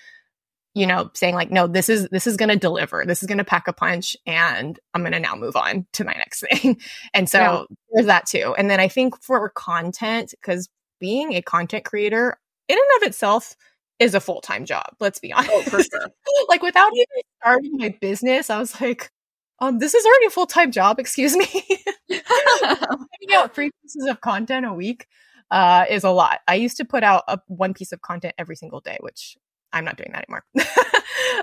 you 0.74 0.88
know 0.88 1.10
saying 1.14 1.36
like 1.36 1.52
no 1.52 1.68
this 1.68 1.90
is 1.90 2.08
this 2.10 2.28
is 2.28 2.38
going 2.38 2.50
to 2.50 2.56
deliver. 2.56 3.04
This 3.06 3.22
is 3.22 3.28
going 3.28 3.38
to 3.38 3.44
pack 3.44 3.68
a 3.68 3.74
punch 3.74 4.16
and 4.26 4.80
i'm 4.94 5.02
going 5.02 5.12
to 5.12 5.20
now 5.20 5.36
move 5.36 5.56
on 5.56 5.86
to 5.94 6.04
my 6.04 6.14
next 6.14 6.44
thing. 6.52 6.80
And 7.14 7.30
so 7.30 7.40
yeah. 7.40 7.64
there's 7.92 8.08
that 8.08 8.26
too. 8.26 8.56
And 8.58 8.70
then 8.70 8.80
i 8.80 8.88
think 8.88 9.22
for 9.22 9.50
content 9.50 10.34
because 10.40 10.70
being 11.00 11.34
a 11.34 11.42
content 11.42 11.84
creator 11.84 12.38
in 12.68 12.78
and 12.78 13.02
of 13.02 13.08
itself 13.08 13.56
is 14.00 14.16
a 14.16 14.20
full-time 14.20 14.66
job 14.66 14.86
let's 15.00 15.20
be 15.20 15.34
honest. 15.34 15.52
Oh, 15.54 15.62
for 15.64 15.84
sure. 15.84 16.08
like 16.48 16.62
without 16.62 16.92
even 16.94 17.06
starting 17.42 17.78
my 17.78 17.96
business 18.00 18.50
i 18.50 18.58
was 18.58 18.80
like 18.80 19.12
um 19.60 19.80
this 19.80 19.94
is 19.94 20.06
already 20.06 20.26
a 20.28 20.32
full-time 20.32 20.72
job 20.72 21.00
excuse 21.00 21.36
me. 21.36 21.46
Putting 22.10 23.36
out 23.36 23.54
three 23.54 23.72
pieces 23.82 24.08
of 24.10 24.22
content 24.22 24.66
a 24.66 24.74
week 24.74 25.08
uh, 25.52 25.86
is 25.90 26.04
a 26.04 26.10
lot. 26.10 26.40
I 26.48 26.56
used 26.56 26.78
to 26.78 26.86
put 26.86 27.04
out 27.04 27.24
a, 27.28 27.40
one 27.48 27.74
piece 27.74 27.92
of 27.92 28.02
content 28.02 28.34
every 28.38 28.56
single 28.56 28.80
day, 28.80 28.98
which 29.02 29.38
I'm 29.74 29.86
not 29.86 29.98
doing 29.98 30.12
that 30.14 30.26
anymore. 30.28 30.44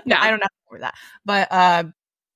no, 0.05 0.15
I 0.17 0.29
don't 0.29 0.39
know 0.39 0.79
that. 0.79 0.95
But 1.25 1.51
uh, 1.51 1.83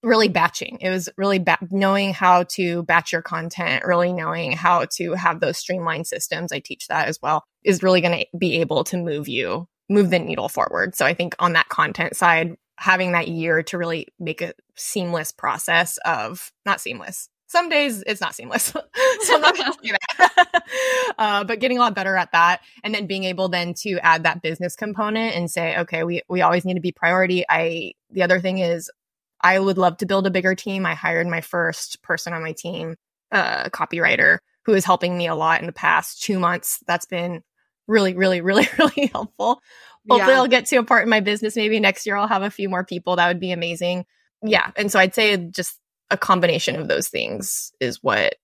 really 0.03 0.27
batching. 0.27 0.77
It 0.81 0.89
was 0.89 1.09
really 1.17 1.39
ba- 1.39 1.57
knowing 1.71 2.13
how 2.13 2.43
to 2.43 2.83
batch 2.83 3.11
your 3.11 3.21
content, 3.21 3.85
really 3.85 4.13
knowing 4.13 4.51
how 4.51 4.85
to 4.97 5.13
have 5.13 5.39
those 5.39 5.57
streamlined 5.57 6.07
systems. 6.07 6.51
I 6.51 6.59
teach 6.59 6.87
that 6.87 7.07
as 7.07 7.19
well. 7.21 7.43
Is 7.63 7.81
really 7.81 8.01
going 8.01 8.19
to 8.19 8.37
be 8.37 8.59
able 8.59 8.83
to 8.85 8.97
move 8.97 9.27
you, 9.27 9.67
move 9.89 10.09
the 10.09 10.19
needle 10.19 10.49
forward. 10.49 10.95
So 10.95 11.05
I 11.05 11.13
think 11.13 11.35
on 11.39 11.53
that 11.53 11.69
content 11.69 12.15
side, 12.15 12.55
having 12.77 13.13
that 13.13 13.29
year 13.29 13.63
to 13.63 13.77
really 13.77 14.07
make 14.19 14.41
a 14.41 14.53
seamless 14.75 15.31
process 15.31 15.97
of 16.05 16.51
not 16.65 16.81
seamless 16.81 17.29
some 17.53 17.69
days 17.69 18.03
it's 18.07 18.19
not 18.19 18.33
seamless. 18.33 18.63
so 18.65 18.81
I'm 19.35 19.41
not 19.41 19.55
going 19.55 19.71
to 19.71 19.77
say 19.81 19.91
that. 20.17 20.63
uh, 21.19 21.43
but 21.43 21.59
getting 21.59 21.77
a 21.77 21.81
lot 21.81 21.93
better 21.93 22.17
at 22.17 22.31
that. 22.31 22.61
And 22.83 22.93
then 22.95 23.05
being 23.05 23.25
able 23.25 23.47
then 23.47 23.75
to 23.75 23.99
add 23.99 24.23
that 24.23 24.41
business 24.41 24.75
component 24.75 25.35
and 25.35 25.49
say, 25.49 25.77
okay, 25.77 26.03
we, 26.03 26.23
we 26.27 26.41
always 26.41 26.65
need 26.65 26.73
to 26.73 26.81
be 26.81 26.91
priority. 26.91 27.45
I, 27.47 27.93
the 28.09 28.23
other 28.23 28.39
thing 28.39 28.57
is 28.57 28.89
I 29.39 29.59
would 29.59 29.77
love 29.77 29.97
to 29.97 30.07
build 30.07 30.25
a 30.25 30.31
bigger 30.31 30.55
team. 30.55 30.83
I 30.85 30.95
hired 30.95 31.27
my 31.27 31.41
first 31.41 32.01
person 32.01 32.33
on 32.33 32.41
my 32.41 32.53
team, 32.53 32.95
a 33.31 33.37
uh, 33.37 33.69
copywriter 33.69 34.39
who 34.65 34.73
is 34.73 34.83
helping 34.83 35.15
me 35.15 35.27
a 35.27 35.35
lot 35.35 35.61
in 35.61 35.67
the 35.67 35.73
past 35.73 36.23
two 36.23 36.39
months. 36.39 36.79
That's 36.87 37.05
been 37.05 37.43
really, 37.87 38.15
really, 38.15 38.41
really, 38.49 38.67
really 38.79 39.11
helpful. 39.13 39.61
Hopefully 40.09 40.33
yeah. 40.33 40.39
I'll 40.39 40.47
get 40.47 40.65
to 40.67 40.77
a 40.77 40.83
part 40.83 41.03
in 41.03 41.09
my 41.09 41.19
business. 41.19 41.55
Maybe 41.55 41.79
next 41.79 42.07
year 42.07 42.15
I'll 42.15 42.27
have 42.27 42.41
a 42.41 42.49
few 42.49 42.67
more 42.67 42.83
people. 42.83 43.15
That 43.17 43.27
would 43.27 43.39
be 43.39 43.51
amazing. 43.51 44.05
Yeah. 44.41 44.71
And 44.75 44.91
so 44.91 44.99
I'd 44.99 45.13
say 45.13 45.37
just 45.37 45.79
a 46.09 46.17
combination 46.17 46.75
of 46.75 46.87
those 46.87 47.07
things 47.07 47.71
is 47.79 48.01
what 48.01 48.35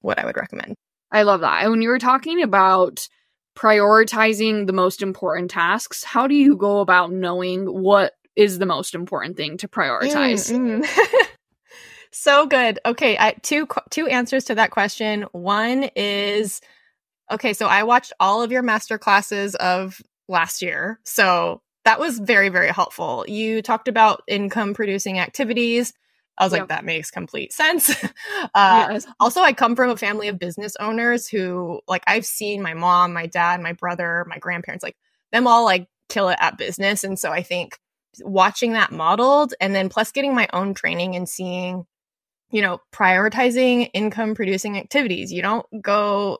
what 0.00 0.18
I 0.18 0.26
would 0.26 0.36
recommend. 0.36 0.74
I 1.10 1.22
love 1.22 1.40
that. 1.40 1.62
And 1.62 1.70
when 1.70 1.82
you 1.82 1.88
were 1.88 1.98
talking 1.98 2.42
about 2.42 3.08
prioritizing 3.56 4.66
the 4.66 4.72
most 4.72 5.02
important 5.02 5.50
tasks, 5.50 6.04
how 6.04 6.26
do 6.26 6.34
you 6.34 6.56
go 6.56 6.80
about 6.80 7.12
knowing 7.12 7.66
what 7.66 8.12
is 8.36 8.58
the 8.58 8.66
most 8.66 8.94
important 8.94 9.36
thing 9.36 9.56
to 9.58 9.68
prioritize? 9.68 10.52
Mm, 10.52 10.84
mm. 10.84 11.26
so 12.12 12.46
good. 12.46 12.78
Okay, 12.86 13.16
I, 13.18 13.32
two 13.42 13.66
two 13.90 14.06
answers 14.06 14.44
to 14.44 14.54
that 14.56 14.70
question. 14.70 15.22
One 15.32 15.84
is 15.96 16.60
okay, 17.30 17.52
so 17.52 17.66
I 17.66 17.82
watched 17.82 18.12
all 18.20 18.42
of 18.42 18.52
your 18.52 18.62
master 18.62 18.98
classes 18.98 19.54
of 19.56 20.00
last 20.28 20.62
year. 20.62 21.00
So 21.04 21.62
that 21.84 21.98
was 21.98 22.18
very 22.18 22.50
very 22.50 22.68
helpful. 22.68 23.24
You 23.26 23.62
talked 23.62 23.88
about 23.88 24.22
income 24.28 24.74
producing 24.74 25.18
activities 25.18 25.92
I 26.38 26.44
was 26.44 26.52
yep. 26.52 26.60
like, 26.60 26.68
that 26.68 26.84
makes 26.84 27.10
complete 27.10 27.52
sense. 27.52 27.90
uh, 28.54 28.88
yes. 28.90 29.06
Also, 29.18 29.40
I 29.40 29.52
come 29.52 29.74
from 29.74 29.90
a 29.90 29.96
family 29.96 30.28
of 30.28 30.38
business 30.38 30.76
owners 30.78 31.28
who, 31.28 31.80
like, 31.88 32.04
I've 32.06 32.24
seen 32.24 32.62
my 32.62 32.74
mom, 32.74 33.12
my 33.12 33.26
dad, 33.26 33.60
my 33.60 33.72
brother, 33.72 34.24
my 34.28 34.38
grandparents, 34.38 34.82
like, 34.82 34.96
them 35.32 35.46
all 35.46 35.64
like 35.64 35.88
kill 36.08 36.28
it 36.28 36.38
at 36.40 36.58
business. 36.58 37.04
And 37.04 37.18
so 37.18 37.30
I 37.30 37.42
think 37.42 37.78
watching 38.20 38.72
that 38.72 38.92
modeled 38.92 39.54
and 39.60 39.74
then 39.74 39.88
plus 39.88 40.12
getting 40.12 40.34
my 40.34 40.48
own 40.52 40.74
training 40.74 41.16
and 41.16 41.28
seeing, 41.28 41.84
you 42.50 42.62
know, 42.62 42.80
prioritizing 42.94 43.90
income 43.92 44.34
producing 44.34 44.78
activities. 44.78 45.32
You 45.32 45.42
don't 45.42 45.66
go, 45.82 46.38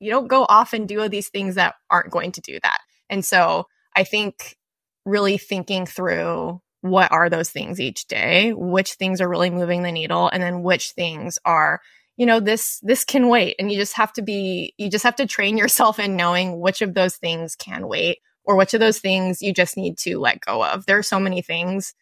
you 0.00 0.10
don't 0.10 0.28
go 0.28 0.44
off 0.48 0.72
and 0.72 0.88
do 0.88 1.00
all 1.00 1.08
these 1.08 1.28
things 1.28 1.54
that 1.54 1.74
aren't 1.90 2.10
going 2.10 2.32
to 2.32 2.40
do 2.40 2.58
that. 2.62 2.80
And 3.08 3.24
so 3.24 3.66
I 3.96 4.04
think 4.04 4.56
really 5.04 5.38
thinking 5.38 5.86
through 5.86 6.60
what 6.84 7.10
are 7.10 7.30
those 7.30 7.48
things 7.48 7.80
each 7.80 8.06
day, 8.08 8.52
which 8.52 8.92
things 8.94 9.22
are 9.22 9.28
really 9.28 9.48
moving 9.48 9.82
the 9.82 9.90
needle, 9.90 10.28
and 10.28 10.42
then 10.42 10.62
which 10.62 10.90
things 10.90 11.38
are, 11.46 11.80
you 12.18 12.26
know, 12.26 12.40
this 12.40 12.78
this 12.80 13.06
can 13.06 13.30
wait. 13.30 13.56
And 13.58 13.72
you 13.72 13.78
just 13.78 13.94
have 13.94 14.12
to 14.12 14.22
be 14.22 14.74
you 14.76 14.90
just 14.90 15.04
have 15.04 15.16
to 15.16 15.26
train 15.26 15.56
yourself 15.62 15.98
in 15.98 16.14
knowing 16.14 16.60
which 16.60 16.82
of 16.82 16.92
those 16.92 17.16
things 17.16 17.56
can 17.56 17.88
wait 17.88 18.18
or 18.44 18.56
which 18.56 18.74
of 18.74 18.80
those 18.80 18.98
things 18.98 19.40
you 19.40 19.54
just 19.54 19.78
need 19.78 19.96
to 20.00 20.18
let 20.18 20.40
go 20.40 20.62
of. 20.62 20.84
There 20.84 20.98
are 20.98 21.02
so 21.02 21.18
many 21.18 21.40
things. 21.40 21.94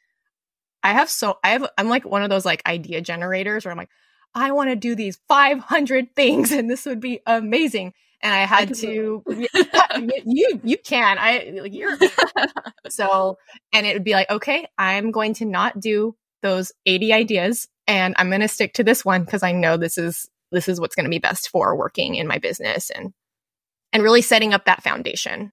I 0.83 0.95
have 0.95 1.09
so 1.09 1.39
I 1.45 1.51
have 1.51 1.71
I'm 1.79 1.89
like 1.89 2.05
one 2.05 2.25
of 2.25 2.31
those 2.31 2.45
like 2.45 2.67
idea 2.67 3.01
generators 3.03 3.65
where 3.65 3.71
I'm 3.71 3.79
like, 3.79 3.91
I 4.35 4.51
want 4.51 4.71
to 4.71 4.77
do 4.77 4.97
these 4.97 5.21
500 5.29 6.17
things 6.17 6.51
and 6.51 6.69
this 6.69 6.87
would 6.87 6.99
be 6.99 7.21
amazing 7.25 7.93
and 8.23 8.35
I 8.35 8.47
had 8.47 8.71
I 8.71 8.73
to 8.75 9.25
you 10.25 10.61
you 10.63 10.79
can 10.79 11.19
I 11.19 11.59
like 11.61 11.75
you're 11.75 11.97
so 12.89 13.39
and 13.73 13.87
it 13.87 13.95
would 13.95 14.05
be 14.05 14.13
like 14.13 14.31
okay 14.31 14.67
I'm 14.79 15.11
going 15.11 15.35
to 15.35 15.45
not 15.45 15.81
do 15.81 16.15
those 16.43 16.73
80 16.87 17.13
ideas 17.13 17.69
and 17.87 18.15
I'm 18.19 18.29
going 18.29 18.41
to 18.41 18.49
stick 18.49 18.75
to 18.75 18.85
this 18.85 19.05
one 19.05 19.25
because 19.25 19.43
I 19.43 19.53
know 19.53 19.77
this 19.77 19.99
is 19.99 20.29
this 20.51 20.69
is 20.69 20.81
what's 20.81 20.95
going 20.95 21.05
to 21.05 21.11
be 21.11 21.19
best 21.19 21.49
for 21.49 21.77
working 21.77 22.15
in 22.15 22.27
my 22.27 22.39
business 22.39 22.91
and 22.91 23.13
and 23.93 24.03
really 24.03 24.23
setting 24.23 24.55
up 24.55 24.65
that 24.65 24.83
foundation. 24.83 25.53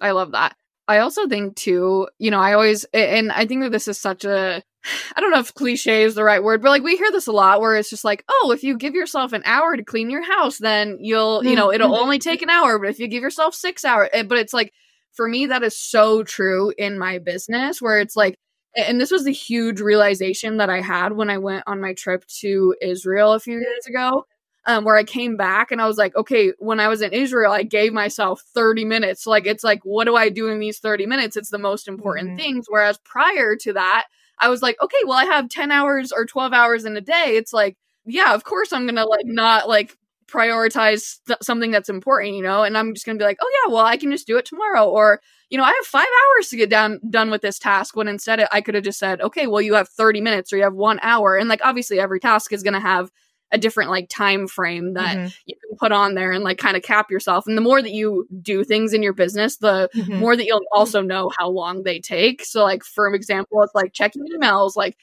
I 0.00 0.12
love 0.12 0.32
that. 0.32 0.56
I 0.92 0.98
also 0.98 1.26
think 1.26 1.56
too, 1.56 2.08
you 2.18 2.30
know, 2.30 2.40
I 2.40 2.52
always 2.52 2.84
and 2.92 3.32
I 3.32 3.46
think 3.46 3.62
that 3.62 3.72
this 3.72 3.88
is 3.88 3.98
such 3.98 4.24
a 4.24 4.62
I 5.16 5.20
don't 5.20 5.30
know 5.30 5.40
if 5.40 5.54
cliche 5.54 6.02
is 6.02 6.14
the 6.14 6.24
right 6.24 6.42
word, 6.42 6.60
but 6.60 6.68
like 6.68 6.82
we 6.82 6.96
hear 6.96 7.10
this 7.10 7.26
a 7.26 7.32
lot 7.32 7.60
where 7.60 7.76
it's 7.76 7.88
just 7.90 8.04
like, 8.04 8.24
oh, 8.28 8.52
if 8.52 8.62
you 8.62 8.76
give 8.76 8.94
yourself 8.94 9.32
an 9.32 9.42
hour 9.46 9.76
to 9.76 9.84
clean 9.84 10.10
your 10.10 10.22
house, 10.22 10.58
then 10.58 10.98
you'll, 11.00 11.44
you 11.44 11.56
know, 11.56 11.72
it'll 11.72 11.90
mm-hmm. 11.90 12.02
only 12.02 12.18
take 12.18 12.42
an 12.42 12.50
hour. 12.50 12.78
But 12.78 12.90
if 12.90 12.98
you 12.98 13.08
give 13.08 13.22
yourself 13.22 13.54
six 13.54 13.84
hours, 13.84 14.10
eh, 14.12 14.22
but 14.22 14.38
it's 14.38 14.52
like, 14.52 14.72
for 15.12 15.28
me, 15.28 15.46
that 15.46 15.62
is 15.62 15.78
so 15.78 16.22
true 16.24 16.72
in 16.76 16.98
my 16.98 17.18
business 17.18 17.80
where 17.80 18.00
it's 18.00 18.16
like, 18.16 18.36
and 18.76 19.00
this 19.00 19.10
was 19.10 19.24
the 19.24 19.32
huge 19.32 19.80
realization 19.80 20.56
that 20.58 20.70
I 20.70 20.80
had 20.80 21.12
when 21.12 21.30
I 21.30 21.38
went 21.38 21.64
on 21.66 21.80
my 21.80 21.92
trip 21.94 22.26
to 22.40 22.74
Israel 22.80 23.34
a 23.34 23.40
few 23.40 23.58
years 23.58 23.86
ago. 23.86 24.26
Um, 24.64 24.84
where 24.84 24.94
I 24.94 25.02
came 25.02 25.36
back 25.36 25.72
and 25.72 25.82
I 25.82 25.88
was 25.88 25.98
like, 25.98 26.14
okay, 26.14 26.52
when 26.60 26.78
I 26.78 26.86
was 26.86 27.02
in 27.02 27.12
Israel, 27.12 27.50
I 27.50 27.64
gave 27.64 27.92
myself 27.92 28.44
30 28.54 28.84
minutes. 28.84 29.26
Like, 29.26 29.44
it's 29.44 29.64
like, 29.64 29.80
what 29.82 30.04
do 30.04 30.14
I 30.14 30.28
do 30.28 30.46
in 30.46 30.60
these 30.60 30.78
30 30.78 31.04
minutes? 31.06 31.36
It's 31.36 31.50
the 31.50 31.58
most 31.58 31.88
important 31.88 32.28
mm-hmm. 32.28 32.36
things. 32.36 32.66
Whereas 32.68 32.96
prior 32.98 33.56
to 33.56 33.72
that, 33.72 34.06
I 34.38 34.48
was 34.48 34.62
like, 34.62 34.76
okay, 34.80 34.98
well, 35.04 35.18
I 35.18 35.24
have 35.24 35.48
10 35.48 35.72
hours 35.72 36.12
or 36.12 36.26
12 36.26 36.52
hours 36.52 36.84
in 36.84 36.96
a 36.96 37.00
day. 37.00 37.34
It's 37.36 37.52
like, 37.52 37.76
yeah, 38.04 38.34
of 38.34 38.44
course 38.44 38.72
I'm 38.72 38.86
going 38.86 38.96
to 38.96 39.04
like 39.04 39.26
not 39.26 39.68
like 39.68 39.96
prioritize 40.32 41.18
th- 41.26 41.38
something 41.42 41.70
that's 41.70 41.88
important, 41.88 42.34
you 42.34 42.42
know, 42.42 42.62
and 42.62 42.76
I'm 42.76 42.94
just 42.94 43.06
going 43.06 43.18
to 43.18 43.22
be 43.22 43.26
like, 43.26 43.38
oh 43.40 43.50
yeah, 43.52 43.72
well, 43.72 43.84
I 43.84 43.96
can 43.96 44.10
just 44.10 44.26
do 44.26 44.38
it 44.38 44.46
tomorrow. 44.46 44.88
Or, 44.88 45.20
you 45.50 45.58
know, 45.58 45.64
I 45.64 45.68
have 45.72 45.86
five 45.86 46.06
hours 46.06 46.48
to 46.48 46.56
get 46.56 46.70
down 46.70 47.00
done 47.08 47.30
with 47.30 47.42
this 47.42 47.58
task 47.58 47.96
when 47.96 48.08
instead 48.08 48.46
I 48.50 48.60
could 48.62 48.74
have 48.74 48.84
just 48.84 48.98
said, 48.98 49.20
okay, 49.20 49.46
well, 49.46 49.60
you 49.60 49.74
have 49.74 49.88
30 49.88 50.20
minutes 50.20 50.52
or 50.52 50.56
you 50.56 50.62
have 50.62 50.74
one 50.74 50.98
hour. 51.02 51.36
And 51.36 51.48
like, 51.48 51.60
obviously 51.62 52.00
every 52.00 52.18
task 52.18 52.52
is 52.52 52.62
going 52.62 52.74
to 52.74 52.80
have 52.80 53.10
a 53.52 53.58
different 53.58 53.90
like 53.90 54.08
time 54.08 54.48
frame 54.48 54.94
that 54.94 55.16
mm-hmm. 55.16 55.28
you 55.46 55.54
can 55.54 55.76
put 55.76 55.92
on 55.92 56.14
there 56.14 56.32
and 56.32 56.42
like 56.42 56.58
kind 56.58 56.76
of 56.76 56.82
cap 56.82 57.10
yourself. 57.10 57.46
And 57.46 57.56
the 57.56 57.62
more 57.62 57.82
that 57.82 57.92
you 57.92 58.26
do 58.40 58.64
things 58.64 58.94
in 58.94 59.02
your 59.02 59.12
business, 59.12 59.58
the 59.58 59.90
mm-hmm. 59.94 60.16
more 60.18 60.36
that 60.36 60.46
you'll 60.46 60.62
also 60.72 61.02
know 61.02 61.30
how 61.38 61.50
long 61.50 61.82
they 61.82 62.00
take. 62.00 62.44
So 62.44 62.64
like 62.64 62.82
for 62.82 63.12
example, 63.14 63.62
it's 63.62 63.74
like 63.74 63.92
checking 63.92 64.24
emails, 64.34 64.74
like 64.74 64.96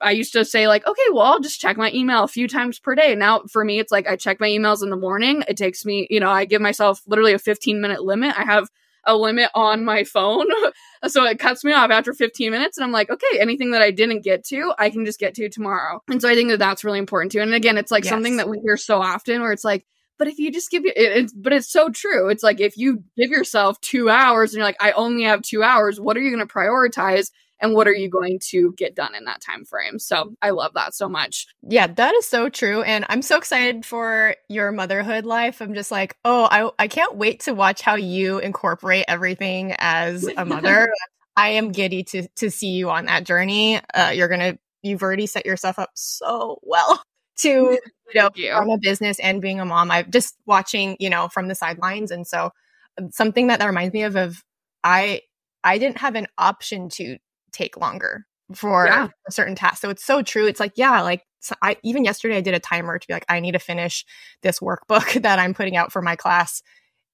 I 0.00 0.10
used 0.10 0.32
to 0.32 0.44
say 0.44 0.66
like, 0.66 0.86
okay, 0.86 1.02
well, 1.12 1.22
I'll 1.22 1.40
just 1.40 1.60
check 1.60 1.76
my 1.76 1.90
email 1.92 2.24
a 2.24 2.28
few 2.28 2.48
times 2.48 2.78
per 2.80 2.94
day. 2.94 3.14
Now 3.14 3.42
for 3.48 3.64
me, 3.64 3.78
it's 3.78 3.92
like 3.92 4.08
I 4.08 4.16
check 4.16 4.40
my 4.40 4.48
emails 4.48 4.82
in 4.82 4.90
the 4.90 4.96
morning. 4.96 5.44
It 5.48 5.56
takes 5.56 5.84
me, 5.84 6.08
you 6.10 6.18
know, 6.18 6.30
I 6.30 6.44
give 6.44 6.60
myself 6.60 7.02
literally 7.06 7.32
a 7.32 7.38
15 7.38 7.80
minute 7.80 8.02
limit. 8.02 8.38
I 8.38 8.42
have 8.42 8.68
a 9.06 9.16
limit 9.16 9.50
on 9.54 9.84
my 9.84 10.04
phone. 10.04 10.46
so 11.08 11.24
it 11.24 11.38
cuts 11.38 11.64
me 11.64 11.72
off 11.72 11.90
after 11.90 12.12
15 12.12 12.50
minutes. 12.50 12.76
And 12.76 12.84
I'm 12.84 12.92
like, 12.92 13.10
okay, 13.10 13.38
anything 13.40 13.72
that 13.72 13.82
I 13.82 13.90
didn't 13.90 14.24
get 14.24 14.44
to, 14.46 14.72
I 14.78 14.90
can 14.90 15.04
just 15.04 15.20
get 15.20 15.34
to 15.34 15.48
tomorrow. 15.48 16.00
And 16.08 16.20
so 16.20 16.28
I 16.28 16.34
think 16.34 16.50
that 16.50 16.58
that's 16.58 16.84
really 16.84 16.98
important 16.98 17.32
too. 17.32 17.40
And 17.40 17.54
again, 17.54 17.78
it's 17.78 17.90
like 17.90 18.04
yes. 18.04 18.10
something 18.10 18.36
that 18.38 18.48
we 18.48 18.58
hear 18.64 18.76
so 18.76 19.00
often 19.00 19.40
where 19.40 19.52
it's 19.52 19.64
like, 19.64 19.84
but 20.18 20.28
if 20.28 20.38
you 20.38 20.52
just 20.52 20.70
give 20.70 20.84
it, 20.84 20.92
it's 20.96 21.32
but 21.32 21.52
it's 21.52 21.70
so 21.70 21.88
true 21.88 22.28
it's 22.28 22.42
like 22.42 22.60
if 22.60 22.76
you 22.76 23.02
give 23.16 23.30
yourself 23.30 23.80
two 23.80 24.08
hours 24.08 24.52
and 24.52 24.58
you're 24.58 24.66
like 24.66 24.76
i 24.80 24.92
only 24.92 25.24
have 25.24 25.42
two 25.42 25.62
hours 25.62 26.00
what 26.00 26.16
are 26.16 26.20
you 26.20 26.34
going 26.34 26.46
to 26.46 26.54
prioritize 26.54 27.30
and 27.60 27.74
what 27.74 27.88
are 27.88 27.94
you 27.94 28.08
going 28.08 28.38
to 28.38 28.72
get 28.76 28.94
done 28.94 29.14
in 29.14 29.24
that 29.24 29.40
time 29.40 29.64
frame 29.64 29.98
so 29.98 30.34
i 30.42 30.50
love 30.50 30.72
that 30.74 30.94
so 30.94 31.08
much. 31.08 31.46
Yeah 31.62 31.86
that 31.86 32.14
is 32.14 32.26
so 32.26 32.48
true 32.48 32.82
and 32.82 33.04
i'm 33.08 33.22
so 33.22 33.36
excited 33.36 33.84
for 33.84 34.34
your 34.48 34.72
motherhood 34.72 35.24
life. 35.24 35.60
I'm 35.60 35.74
just 35.74 35.90
like 35.90 36.16
oh 36.24 36.48
i, 36.50 36.70
I 36.78 36.88
can't 36.88 37.16
wait 37.16 37.40
to 37.40 37.54
watch 37.54 37.80
how 37.80 37.96
you 37.96 38.38
incorporate 38.38 39.04
everything 39.08 39.74
as 39.78 40.28
a 40.36 40.44
mother. 40.44 40.88
I 41.36 41.50
am 41.50 41.72
giddy 41.72 42.04
to 42.04 42.28
to 42.36 42.50
see 42.50 42.68
you 42.68 42.90
on 42.90 43.06
that 43.06 43.24
journey. 43.24 43.80
Uh, 43.92 44.12
you're 44.14 44.28
gonna 44.28 44.56
you've 44.82 45.02
already 45.02 45.26
set 45.26 45.46
yourself 45.46 45.78
up 45.78 45.90
so 45.94 46.58
well 46.62 47.02
to 47.38 47.48
you 48.14 48.20
know 48.20 48.30
you. 48.34 48.52
run 48.52 48.70
a 48.70 48.78
business 48.78 49.18
and 49.18 49.42
being 49.42 49.60
a 49.60 49.64
mom. 49.64 49.90
I'm 49.90 50.10
just 50.10 50.36
watching 50.46 50.96
you 51.00 51.10
know 51.10 51.28
from 51.28 51.48
the 51.48 51.54
sidelines 51.54 52.10
and 52.10 52.26
so 52.26 52.50
something 53.10 53.48
that 53.48 53.58
that 53.58 53.66
reminds 53.66 53.92
me 53.92 54.02
of 54.02 54.16
of 54.16 54.42
i 54.82 55.20
i 55.62 55.78
didn't 55.78 55.98
have 55.98 56.14
an 56.14 56.26
option 56.38 56.88
to 56.88 57.16
take 57.54 57.76
longer 57.76 58.26
for 58.54 58.86
yeah. 58.86 59.08
a 59.26 59.32
certain 59.32 59.54
task. 59.54 59.80
So 59.80 59.88
it's 59.88 60.04
so 60.04 60.22
true. 60.22 60.46
It's 60.46 60.60
like, 60.60 60.72
yeah, 60.76 61.00
like 61.00 61.22
so 61.40 61.54
I 61.62 61.76
even 61.82 62.04
yesterday 62.04 62.36
I 62.36 62.40
did 62.40 62.54
a 62.54 62.60
timer 62.60 62.98
to 62.98 63.06
be 63.06 63.14
like, 63.14 63.26
I 63.28 63.40
need 63.40 63.52
to 63.52 63.58
finish 63.58 64.04
this 64.42 64.60
workbook 64.60 65.22
that 65.22 65.38
I'm 65.38 65.54
putting 65.54 65.76
out 65.76 65.92
for 65.92 66.02
my 66.02 66.16
class 66.16 66.62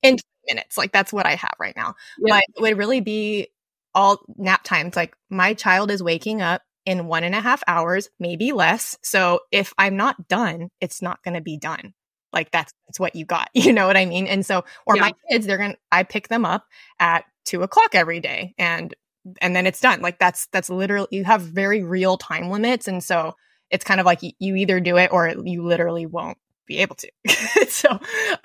in 0.03 0.17
minutes. 0.49 0.77
Like 0.77 0.93
that's 0.93 1.13
what 1.13 1.27
I 1.27 1.35
have 1.35 1.55
right 1.59 1.77
now. 1.77 1.95
Yeah. 2.19 2.35
But 2.35 2.45
it 2.57 2.63
would 2.63 2.79
really 2.79 3.01
be 3.01 3.49
all 3.95 4.21
nap 4.37 4.65
times. 4.65 4.97
Like 4.97 5.15
my 5.29 5.55
child 5.55 5.91
is 5.91 6.03
waking 6.03 6.43
up 6.43 6.63
in 6.87 7.07
one 7.07 7.25
and 7.25 7.35
a 7.35 7.41
half 7.41 7.63
hours, 7.67 8.09
maybe 8.19 8.53
less. 8.53 8.97
So 9.03 9.41
if 9.53 9.75
I'm 9.79 9.97
not 9.97 10.29
done, 10.29 10.71
it's 10.81 11.03
not 11.03 11.23
going 11.23 11.35
to 11.35 11.41
be 11.41 11.57
done. 11.57 11.95
Like 12.33 12.51
that's 12.51 12.73
that's 12.87 13.01
what 13.01 13.17
you 13.17 13.25
got. 13.25 13.51
You 13.55 13.73
know 13.73 13.87
what 13.87 13.97
I 13.97 14.07
mean? 14.07 14.27
And 14.27 14.47
so, 14.47 14.65
or 14.87 14.97
yeah. 14.97 15.03
my 15.03 15.13
kids, 15.29 15.47
they're 15.47 15.59
gonna. 15.59 15.77
I 15.91 16.05
pick 16.05 16.29
them 16.29 16.45
up 16.45 16.65
at 16.99 17.25
two 17.45 17.63
o'clock 17.63 17.95
every 17.95 18.21
day, 18.21 18.55
and 18.57 18.95
and 19.41 19.55
then 19.55 19.67
it's 19.67 19.81
done. 19.81 20.01
Like 20.01 20.19
that's 20.19 20.47
that's 20.53 20.71
literally 20.71 21.09
you 21.11 21.25
have 21.25 21.43
very 21.43 21.83
real 21.83 22.17
time 22.17 22.51
limits, 22.51 22.89
and 22.89 23.03
so 23.03 23.35
it's 23.71 23.85
kind 23.85 24.01
of 24.01 24.07
like 24.07 24.21
you, 24.23 24.57
either 24.57 24.81
do 24.81 24.97
it 24.97 25.13
or 25.13 25.29
you 25.45 25.65
literally 25.65 26.07
won't 26.07 26.39
be 26.67 26.79
able 26.79 26.97
to. 26.97 27.11
so 27.69 27.91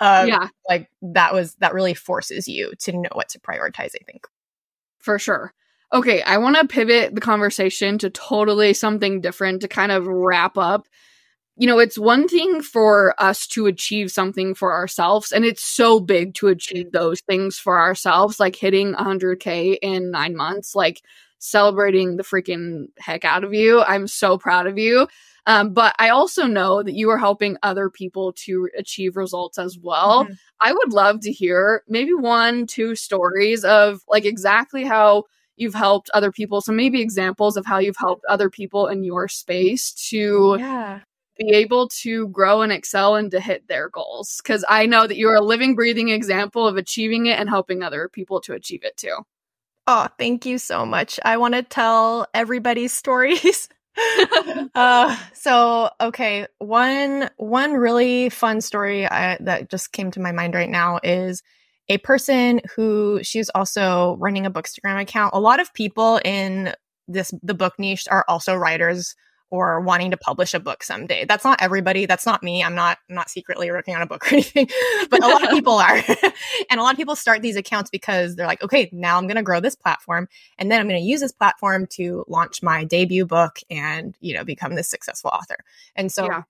um, 0.00 0.28
yeah, 0.28 0.48
like 0.68 0.88
that 1.02 1.34
was 1.34 1.54
that 1.56 1.74
really 1.74 1.94
forces 1.94 2.48
you 2.48 2.72
to 2.80 2.92
know 2.92 3.08
what 3.12 3.28
to 3.30 3.40
prioritize. 3.40 3.94
I 3.94 4.04
think 4.06 4.26
for 4.98 5.18
sure. 5.18 5.52
Okay, 5.92 6.22
I 6.22 6.38
want 6.38 6.56
to 6.56 6.66
pivot 6.66 7.14
the 7.14 7.20
conversation 7.20 7.98
to 7.98 8.10
totally 8.10 8.74
something 8.74 9.20
different 9.20 9.62
to 9.62 9.68
kind 9.68 9.92
of 9.92 10.06
wrap 10.06 10.58
up 10.58 10.88
you 11.56 11.66
know, 11.66 11.78
it's 11.78 11.98
one 11.98 12.28
thing 12.28 12.60
for 12.60 13.14
us 13.18 13.46
to 13.48 13.66
achieve 13.66 14.10
something 14.10 14.54
for 14.54 14.74
ourselves, 14.74 15.32
and 15.32 15.44
it's 15.44 15.64
so 15.64 16.00
big 16.00 16.34
to 16.34 16.48
achieve 16.48 16.92
those 16.92 17.20
things 17.20 17.58
for 17.58 17.78
ourselves, 17.80 18.38
like 18.38 18.56
hitting 18.56 18.94
100K 18.94 19.78
in 19.80 20.10
nine 20.10 20.36
months, 20.36 20.74
like 20.74 21.02
celebrating 21.38 22.16
the 22.16 22.22
freaking 22.22 22.86
heck 22.98 23.24
out 23.24 23.42
of 23.42 23.54
you. 23.54 23.82
I'm 23.82 24.06
so 24.06 24.36
proud 24.36 24.66
of 24.66 24.78
you. 24.78 25.08
Um, 25.46 25.72
but 25.72 25.94
I 25.98 26.08
also 26.08 26.46
know 26.46 26.82
that 26.82 26.94
you 26.94 27.08
are 27.10 27.18
helping 27.18 27.56
other 27.62 27.88
people 27.88 28.32
to 28.44 28.68
achieve 28.76 29.16
results 29.16 29.58
as 29.58 29.78
well. 29.78 30.24
Mm-hmm. 30.24 30.32
I 30.60 30.72
would 30.72 30.92
love 30.92 31.20
to 31.20 31.32
hear 31.32 31.84
maybe 31.88 32.12
one, 32.12 32.66
two 32.66 32.96
stories 32.96 33.64
of 33.64 34.00
like 34.08 34.24
exactly 34.24 34.84
how 34.84 35.24
you've 35.56 35.74
helped 35.74 36.10
other 36.10 36.32
people. 36.32 36.60
So 36.60 36.72
maybe 36.72 37.00
examples 37.00 37.56
of 37.56 37.64
how 37.64 37.78
you've 37.78 37.96
helped 37.96 38.24
other 38.28 38.50
people 38.50 38.88
in 38.88 39.04
your 39.04 39.28
space 39.28 39.92
to 40.10 40.56
yeah 40.58 41.00
be 41.36 41.50
able 41.54 41.88
to 41.88 42.28
grow 42.28 42.62
and 42.62 42.72
excel 42.72 43.16
and 43.16 43.30
to 43.30 43.40
hit 43.40 43.68
their 43.68 43.88
goals. 43.88 44.40
Because 44.42 44.64
I 44.68 44.86
know 44.86 45.06
that 45.06 45.16
you're 45.16 45.34
a 45.34 45.40
living, 45.40 45.74
breathing 45.74 46.08
example 46.08 46.66
of 46.66 46.76
achieving 46.76 47.26
it 47.26 47.38
and 47.38 47.48
helping 47.48 47.82
other 47.82 48.08
people 48.08 48.40
to 48.42 48.52
achieve 48.52 48.84
it 48.84 48.96
too. 48.96 49.16
Oh, 49.86 50.08
thank 50.18 50.44
you 50.44 50.58
so 50.58 50.84
much. 50.84 51.20
I 51.24 51.36
want 51.36 51.54
to 51.54 51.62
tell 51.62 52.26
everybody's 52.34 52.92
stories. 52.92 53.68
uh, 54.74 55.16
so 55.32 55.90
okay, 56.00 56.46
one 56.58 57.30
one 57.38 57.72
really 57.72 58.28
fun 58.28 58.60
story 58.60 59.06
I, 59.06 59.38
that 59.40 59.70
just 59.70 59.92
came 59.92 60.10
to 60.10 60.20
my 60.20 60.32
mind 60.32 60.54
right 60.54 60.68
now 60.68 61.00
is 61.02 61.42
a 61.88 61.98
person 61.98 62.60
who 62.74 63.20
she's 63.22 63.48
also 63.50 64.16
running 64.18 64.44
a 64.44 64.50
bookstagram 64.50 65.00
account. 65.00 65.32
A 65.34 65.40
lot 65.40 65.60
of 65.60 65.72
people 65.72 66.20
in 66.24 66.74
this 67.08 67.32
the 67.42 67.54
book 67.54 67.74
niche 67.78 68.06
are 68.10 68.24
also 68.28 68.54
writers 68.54 69.14
or 69.50 69.80
wanting 69.80 70.10
to 70.10 70.16
publish 70.16 70.54
a 70.54 70.60
book 70.60 70.82
someday. 70.82 71.24
That's 71.24 71.44
not 71.44 71.62
everybody. 71.62 72.06
That's 72.06 72.26
not 72.26 72.42
me. 72.42 72.64
I'm 72.64 72.74
not 72.74 72.98
I'm 73.08 73.14
not 73.14 73.30
secretly 73.30 73.70
working 73.70 73.94
on 73.94 74.02
a 74.02 74.06
book 74.06 74.26
or 74.32 74.34
anything, 74.34 74.68
but 75.10 75.22
a 75.22 75.28
lot 75.28 75.44
of 75.44 75.50
people 75.56 75.74
are. 75.74 75.96
and 76.70 76.80
a 76.80 76.82
lot 76.82 76.92
of 76.92 76.96
people 76.96 77.16
start 77.16 77.42
these 77.42 77.56
accounts 77.56 77.90
because 77.90 78.36
they're 78.36 78.46
like, 78.46 78.62
okay, 78.62 78.88
now 78.92 79.16
I'm 79.16 79.26
going 79.26 79.36
to 79.36 79.42
grow 79.42 79.60
this 79.60 79.76
platform 79.76 80.28
and 80.58 80.70
then 80.70 80.80
I'm 80.80 80.88
going 80.88 81.00
to 81.00 81.06
use 81.06 81.20
this 81.20 81.32
platform 81.32 81.86
to 81.92 82.24
launch 82.28 82.62
my 82.62 82.84
debut 82.84 83.26
book 83.26 83.60
and, 83.70 84.16
you 84.20 84.34
know, 84.34 84.44
become 84.44 84.74
this 84.74 84.88
successful 84.88 85.30
author. 85.32 85.58
And 85.94 86.10
so 86.10 86.26
yeah. 86.26 86.42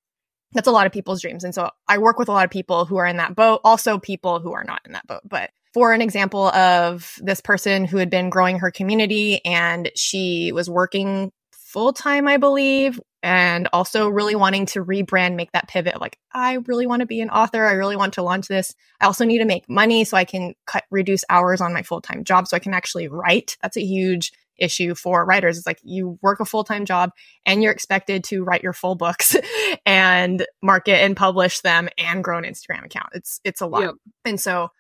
that's 0.53 0.69
a 0.69 0.73
lot 0.73 0.87
of 0.87 0.93
people's 0.93 1.21
dreams. 1.21 1.45
And 1.45 1.55
so 1.55 1.71
I 1.89 1.99
work 1.99 2.19
with 2.19 2.29
a 2.29 2.33
lot 2.33 2.45
of 2.45 2.51
people 2.51 2.87
who 2.87 2.97
are 2.97 3.07
in 3.07 3.19
that 3.19 3.35
boat, 3.35 3.61
also 3.65 3.99
people 3.99 4.41
who 4.41 4.53
are 4.53 4.65
not 4.65 4.81
in 4.87 4.93
that 4.93 5.07
boat, 5.07 5.23
but 5.25 5.51
for 5.77 5.93
an 5.93 6.01
example 6.01 6.47
of 6.49 7.19
this 7.19 7.43
person 7.43 7.85
who 7.85 7.99
had 7.99 8.09
been 8.09 8.31
growing 8.31 8.61
her 8.61 8.71
community 8.71 9.45
and 9.45 9.91
she 9.95 10.51
was 10.51 10.71
working 10.71 11.31
full 11.67 11.93
time, 11.93 12.29
I 12.29 12.37
believe, 12.37 13.01
and 13.25 13.69
also 13.73 14.09
really 14.09 14.37
wanting 14.37 14.67
to 14.67 14.85
rebrand, 14.85 15.35
make 15.35 15.51
that 15.51 15.67
pivot. 15.67 16.01
Like, 16.01 16.17
I 16.33 16.59
really 16.67 16.87
want 16.87 17.01
to 17.01 17.07
be 17.07 17.21
an 17.21 17.29
author. 17.29 17.67
I 17.67 17.73
really 17.73 17.97
want 17.97 18.15
to 18.15 18.23
launch 18.23 18.47
this. 18.47 18.73
I 19.01 19.07
also 19.07 19.25
need 19.25 19.39
to 19.39 19.45
make 19.45 19.69
money 19.69 20.05
so 20.05 20.17
I 20.17 20.25
can 20.25 20.55
cut, 20.67 20.85
reduce 20.93 21.25
hours 21.29 21.61
on 21.61 21.75
my 21.75 21.83
full 21.83 22.01
time 22.01 22.23
job 22.23 22.47
so 22.47 22.57
I 22.57 22.61
can 22.61 22.73
actually 22.73 23.09
write. 23.09 23.57
That's 23.63 23.77
a 23.77 23.85
huge 23.85 24.33
issue 24.57 24.95
for 24.95 25.25
writers. 25.25 25.59
It's 25.59 25.67
like 25.67 25.81
you 25.83 26.21
work 26.23 26.39
a 26.39 26.45
full 26.45 26.63
time 26.63 26.85
job 26.85 27.11
and 27.45 27.65
you're 27.65 27.73
expected 27.73 28.23
to 28.25 28.45
write 28.45 28.63
your 28.63 28.73
full 28.73 28.95
books 28.95 29.35
and 29.87 30.47
market 30.63 31.03
and 31.03 31.17
publish 31.17 31.61
them 31.61 31.89
and 31.99 32.23
grow 32.23 32.39
an 32.39 32.45
Instagram 32.45 32.85
account. 32.85 33.09
It's, 33.13 33.41
it's 33.43 33.61
a 33.61 33.67
lot. 33.67 33.83
Yep. 33.83 33.95
And 34.25 34.41
so 34.41 34.71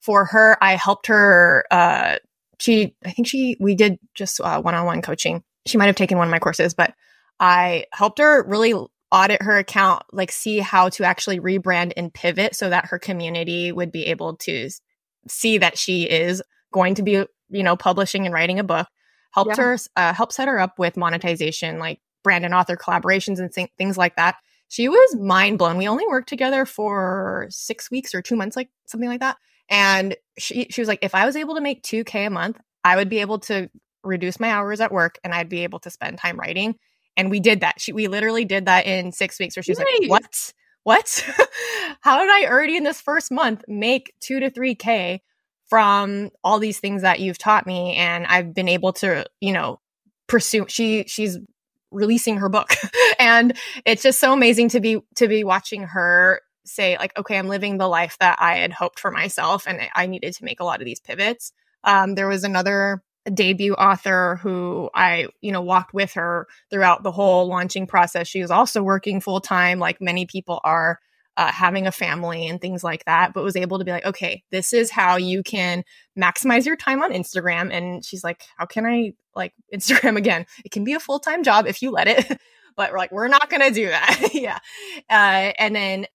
for 0.00 0.26
her, 0.26 0.58
I 0.62 0.76
helped 0.76 1.06
her, 1.06 1.64
uh, 1.70 2.18
she, 2.58 2.94
I 3.02 3.12
think 3.12 3.28
she, 3.28 3.56
we 3.58 3.74
did 3.74 3.98
just 4.14 4.40
one 4.40 4.74
on 4.74 4.84
one 4.84 5.00
coaching 5.00 5.42
she 5.66 5.78
might 5.78 5.86
have 5.86 5.96
taken 5.96 6.18
one 6.18 6.26
of 6.26 6.30
my 6.30 6.38
courses, 6.38 6.74
but 6.74 6.94
I 7.40 7.86
helped 7.92 8.18
her 8.18 8.44
really 8.46 8.74
audit 9.10 9.42
her 9.42 9.58
account, 9.58 10.02
like 10.12 10.32
see 10.32 10.58
how 10.58 10.88
to 10.90 11.04
actually 11.04 11.40
rebrand 11.40 11.92
and 11.96 12.12
pivot 12.12 12.54
so 12.54 12.68
that 12.70 12.86
her 12.86 12.98
community 12.98 13.72
would 13.72 13.92
be 13.92 14.06
able 14.06 14.36
to 14.36 14.68
see 15.28 15.58
that 15.58 15.78
she 15.78 16.02
is 16.04 16.42
going 16.72 16.96
to 16.96 17.02
be, 17.02 17.24
you 17.50 17.62
know, 17.62 17.76
publishing 17.76 18.26
and 18.26 18.34
writing 18.34 18.58
a 18.58 18.64
book. 18.64 18.88
Helped 19.32 19.58
yeah. 19.58 19.64
her, 19.64 19.78
uh, 19.96 20.12
help 20.12 20.32
set 20.32 20.48
her 20.48 20.60
up 20.60 20.78
with 20.78 20.96
monetization, 20.96 21.78
like 21.78 22.00
brand 22.22 22.44
and 22.44 22.54
author 22.54 22.76
collaborations 22.76 23.38
and 23.38 23.52
th- 23.52 23.70
things 23.78 23.96
like 23.96 24.16
that. 24.16 24.36
She 24.68 24.88
was 24.88 25.16
mind 25.16 25.58
blown. 25.58 25.76
We 25.76 25.88
only 25.88 26.06
worked 26.06 26.28
together 26.28 26.64
for 26.66 27.46
six 27.50 27.90
weeks 27.90 28.14
or 28.14 28.22
two 28.22 28.36
months, 28.36 28.56
like 28.56 28.70
something 28.86 29.08
like 29.08 29.20
that. 29.20 29.36
And 29.68 30.16
she, 30.38 30.66
she 30.70 30.80
was 30.80 30.88
like, 30.88 31.00
if 31.02 31.14
I 31.14 31.26
was 31.26 31.36
able 31.36 31.54
to 31.54 31.60
make 31.60 31.82
2K 31.82 32.26
a 32.26 32.30
month, 32.30 32.58
I 32.82 32.96
would 32.96 33.08
be 33.08 33.20
able 33.20 33.38
to 33.40 33.70
reduce 34.04 34.38
my 34.38 34.50
hours 34.50 34.80
at 34.80 34.92
work 34.92 35.18
and 35.24 35.34
I'd 35.34 35.48
be 35.48 35.64
able 35.64 35.80
to 35.80 35.90
spend 35.90 36.18
time 36.18 36.38
writing. 36.38 36.76
And 37.16 37.30
we 37.30 37.40
did 37.40 37.60
that. 37.60 37.80
She, 37.80 37.92
we 37.92 38.08
literally 38.08 38.44
did 38.44 38.66
that 38.66 38.86
in 38.86 39.12
six 39.12 39.38
weeks 39.38 39.56
where 39.56 39.62
she 39.62 39.72
was 39.72 39.78
nice. 39.78 40.00
like, 40.00 40.10
what? 40.10 40.52
What? 40.82 41.24
How 42.00 42.18
did 42.18 42.28
I 42.28 42.46
already 42.46 42.76
in 42.76 42.84
this 42.84 43.00
first 43.00 43.30
month 43.30 43.64
make 43.68 44.12
two 44.20 44.40
to 44.40 44.50
three 44.50 44.74
K 44.74 45.22
from 45.70 46.30
all 46.42 46.58
these 46.58 46.78
things 46.78 47.02
that 47.02 47.20
you've 47.20 47.38
taught 47.38 47.66
me? 47.66 47.94
And 47.94 48.26
I've 48.26 48.52
been 48.52 48.68
able 48.68 48.92
to, 48.94 49.24
you 49.40 49.52
know, 49.52 49.80
pursue 50.26 50.66
she 50.68 51.04
she's 51.06 51.38
releasing 51.90 52.38
her 52.38 52.48
book 52.48 52.70
and 53.18 53.56
it's 53.84 54.02
just 54.02 54.18
so 54.18 54.32
amazing 54.32 54.68
to 54.68 54.80
be 54.80 55.00
to 55.14 55.28
be 55.28 55.44
watching 55.44 55.82
her 55.82 56.40
say 56.64 56.96
like 56.98 57.16
okay 57.18 57.38
i'm 57.38 57.48
living 57.48 57.78
the 57.78 57.86
life 57.86 58.16
that 58.18 58.36
i 58.40 58.56
had 58.56 58.72
hoped 58.72 58.98
for 58.98 59.10
myself 59.10 59.66
and 59.68 59.80
i 59.94 60.06
needed 60.06 60.34
to 60.34 60.44
make 60.44 60.60
a 60.60 60.64
lot 60.64 60.80
of 60.80 60.86
these 60.86 61.00
pivots 61.00 61.52
um, 61.84 62.14
there 62.14 62.26
was 62.26 62.44
another 62.44 63.02
debut 63.32 63.72
author 63.74 64.38
who 64.42 64.90
i 64.94 65.26
you 65.40 65.50
know 65.50 65.62
walked 65.62 65.94
with 65.94 66.12
her 66.12 66.46
throughout 66.70 67.02
the 67.02 67.12
whole 67.12 67.46
launching 67.46 67.86
process 67.86 68.28
she 68.28 68.42
was 68.42 68.50
also 68.50 68.82
working 68.82 69.20
full 69.20 69.40
time 69.40 69.78
like 69.78 70.00
many 70.00 70.26
people 70.26 70.60
are 70.62 70.98
uh, 71.36 71.50
having 71.50 71.86
a 71.86 71.92
family 71.92 72.46
and 72.46 72.60
things 72.60 72.84
like 72.84 73.04
that, 73.06 73.32
but 73.32 73.42
was 73.42 73.56
able 73.56 73.78
to 73.78 73.84
be 73.84 73.90
like, 73.90 74.04
okay, 74.04 74.44
this 74.50 74.72
is 74.72 74.90
how 74.90 75.16
you 75.16 75.42
can 75.42 75.82
maximize 76.18 76.64
your 76.64 76.76
time 76.76 77.02
on 77.02 77.12
Instagram. 77.12 77.72
And 77.72 78.04
she's 78.04 78.22
like, 78.22 78.42
how 78.56 78.66
can 78.66 78.86
I 78.86 79.14
like 79.34 79.52
Instagram 79.74 80.16
again? 80.16 80.46
It 80.64 80.70
can 80.70 80.84
be 80.84 80.92
a 80.92 81.00
full 81.00 81.18
time 81.18 81.42
job 81.42 81.66
if 81.66 81.82
you 81.82 81.90
let 81.90 82.08
it, 82.08 82.40
but 82.76 82.92
we're 82.92 82.98
like, 82.98 83.12
we're 83.12 83.28
not 83.28 83.50
going 83.50 83.62
to 83.62 83.70
do 83.70 83.88
that. 83.88 84.30
yeah. 84.34 84.58
Uh, 85.10 85.52
and 85.58 85.74
then 85.74 86.06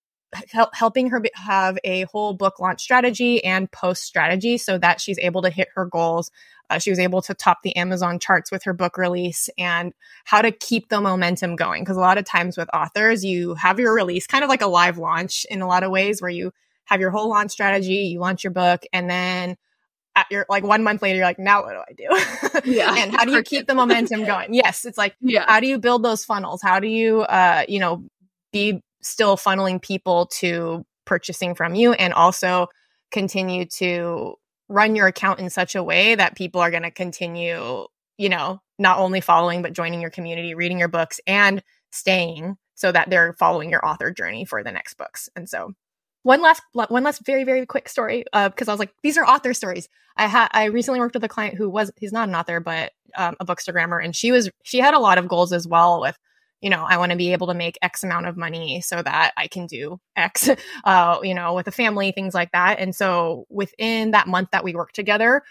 help, 0.52 0.74
helping 0.74 1.10
her 1.10 1.22
have 1.34 1.78
a 1.84 2.04
whole 2.04 2.34
book 2.34 2.60
launch 2.60 2.82
strategy 2.82 3.44
and 3.44 3.70
post 3.72 4.04
strategy 4.04 4.58
so 4.58 4.78
that 4.78 5.02
she's 5.02 5.20
able 5.20 5.42
to 5.42 5.50
hit 5.50 5.68
her 5.76 5.86
goals 5.86 6.32
uh, 6.70 6.80
she 6.80 6.90
was 6.90 7.00
able 7.00 7.22
to 7.24 7.34
top 7.34 7.60
the 7.64 7.76
Amazon 7.76 8.20
charts 8.20 8.52
with 8.52 8.64
her 8.64 8.74
book 8.74 8.98
release 8.98 9.50
and 9.58 9.94
how 10.26 10.42
to 10.42 10.52
keep 10.52 10.90
the 10.90 11.02
momentum 11.02 11.56
going. 11.56 11.84
Because 11.84 11.98
a 11.98 12.02
lot 12.02 12.18
of 12.18 12.26
times 12.26 12.58
with 12.58 12.70
authors, 12.74 13.24
you 13.24 13.56
have 13.56 13.80
your 13.80 13.94
release 13.94 14.28
kind 14.28 14.44
of 14.44 14.50
like 14.50 14.62
a 14.62 14.68
live 14.68 14.98
launch 14.98 15.46
in 15.50 15.62
a 15.62 15.68
lot 15.68 15.84
of 15.84 15.92
ways 15.92 16.22
where 16.22 16.32
you 16.32 16.52
have 16.86 17.00
your 17.00 17.12
whole 17.12 17.30
launch 17.30 17.52
strategy, 17.52 18.10
you 18.14 18.20
launch 18.20 18.44
your 18.44 18.52
book, 18.52 18.84
and 18.94 19.10
then 19.10 19.56
at 20.16 20.26
your 20.32 20.46
like 20.50 20.64
one 20.64 20.84
month 20.84 21.02
later, 21.02 21.18
you're 21.18 21.26
like, 21.26 21.40
now 21.40 21.64
what 21.64 21.74
do 21.74 21.80
I 21.80 21.94
do? 21.94 22.72
Yeah. 22.72 22.96
and 22.98 23.16
how 23.16 23.26
do 23.26 23.32
you 23.32 23.44
keep 23.44 23.68
the 23.68 23.76
momentum 23.76 24.26
going? 24.26 24.54
Yes. 24.54 24.86
It's 24.86 24.98
like, 24.98 25.16
yeah. 25.22 25.46
how 25.48 25.60
do 25.60 25.68
you 25.68 25.80
build 25.80 26.04
those 26.04 26.26
funnels? 26.26 26.62
How 26.62 26.80
do 26.80 26.88
you, 26.88 27.22
uh, 27.22 27.64
you 27.68 27.80
know, 27.80 28.04
be 28.52 28.82
still 29.02 29.38
funneling 29.38 29.82
people 29.82 30.28
to 30.28 30.86
purchasing 31.06 31.56
from 31.56 31.76
you 31.76 31.94
and 31.94 32.14
also 32.14 32.68
continue 33.12 33.66
to 33.66 34.36
run 34.70 34.96
your 34.96 35.08
account 35.08 35.40
in 35.40 35.50
such 35.50 35.76
a 35.76 35.84
way 35.84 36.16
that 36.16 36.36
people 36.36 36.62
are 36.62 36.72
going 36.72 36.84
to 36.84 36.92
continue, 36.92 37.86
you 38.18 38.30
know, 38.30 38.62
not 38.78 39.00
only 39.00 39.20
following, 39.20 39.62
but 39.62 39.74
joining 39.74 40.00
your 40.00 40.12
community, 40.12 40.54
reading 40.54 40.80
your 40.80 40.88
books, 40.88 41.20
and 41.28 41.62
staying 41.92 42.56
so 42.76 42.92
that 42.92 43.10
they're 43.10 43.34
following 43.34 43.70
your 43.70 43.86
author 43.86 44.12
journey 44.12 44.46
for 44.46 44.64
the 44.64 44.72
next 44.72 44.94
books. 44.94 45.30
And 45.36 45.50
so, 45.50 45.74
one 46.24 46.42
last 46.42 46.62
one 46.74 47.04
last 47.04 47.26
very 47.26 47.44
very 47.44 47.66
quick 47.66 47.88
story 47.90 48.24
because 48.34 48.68
uh, 48.68 48.72
I 48.72 48.74
was 48.74 48.80
like 48.80 48.94
these 49.04 49.18
are 49.18 49.26
author 49.26 49.54
stories. 49.54 49.88
I 50.18 50.28
had 50.28 50.50
I 50.52 50.66
recently 50.66 51.00
worked 51.00 51.16
with 51.16 51.24
a 51.24 51.30
client 51.30 51.56
who 51.56 51.70
was 51.70 51.92
he's 51.98 52.12
not 52.12 52.28
an 52.28 52.36
author 52.36 52.60
but 52.60 52.92
um, 53.18 53.36
a 53.40 53.46
bookstagrammer 53.46 54.04
and 54.04 54.16
she 54.16 54.32
was 54.32 54.50
she 54.64 54.80
had 54.80 54.94
a 54.94 55.00
lot 55.00 55.18
of 55.18 55.30
goals 55.30 55.54
as 55.54 55.66
well 55.66 56.02
with 56.02 56.18
you 56.62 56.70
know, 56.70 56.86
I 56.88 56.98
want 56.98 57.12
to 57.12 57.18
be 57.18 57.32
able 57.32 57.48
to 57.48 57.54
make 57.54 57.78
X 57.82 58.04
amount 58.04 58.28
of 58.28 58.36
money 58.36 58.82
so 58.82 59.02
that 59.02 59.32
I 59.38 59.48
can 59.48 59.66
do 59.66 60.00
X, 60.16 60.50
uh, 60.84 61.20
you 61.24 61.34
know, 61.34 61.54
with 61.54 61.68
a 61.68 61.72
family, 61.72 62.12
things 62.12 62.34
like 62.34 62.52
that. 62.52 62.80
And 62.80 62.94
so 62.94 63.46
within 63.50 64.12
that 64.12 64.28
month 64.28 64.50
that 64.52 64.64
we 64.64 64.76
worked 64.76 64.96
together, 64.96 65.44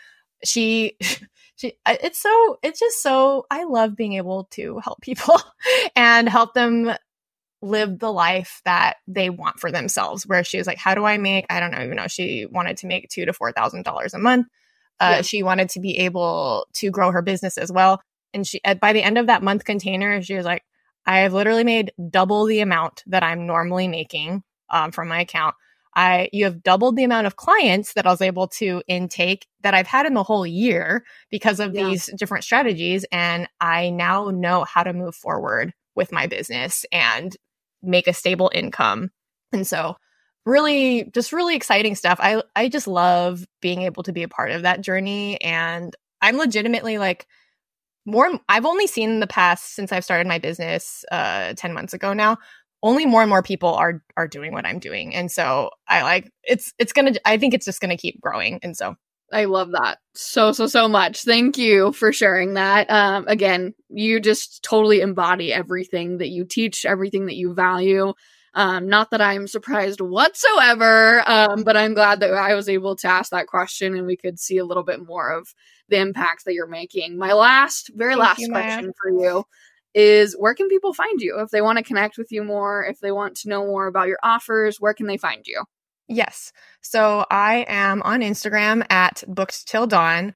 she, 0.45 0.97
she, 1.57 1.75
it's 1.87 2.21
so, 2.21 2.59
it's 2.63 2.81
just 2.81 3.03
so, 3.03 3.47
I 3.51 3.65
love 3.65 3.97
being 3.97 4.15
able 4.15 4.45
to 4.53 4.79
help 4.79 5.01
people 5.01 5.41
and 5.97 6.29
help 6.29 6.55
them 6.55 6.93
live 7.61 7.99
the 7.99 8.13
life 8.13 8.61
that 8.65 8.99
they 9.09 9.31
want 9.31 9.59
for 9.59 9.73
themselves. 9.73 10.27
Where 10.27 10.45
she 10.45 10.59
was 10.59 10.67
like, 10.67 10.79
how 10.79 10.95
do 10.95 11.05
I 11.05 11.17
make, 11.17 11.47
I 11.51 11.59
don't 11.59 11.71
know, 11.71 11.83
even 11.83 11.97
know, 11.97 12.07
she 12.07 12.47
wanted 12.47 12.77
to 12.79 12.87
make 12.87 13.09
two 13.09 13.25
to 13.25 13.33
$4,000 13.33 14.15
a 14.15 14.19
month. 14.19 14.47
Uh, 15.01 15.15
yeah. 15.17 15.23
She 15.23 15.43
wanted 15.43 15.71
to 15.71 15.81
be 15.81 15.99
able 15.99 16.67
to 16.75 16.91
grow 16.91 17.13
her 17.13 17.23
business 17.23 17.57
as 17.57 17.73
well. 17.73 18.01
And 18.35 18.47
she, 18.47 18.61
at, 18.65 18.79
by 18.79 18.93
the 18.93 19.03
end 19.03 19.17
of 19.17 19.29
that 19.29 19.43
month 19.43 19.65
container, 19.65 20.21
she 20.23 20.35
was 20.35 20.45
like, 20.45 20.63
I 21.09 21.21
have 21.21 21.33
literally 21.33 21.65
made 21.65 21.91
double 22.11 22.45
the 22.45 22.61
amount 22.61 23.03
that 23.07 23.23
I'm 23.23 23.47
normally 23.47 23.89
making 23.89 24.43
um, 24.69 24.93
from 24.93 25.09
my 25.09 25.23
account. 25.23 25.57
I 25.97 26.29
you 26.35 26.45
have 26.45 26.63
doubled 26.63 26.97
the 26.97 27.05
amount 27.05 27.27
of 27.27 27.37
clients 27.37 27.95
that 27.95 28.07
I 28.07 28.11
was 28.11 28.21
able 28.21 28.47
to 28.59 28.83
intake 28.87 29.47
that 29.63 29.73
I've 29.73 29.87
had 29.87 30.05
in 30.05 30.13
the 30.13 30.23
whole 30.23 30.47
year 30.47 31.05
because 31.31 31.61
of 31.61 31.75
yeah. 31.75 31.85
these 31.85 32.11
different 32.19 32.45
strategies, 32.45 33.07
and 33.11 33.49
I 33.59 33.89
now 33.89 34.31
know 34.31 34.65
how 34.65 34.83
to 34.83 34.93
move 34.93 35.15
forward 35.15 35.73
with 35.97 36.13
my 36.13 36.27
business 36.27 36.85
and 36.93 37.35
make 37.83 38.07
a 38.07 38.13
stable 38.13 38.51
income. 38.55 39.11
And 39.51 39.67
so, 39.67 39.97
really, 40.45 41.11
just 41.15 41.33
really 41.33 41.57
exciting 41.57 41.95
stuff. 41.95 42.19
I 42.21 42.43
I 42.55 42.69
just 42.69 42.87
love 42.87 43.47
being 43.63 43.81
able 43.81 44.03
to 44.03 44.13
be 44.13 44.25
a 44.25 44.29
part 44.29 44.51
of 44.51 44.63
that 44.63 44.83
journey, 44.83 45.41
and 45.41 45.97
I'm 46.21 46.37
legitimately 46.37 46.99
like 46.99 47.27
more 48.09 48.41
I've 48.49 48.67
only 48.67 48.87
seen 48.87 49.11
in 49.11 49.21
the 49.21 49.27
past 49.27 49.75
since 49.75 49.93
I've 49.93 50.05
started 50.05 50.27
my 50.27 50.39
business 50.39 51.05
uh 51.13 51.55
10 51.57 51.73
months 51.73 51.93
ago 51.93 52.13
now 52.13 52.39
only 52.83 53.07
more 53.07 53.23
and 53.23 53.29
more 53.29 53.43
people 53.43 53.75
are 53.75 54.03
are 54.17 54.29
doing 54.29 54.53
what 54.53 54.67
I'm 54.67 54.79
doing 54.79 55.15
and 55.15 55.31
so 55.31 55.71
I 55.89 56.03
like 56.03 56.31
it's 56.43 56.73
it's 56.79 56.93
going 56.93 57.13
to 57.13 57.21
I 57.29 57.37
think 57.39 57.55
it's 57.55 57.67
just 57.67 57.81
going 57.81 57.91
to 57.91 57.97
keep 57.97 58.21
growing 58.21 58.61
and 58.63 58.77
so 58.77 58.97
I 59.31 59.45
love 59.45 59.73
that 59.73 59.99
so 60.15 60.53
so 60.53 60.67
so 60.67 60.89
much. 60.89 61.23
Thank 61.23 61.59
you 61.59 61.93
for 61.93 62.13
sharing 62.13 62.55
that. 62.55 62.89
Um 62.91 63.27
again, 63.29 63.75
you 63.91 64.21
just 64.21 64.63
totally 64.63 65.01
embody 65.01 65.53
everything 65.53 66.19
that 66.19 66.29
you 66.29 66.45
teach, 66.45 66.87
everything 66.87 67.27
that 67.27 67.37
you 67.37 67.53
value. 67.53 68.15
Um, 68.59 68.89
not 68.89 69.13
that 69.13 69.21
I'm 69.21 69.47
surprised 69.47 70.01
whatsoever, 70.01 71.23
um, 71.31 71.63
but 71.63 71.77
I'm 71.77 71.95
glad 71.95 72.19
that 72.19 72.35
I 72.35 72.57
was 72.57 72.69
able 72.69 72.97
to 72.97 73.07
ask 73.07 73.31
that 73.31 73.47
question 73.47 73.97
and 73.97 74.05
we 74.05 74.17
could 74.17 74.41
see 74.41 74.59
a 74.59 74.65
little 74.65 74.83
bit 74.83 75.07
more 75.07 75.31
of 75.31 75.55
the 75.89 75.99
impact 75.99 76.45
that 76.45 76.55
you're 76.55 76.67
making. 76.67 77.19
My 77.19 77.35
last, 77.35 77.89
very 77.95 78.15
Thank 78.15 78.21
last 78.21 78.39
you, 78.41 78.49
question 78.49 78.87
Maya. 78.87 78.93
for 79.01 79.11
you 79.11 79.45
is 79.95 80.35
where 80.37 80.55
can 80.55 80.69
people 80.69 80.93
find 80.93 81.21
you 81.21 81.39
if 81.39 81.51
they 81.51 81.63
want 81.63 81.79
to 81.79 81.85
connect 81.85 82.19
with 82.19 82.33
you 82.33 82.43
more, 82.43 82.85
if 82.85 82.99
they 82.99 83.13
want 83.13 83.37
to 83.37 83.49
know 83.49 83.65
more 83.65 83.87
about 83.87 84.09
your 84.09 84.19
offers, 84.25 84.81
where 84.81 84.93
can 84.93 85.07
they 85.07 85.19
find 85.19 85.47
you? 85.47 85.63
Yes. 86.09 86.53
So 86.81 87.27
I 87.31 87.65
am 87.69 88.03
on 88.03 88.23
Instagram 88.23 88.85
at 88.91 89.23
booked 89.29 89.69
till 89.69 89.87
dawn. 89.87 90.35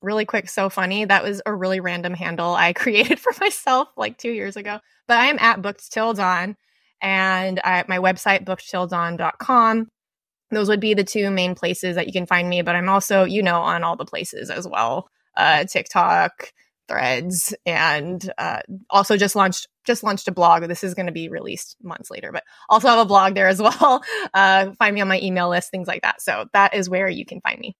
Really 0.00 0.24
quick, 0.24 0.48
so 0.48 0.70
funny. 0.70 1.06
That 1.06 1.24
was 1.24 1.42
a 1.44 1.52
really 1.52 1.80
random 1.80 2.14
handle 2.14 2.54
I 2.54 2.72
created 2.72 3.18
for 3.18 3.32
myself 3.40 3.88
like 3.96 4.16
two 4.16 4.30
years 4.30 4.56
ago. 4.56 4.78
But 5.08 5.16
I 5.16 5.26
am 5.26 5.40
at 5.40 5.60
booked 5.60 5.90
till 5.90 6.14
dawn 6.14 6.56
and 7.04 7.60
at 7.64 7.88
my 7.88 7.98
website, 7.98 8.44
bookedtilldawn.com 8.44 9.88
those 10.50 10.68
would 10.68 10.80
be 10.80 10.94
the 10.94 11.04
two 11.04 11.30
main 11.30 11.54
places 11.54 11.96
that 11.96 12.06
you 12.06 12.12
can 12.12 12.26
find 12.26 12.48
me. 12.48 12.62
But 12.62 12.76
I'm 12.76 12.88
also, 12.88 13.24
you 13.24 13.42
know, 13.42 13.60
on 13.60 13.82
all 13.82 13.96
the 13.96 14.04
places 14.04 14.50
as 14.50 14.68
well 14.68 15.08
uh, 15.36 15.64
TikTok, 15.64 16.52
threads 16.86 17.54
and 17.64 18.30
uh, 18.36 18.60
also 18.90 19.16
just 19.16 19.34
launched 19.34 19.66
just 19.86 20.02
launched 20.02 20.28
a 20.28 20.32
blog. 20.32 20.62
This 20.64 20.84
is 20.84 20.94
going 20.94 21.06
to 21.06 21.12
be 21.12 21.28
released 21.28 21.76
months 21.82 22.10
later 22.10 22.30
but 22.30 22.44
also 22.68 22.88
have 22.88 22.98
a 22.98 23.04
blog 23.06 23.34
there 23.34 23.48
as 23.48 23.60
well. 23.62 24.04
Uh, 24.32 24.72
find 24.78 24.94
me 24.94 25.00
on 25.00 25.08
my 25.08 25.20
email 25.20 25.48
list 25.48 25.70
things 25.70 25.88
like 25.88 26.02
that. 26.02 26.20
So 26.20 26.46
that 26.52 26.74
is 26.74 26.88
where 26.88 27.08
you 27.08 27.24
can 27.24 27.40
find 27.40 27.58
me. 27.58 27.74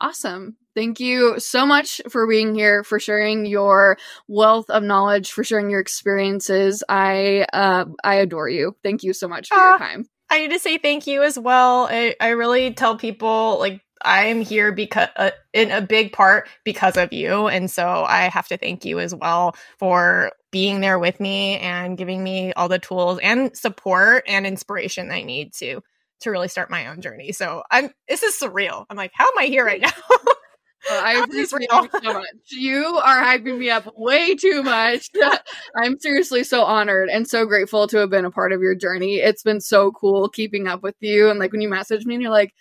Awesome 0.00 0.56
thank 0.74 1.00
you 1.00 1.38
so 1.38 1.64
much 1.66 2.00
for 2.08 2.26
being 2.26 2.54
here 2.54 2.84
for 2.84 2.98
sharing 2.98 3.46
your 3.46 3.96
wealth 4.28 4.68
of 4.70 4.82
knowledge 4.82 5.32
for 5.32 5.44
sharing 5.44 5.70
your 5.70 5.80
experiences 5.80 6.82
i 6.88 7.46
uh, 7.52 7.84
i 8.02 8.14
adore 8.16 8.48
you 8.48 8.76
thank 8.82 9.02
you 9.02 9.12
so 9.12 9.28
much 9.28 9.48
for 9.48 9.58
uh, 9.58 9.70
your 9.70 9.78
time 9.78 10.06
I 10.30 10.38
need 10.38 10.50
to 10.50 10.58
say 10.58 10.78
thank 10.78 11.06
you 11.06 11.22
as 11.22 11.38
well. 11.38 11.86
I, 11.88 12.16
I 12.20 12.30
really 12.30 12.72
tell 12.74 12.96
people 12.96 13.58
like 13.60 13.80
I 14.04 14.26
am 14.26 14.40
here 14.40 14.72
because 14.72 15.08
uh, 15.16 15.30
in 15.52 15.70
a 15.70 15.80
big 15.80 16.12
part 16.12 16.48
because 16.64 16.96
of 16.96 17.12
you, 17.12 17.46
and 17.46 17.70
so 17.70 18.04
I 18.04 18.22
have 18.22 18.48
to 18.48 18.56
thank 18.56 18.84
you 18.84 19.00
as 19.00 19.14
well 19.14 19.56
for 19.78 20.32
being 20.50 20.80
there 20.80 20.98
with 20.98 21.20
me 21.20 21.58
and 21.58 21.96
giving 21.96 22.22
me 22.22 22.52
all 22.52 22.68
the 22.68 22.78
tools 22.78 23.18
and 23.22 23.56
support 23.56 24.24
and 24.26 24.46
inspiration 24.46 25.10
I 25.10 25.22
need 25.22 25.54
to 25.54 25.80
to 26.20 26.30
really 26.30 26.48
start 26.48 26.70
my 26.70 26.88
own 26.88 27.00
journey. 27.00 27.32
So 27.32 27.62
I'm 27.70 27.90
this 28.08 28.22
is 28.22 28.34
surreal. 28.38 28.84
I'm 28.90 28.96
like, 28.96 29.12
how 29.14 29.26
am 29.26 29.38
I 29.38 29.46
here 29.46 29.64
right 29.64 29.80
now? 29.80 29.90
Uh, 30.90 31.00
I 31.02 31.22
appreciate 31.22 31.62
you 31.70 31.88
so 32.02 32.12
much. 32.12 32.26
You 32.50 32.84
are 33.02 33.22
hyping 33.22 33.58
me 33.58 33.70
up 33.70 33.92
way 33.96 34.34
too 34.34 34.62
much. 34.62 35.10
I'm 35.76 35.98
seriously 35.98 36.44
so 36.44 36.64
honored 36.64 37.08
and 37.08 37.26
so 37.26 37.46
grateful 37.46 37.86
to 37.88 37.98
have 37.98 38.10
been 38.10 38.24
a 38.24 38.30
part 38.30 38.52
of 38.52 38.60
your 38.60 38.74
journey. 38.74 39.16
It's 39.16 39.42
been 39.42 39.60
so 39.60 39.92
cool 39.92 40.28
keeping 40.28 40.66
up 40.66 40.82
with 40.82 40.96
you. 41.00 41.30
And 41.30 41.38
like 41.38 41.52
when 41.52 41.60
you 41.60 41.68
message 41.68 42.04
me 42.04 42.14
and 42.14 42.22
you're 42.22 42.30
like, 42.30 42.54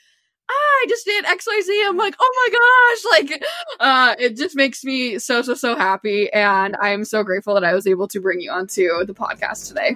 ah, 0.49 0.53
I 0.53 0.85
just 0.87 1.05
did 1.05 1.25
XYZ. 1.25 1.89
I'm 1.89 1.97
like, 1.97 2.15
oh 2.19 2.31
my 2.35 2.49
gosh. 2.51 2.59
Like, 3.13 3.43
uh, 3.79 4.15
it 4.17 4.37
just 4.37 4.55
makes 4.55 4.83
me 4.83 5.19
so, 5.19 5.41
so, 5.43 5.53
so 5.53 5.75
happy. 5.75 6.31
And 6.33 6.75
I'm 6.81 7.05
so 7.05 7.23
grateful 7.23 7.53
that 7.53 7.63
I 7.63 7.73
was 7.73 7.85
able 7.85 8.07
to 8.07 8.19
bring 8.19 8.41
you 8.41 8.51
onto 8.51 9.05
the 9.05 9.13
podcast 9.13 9.67
today. 9.67 9.95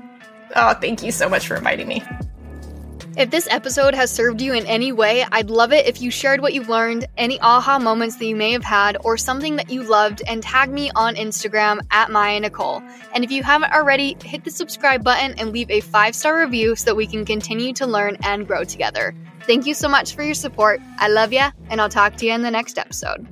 Oh, 0.55 0.73
thank 0.73 1.03
you 1.03 1.11
so 1.11 1.27
much 1.27 1.47
for 1.47 1.55
inviting 1.55 1.87
me. 1.87 2.03
If 3.17 3.31
this 3.31 3.47
episode 3.49 3.95
has 3.95 4.11
served 4.11 4.41
you 4.41 4.53
in 4.53 4.67
any 4.67 4.91
way, 4.91 5.25
I'd 5.31 5.49
love 5.49 5.73
it 5.73 5.87
if 5.87 6.03
you 6.03 6.11
shared 6.11 6.39
what 6.39 6.53
you've 6.53 6.69
learned, 6.69 7.07
any 7.17 7.39
aha 7.41 7.79
moments 7.79 8.17
that 8.17 8.27
you 8.27 8.35
may 8.35 8.51
have 8.51 8.63
had, 8.63 8.95
or 9.03 9.17
something 9.17 9.55
that 9.55 9.71
you 9.71 9.81
loved, 9.81 10.21
and 10.27 10.43
tag 10.43 10.69
me 10.69 10.91
on 10.95 11.15
Instagram 11.15 11.79
at 11.89 12.11
Maya 12.11 12.39
Nicole. 12.39 12.83
And 13.15 13.23
if 13.23 13.31
you 13.31 13.41
haven't 13.41 13.73
already, 13.73 14.15
hit 14.23 14.43
the 14.43 14.51
subscribe 14.51 15.03
button 15.03 15.33
and 15.39 15.51
leave 15.51 15.71
a 15.71 15.81
five 15.81 16.13
star 16.13 16.39
review 16.39 16.75
so 16.75 16.85
that 16.85 16.95
we 16.95 17.07
can 17.07 17.25
continue 17.25 17.73
to 17.73 17.87
learn 17.87 18.17
and 18.21 18.45
grow 18.45 18.63
together. 18.63 19.15
Thank 19.47 19.65
you 19.65 19.73
so 19.73 19.89
much 19.89 20.13
for 20.13 20.21
your 20.21 20.35
support. 20.35 20.79
I 20.99 21.07
love 21.07 21.33
ya, 21.33 21.49
and 21.71 21.81
I'll 21.81 21.89
talk 21.89 22.17
to 22.17 22.27
you 22.27 22.33
in 22.33 22.43
the 22.43 22.51
next 22.51 22.77
episode. 22.77 23.25